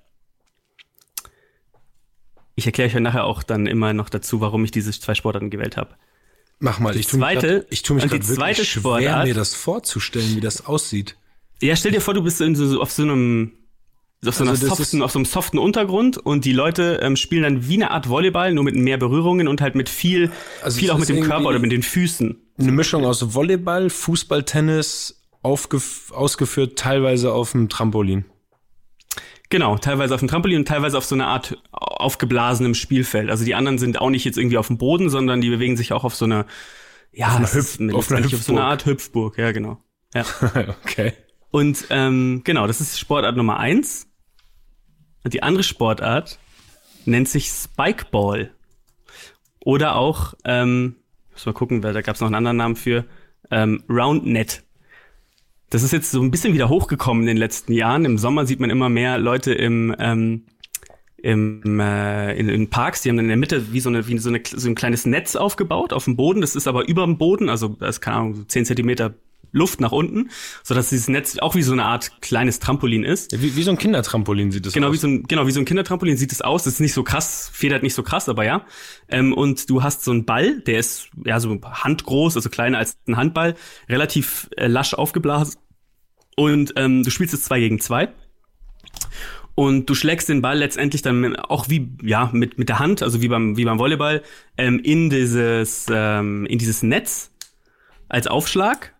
[2.57, 5.51] Ich erkläre euch ja nachher auch dann immer noch dazu, warum ich diese zwei Sportarten
[5.51, 5.95] gewählt habe.
[6.61, 8.81] Mach mal, ich tu mich zweite- grad, ich tu mich die grad wirklich zweite schwer,
[8.83, 11.17] Sportart- mir das vorzustellen, wie das aussieht.
[11.63, 13.53] Ja, stell dir vor, du bist in so, auf so einem
[14.27, 17.69] auf so, Also soften, auf so einem soften Untergrund und die Leute ähm, spielen dann
[17.69, 20.31] wie eine Art Volleyball, nur mit mehr Berührungen und halt mit viel,
[20.63, 22.37] Also viel auch mit dem Körper oder mit den Füßen.
[22.59, 28.27] Eine Mischung aus Volleyball, Fußball, Tennis, ausgeführt teilweise auf dem Trampolin.
[29.51, 33.31] Genau, teilweise auf dem Trampolin und teilweise auf so einer Art aufgeblasenem Spielfeld.
[33.31, 35.93] Also die anderen sind auch nicht jetzt irgendwie auf dem Boden, sondern die bewegen sich
[35.93, 36.47] auch auf so einer,
[37.13, 38.65] ja, einer es ist Hüpf- auf einer auf so einer.
[38.65, 39.79] Art Hüpfburg, ja, genau.
[40.15, 40.25] Ja.
[40.85, 41.13] okay.
[41.51, 44.07] Und ähm, genau, das ist Sportart Nummer eins.
[45.25, 46.39] Und die andere Sportart
[47.05, 48.53] nennt sich Spikeball.
[49.65, 50.97] Oder auch, ähm,
[51.33, 53.05] muss mal gucken, da gab es noch einen anderen Namen für,
[53.51, 54.63] ähm, Roundnet.
[55.71, 58.05] Das ist jetzt so ein bisschen wieder hochgekommen in den letzten Jahren.
[58.05, 60.43] Im Sommer sieht man immer mehr Leute im, ähm,
[61.17, 64.19] im, äh, in, in Parks, die haben dann in der Mitte wie so, eine, wie
[64.19, 66.41] so, eine, so ein kleines Netz aufgebaut auf dem Boden.
[66.41, 69.15] Das ist aber über dem Boden, also da ist keine Ahnung, so 10 Zentimeter
[69.53, 70.31] Luft nach unten,
[70.63, 73.33] sodass dieses Netz auch wie so eine Art kleines Trampolin ist.
[73.33, 74.95] Ja, wie, wie so ein Kindertrampolin sieht das Genau aus.
[74.95, 76.65] wie so ein genau wie so ein Kindertrampolin sieht es aus.
[76.65, 78.65] Das ist nicht so krass, federt nicht so krass, aber ja.
[79.09, 82.99] Ähm, und du hast so einen Ball, der ist ja so handgroß, also kleiner als
[83.09, 83.55] ein Handball,
[83.89, 85.57] relativ äh, lasch aufgeblasen.
[86.37, 88.13] Und ähm, du spielst es zwei gegen zwei.
[89.55, 93.21] Und du schlägst den Ball letztendlich dann auch wie ja mit mit der Hand, also
[93.21, 94.23] wie beim wie beim Volleyball,
[94.57, 97.31] ähm, in dieses ähm, in dieses Netz
[98.09, 98.95] als Aufschlag.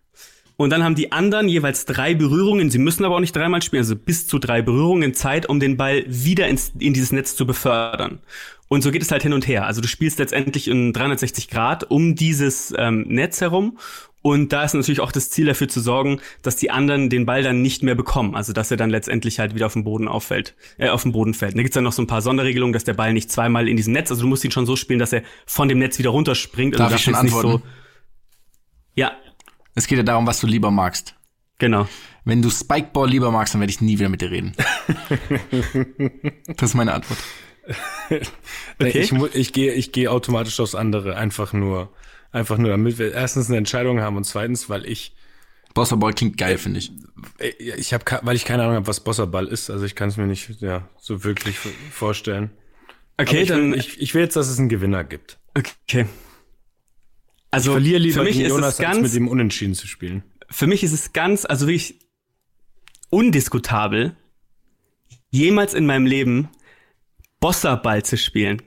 [0.61, 2.69] Und dann haben die anderen jeweils drei Berührungen.
[2.69, 5.75] Sie müssen aber auch nicht dreimal spielen, also bis zu drei Berührungen Zeit, um den
[5.75, 8.19] Ball wieder ins, in dieses Netz zu befördern.
[8.67, 9.65] Und so geht es halt hin und her.
[9.65, 13.79] Also du spielst letztendlich in 360 Grad um dieses ähm, Netz herum.
[14.21, 17.41] Und da ist natürlich auch das Ziel dafür zu sorgen, dass die anderen den Ball
[17.41, 18.35] dann nicht mehr bekommen.
[18.35, 21.33] Also dass er dann letztendlich halt wieder auf dem Boden auffällt, äh, auf dem Boden
[21.33, 21.55] fällt.
[21.55, 23.93] Da gibt's dann noch so ein paar Sonderregelungen, dass der Ball nicht zweimal in diesem
[23.93, 26.75] Netz, also du musst ihn schon so spielen, dass er von dem Netz wieder runterspringt.
[26.75, 27.63] Also Darf du ich schon antworten?
[28.93, 29.13] Ja,
[29.75, 31.15] Es geht ja darum, was du lieber magst.
[31.59, 31.87] genau.
[32.23, 34.53] Wenn du Spikeball lieber magst, dann werde ich nie wieder mit dir reden.
[36.47, 37.19] das ist meine Antwort.
[38.79, 38.99] Okay.
[38.99, 41.93] Ich, ich gehe ich gehe automatisch aufs andere, einfach nur,
[42.31, 45.15] einfach nur, damit wir erstens eine Entscheidung haben und zweitens, weil ich,
[45.75, 46.91] Bosserball klingt geil, finde ich.
[47.37, 50.17] äh, ich habe, weil ich keine Ahnung habe, was Bosserball ist, also ich kann es
[50.17, 51.57] mir nicht, ja, so wirklich
[51.91, 52.49] vorstellen.
[53.17, 55.37] Okay, ich, dann will, ich, ich will jetzt, dass es einen Gewinner gibt.
[55.55, 56.07] Okay.
[57.51, 60.23] Also Ich verliere lieber für mich ist Jonas, es ganz, mit ihm unentschieden zu spielen.
[60.49, 61.99] für mich ist es ganz, also wirklich
[63.09, 64.15] undiskutabel,
[65.29, 66.49] jemals in meinem Leben
[67.39, 68.61] Bosserball zu spielen.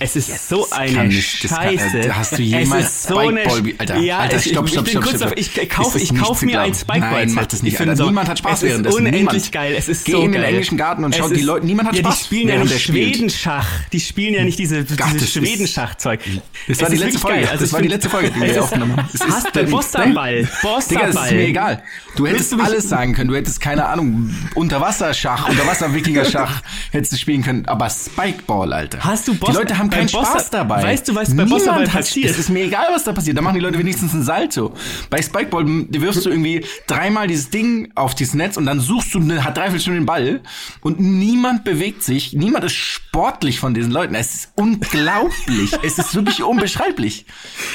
[0.00, 1.98] Es ist so eine kann nicht, kann- Scheiße.
[2.00, 5.32] äh, hast du jemals so eine, Spikeball- Alter, ja, Alter, stopp, ich, stopp, stopp, stopp.
[5.36, 6.74] ich ich nicht kauf mir ein?
[6.74, 7.26] Spikeball.
[7.26, 7.94] Nein, mach das nicht, Alter.
[7.94, 9.52] so- Niemand hat Spaß es ist unendlich Niemand.
[9.52, 9.74] geil.
[9.78, 10.50] Es ist Geh so in den geil.
[10.50, 12.82] englischen Garten und schau die Leute- niemand hat ja, Spaß, Die spielen ja während nicht.
[12.82, 13.68] Schwedenschach.
[13.92, 16.20] Die spielen ja nicht diese, Gott, dieses Schwedenschachzeug.
[16.66, 17.48] Das war die letzte Folge.
[17.48, 19.08] Also das war die letzte Folge, die wir aufgenommen haben.
[19.30, 19.64] Hast du?
[19.66, 20.48] Bosserball.
[20.90, 21.82] Digga, das ist mir egal.
[22.16, 23.30] Du hättest alles sagen können.
[23.30, 27.66] Du hättest, keine Ahnung, Unterwasserschach, Unterwasser-Wikinger-Schach hättest du spielen können.
[27.66, 28.98] Aber Spikeball, Alter.
[29.04, 29.38] Hast du Die
[29.68, 30.82] Leute haben keinen Bossa- Spaß dabei.
[30.82, 32.30] Weißt du, was bei Niemand Bosserball hat- passiert?
[32.30, 33.36] Es ist mir egal, was da passiert.
[33.36, 34.72] Da machen die Leute wenigstens ein Salto.
[35.10, 39.20] Bei Spikeball wirfst du irgendwie dreimal dieses Ding auf dieses Netz und dann suchst du
[39.20, 40.40] eine, hat dreiviertel Stunde den Ball
[40.80, 42.32] und niemand bewegt sich.
[42.32, 44.14] Niemand ist sportlich von diesen Leuten.
[44.14, 45.70] Es ist unglaublich.
[45.82, 47.26] es ist wirklich unbeschreiblich.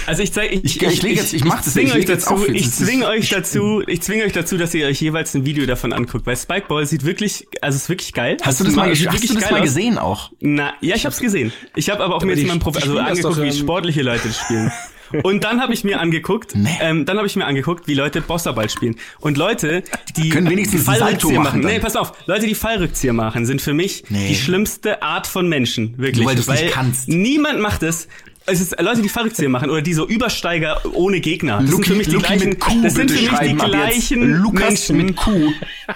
[0.07, 2.03] Also ich zeige, ich, Ich- ich leg jetzt- ich mach das zwinge nicht.
[2.03, 4.87] Ich euch dazu, auf ich Das zwinge euch dazu, ich zwinge euch dazu, dass ihr
[4.87, 8.37] euch jeweils ein Video davon anguckt, weil Spikeball sieht wirklich, also es ist wirklich geil.
[8.41, 10.31] Hast du Also das mal, hast du das mal gesehen auch?
[10.39, 11.51] Na, ja, ich hab's gesehen.
[11.75, 14.71] Ich habe aber auch mir die- jetzt mal Profi also angeguckt, wie sportliche Leute spielen.
[15.21, 16.69] Und dann habe ich mir angeguckt, Nee.
[16.81, 18.95] ähm, dann habe ich mir angeguckt, wie Leute Bosserball spielen.
[19.19, 19.83] Und Leute,
[20.17, 21.71] die Können wenigstens die Fallrückzieher machen machen.
[21.71, 22.13] Nee, pass auf.
[22.25, 24.29] Leute, die Fallrückzieher machen, sind für mich Nee.
[24.29, 25.93] die schlimmste Art von Menschen.
[25.99, 26.25] Wirklich.
[26.25, 27.09] Nur weil kannst.
[27.09, 28.07] Niemand macht es.
[28.45, 31.61] Es ist Leute, die Fallrückzieher machen oder die so Übersteiger ohne Gegner.
[31.61, 34.89] Das sind für mich die Luki gleichen, Q das sind für mich die gleichen Lukas
[34.89, 34.97] Menschen.
[34.97, 35.51] mit Q.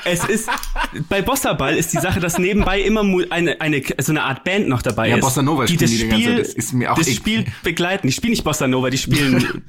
[0.06, 0.50] Es ist
[1.10, 4.82] bei Bosserball ist die Sache, dass nebenbei immer eine eine so eine Art Band noch
[4.82, 5.22] dabei Ja, ist.
[5.22, 6.48] Bossa Nova die spielen das die ganze Spiel, Zeit.
[6.48, 7.18] Das ist mir auch das egal.
[7.20, 8.08] Spiel begleiten.
[8.08, 9.64] Die spielen nicht Bossa Nova, die spielen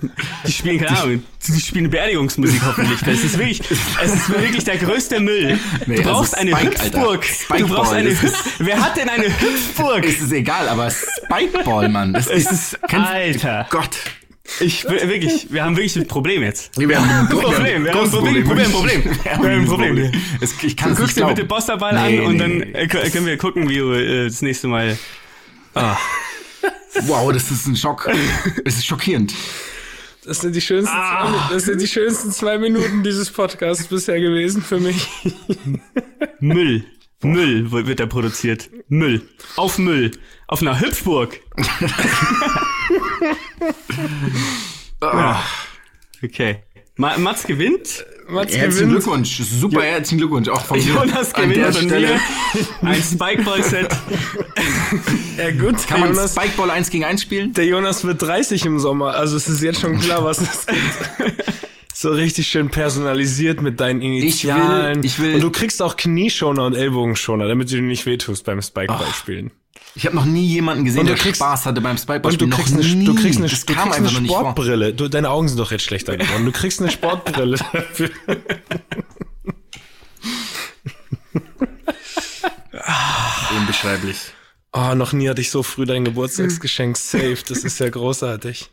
[0.46, 3.00] die spielen keine Ahnung, die spielen Beerdigungsmusik hoffentlich.
[3.00, 3.60] Das ist wirklich
[4.04, 5.58] es ist wirklich der größte Müll.
[5.86, 6.98] Nee, du also brauchst eine Spike, Alter.
[7.00, 7.22] Hüpfburg.
[7.22, 10.04] Du Spikeball, brauchst eine Hüpf Wer hat denn eine Hüpfburg?
[10.08, 12.12] Es ist egal, aber Spikeball, Mann.
[12.12, 13.66] Das ist, ist kennst- Alter.
[13.70, 13.90] Gott.
[14.60, 16.78] Ich wirklich, wir haben wirklich ein Problem jetzt.
[16.80, 19.04] Wir haben ein Problem, wir haben ein Problem, Problem, Problem.
[19.22, 20.12] Wir haben ein Problem.
[20.40, 22.64] Es, ich kann es Guck nicht dir bitte Bosserball Nee, an und dann nee.
[22.72, 24.96] äh, k- können wir gucken, wie du äh, das nächste Mal.
[25.74, 28.08] Wow, das ist ein Schock.
[28.64, 29.34] Es ist schockierend.
[30.24, 34.62] Das sind die schönsten, zwei, das sind die schönsten zwei Minuten dieses Podcasts bisher gewesen
[34.62, 35.08] für mich.
[36.40, 36.84] Müll.
[37.22, 38.70] Müll wird da produziert.
[38.88, 39.22] Müll.
[39.56, 40.12] Auf Müll.
[40.46, 41.40] Auf einer Hüpfburg.
[45.02, 45.42] ja.
[46.22, 46.62] Okay.
[46.96, 48.04] Ma Mats gewinnt.
[48.28, 49.04] Mats Herzlichen gewinnt.
[49.04, 49.38] Glückwunsch.
[49.38, 50.48] Super, herzlichen Glückwunsch.
[50.48, 50.84] Auch von mir.
[50.84, 52.20] Jonas an der gewinnt von Stelle.
[52.82, 53.88] mir ein Spikeball-Set.
[55.38, 57.52] Ja gut, Kann man Jonas, Spikeball 1 gegen 1 spielen?
[57.52, 60.66] der Jonas wird 30 im Sommer, also es ist jetzt schon klar, was es
[61.18, 61.48] gibt.
[62.00, 65.02] So richtig schön personalisiert mit deinen Initialen.
[65.02, 68.62] ich will- und du kriegst auch Knieschoner und Ellbogenschoner, damit du dir nicht wehtust beim
[68.62, 69.50] Spikeball spielen.
[69.96, 72.50] Ich habe noch nie jemanden gesehen, der kriegst- Spaß hatte beim Spikeball Und du spielen.
[72.56, 73.04] kriegst, noch eine, nie.
[73.04, 74.28] du kriegst eine, das du kriegst eine.
[74.28, 74.94] Sportbrille.
[74.94, 76.44] Du, deine Augen sind doch jetzt schlechter geworden.
[76.44, 78.10] Du kriegst eine Sportbrille dafür.
[83.58, 84.16] Unbeschreiblich.
[84.72, 87.38] Oh, noch nie hatte ich so früh dein Geburtstagsgeschenk safe.
[87.48, 88.70] Das ist ja großartig.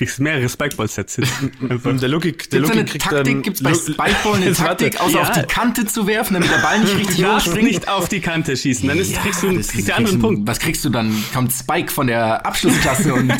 [0.00, 1.24] Kriegst mehrere Spikeball-Sets hin.
[1.68, 1.94] Einfach.
[1.98, 3.34] Der Lucky, der Lucky eine kriegt Taktik?
[3.34, 4.52] dann, Gibt's bei Spikeball eine.
[4.54, 5.20] Taktik, außer Ja.
[5.20, 7.68] auf die Kante zu werfen, damit der Ball nicht richtig darfst hochspringt?
[7.68, 10.48] nicht auf die Kante schießen, dann ist, kriegst du, das kriegst einen du- Punkt.
[10.48, 11.14] Was kriegst du dann?
[11.34, 13.30] Kommt Spike von der Abschlussklasse und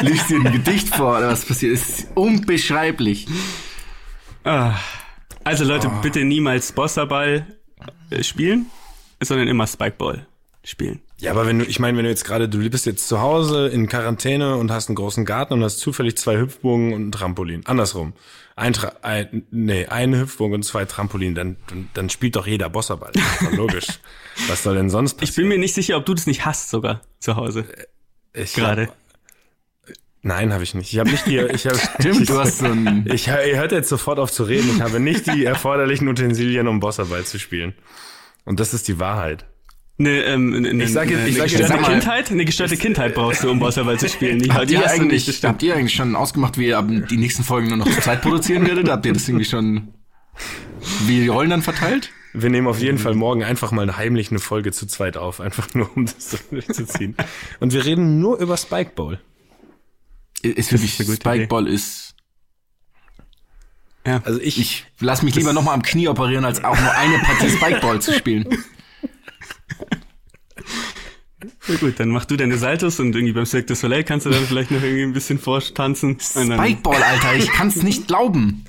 [0.00, 1.74] liest dir ein Gedicht vor oder was passiert?
[1.78, 3.26] Das ist unbeschreiblich.
[4.44, 4.76] Ah.
[5.44, 6.00] Also Leute, Oh.
[6.00, 7.46] bitte niemals Bosserball
[8.08, 8.64] äh, spielen,
[9.22, 10.26] sondern immer Spikeball
[10.64, 11.00] spielen.
[11.18, 13.68] Ja, aber wenn du, ich meine, wenn du jetzt gerade, du bist jetzt zu Hause
[13.68, 17.64] in Quarantäne und hast einen großen Garten und hast zufällig zwei Hüpfbogen und ein Trampolin.
[17.66, 18.12] Andersrum.
[18.56, 22.68] Ein, Tra ein nee, ein Hüpfbogen und zwei Trampolin, dann, dann, dann spielt doch jeder
[22.68, 23.12] Bosserball.
[23.12, 23.86] Das ist doch logisch.
[24.48, 25.48] Was soll denn sonst Ich passieren?
[25.48, 27.64] bin mir nicht sicher, ob du das nicht hast sogar zu Hause.
[28.32, 28.88] Ich Gerade.
[28.88, 28.96] Hab,
[30.22, 30.92] nein, habe ich nicht.
[30.92, 33.08] Ich habe nicht die, ich habe, Stimmt, du hast so ein.
[33.12, 34.70] ich, ihr hört jetzt sofort auf zu reden.
[34.76, 37.74] Ich habe nicht die erforderlichen Utensilien, um Bosserball zu spielen.
[38.44, 39.44] Und das ist die Wahrheit.
[40.00, 43.14] Eine, ähm, eine, Ich sag jetzt- eine ich sag jetzt- mal- Kindheit, eine gestörte Kindheit
[43.14, 44.38] brauchst du, um Bosserball zu spielen.
[44.38, 46.78] Die, Habt die ihr, hast du eigentlich, nicht, habt ihr eigentlich schon ausgemacht, wie ihr
[46.78, 48.88] ab die nächsten Folgen nur noch zu zweit produzieren werdet?
[48.88, 49.88] Habt ihr das irgendwie schon,
[51.06, 52.10] wie die Rollen dann verteilt?
[52.32, 55.74] Wir nehmen auf jeden Fall morgen einfach mal heimlich eine Folge zu zweit auf, einfach
[55.74, 57.16] nur um das so durchzuziehen.
[57.58, 59.18] Und wir reden nur über Spikeball.
[60.42, 62.14] Ist wirklich, Spikeball ist,
[64.06, 64.20] Ja.
[64.24, 67.50] Also ich, ich lass mich lieber nochmal am Knie operieren, als auch nur eine Partie
[67.50, 68.46] Spikeball zu spielen.
[71.68, 74.30] Ja, gut, dann mach du deine Saltos und irgendwie beim Cirque du Soleil kannst du
[74.30, 76.18] dann vielleicht noch irgendwie ein bisschen vortanzen.
[76.20, 78.64] Spikeball, Alter, ich kann's nicht glauben.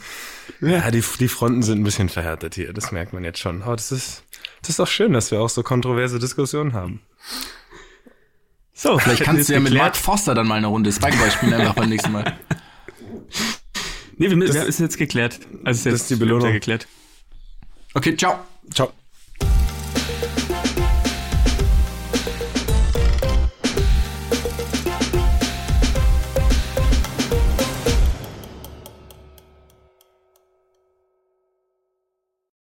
[0.62, 3.64] ja, die, die Fronten sind ein bisschen verhärtet hier, das merkt man jetzt schon.
[3.64, 4.24] Aber das ist,
[4.62, 7.02] das ist auch schön, dass wir auch so kontroverse Diskussionen haben.
[8.74, 9.74] So, Vielleicht kannst du ja mit.
[9.74, 12.38] Mark Foster dann mal eine Runde Spikeball spielen, einfach beim nächsten Mal.
[14.18, 15.40] Nee, wir, müssen- wir ist jetzt geklärt.
[15.64, 16.52] Also ist jetzt ist die Belohnung.
[16.52, 16.88] geklärt.
[17.94, 18.40] Okay, ciao.
[18.74, 18.92] Ciao.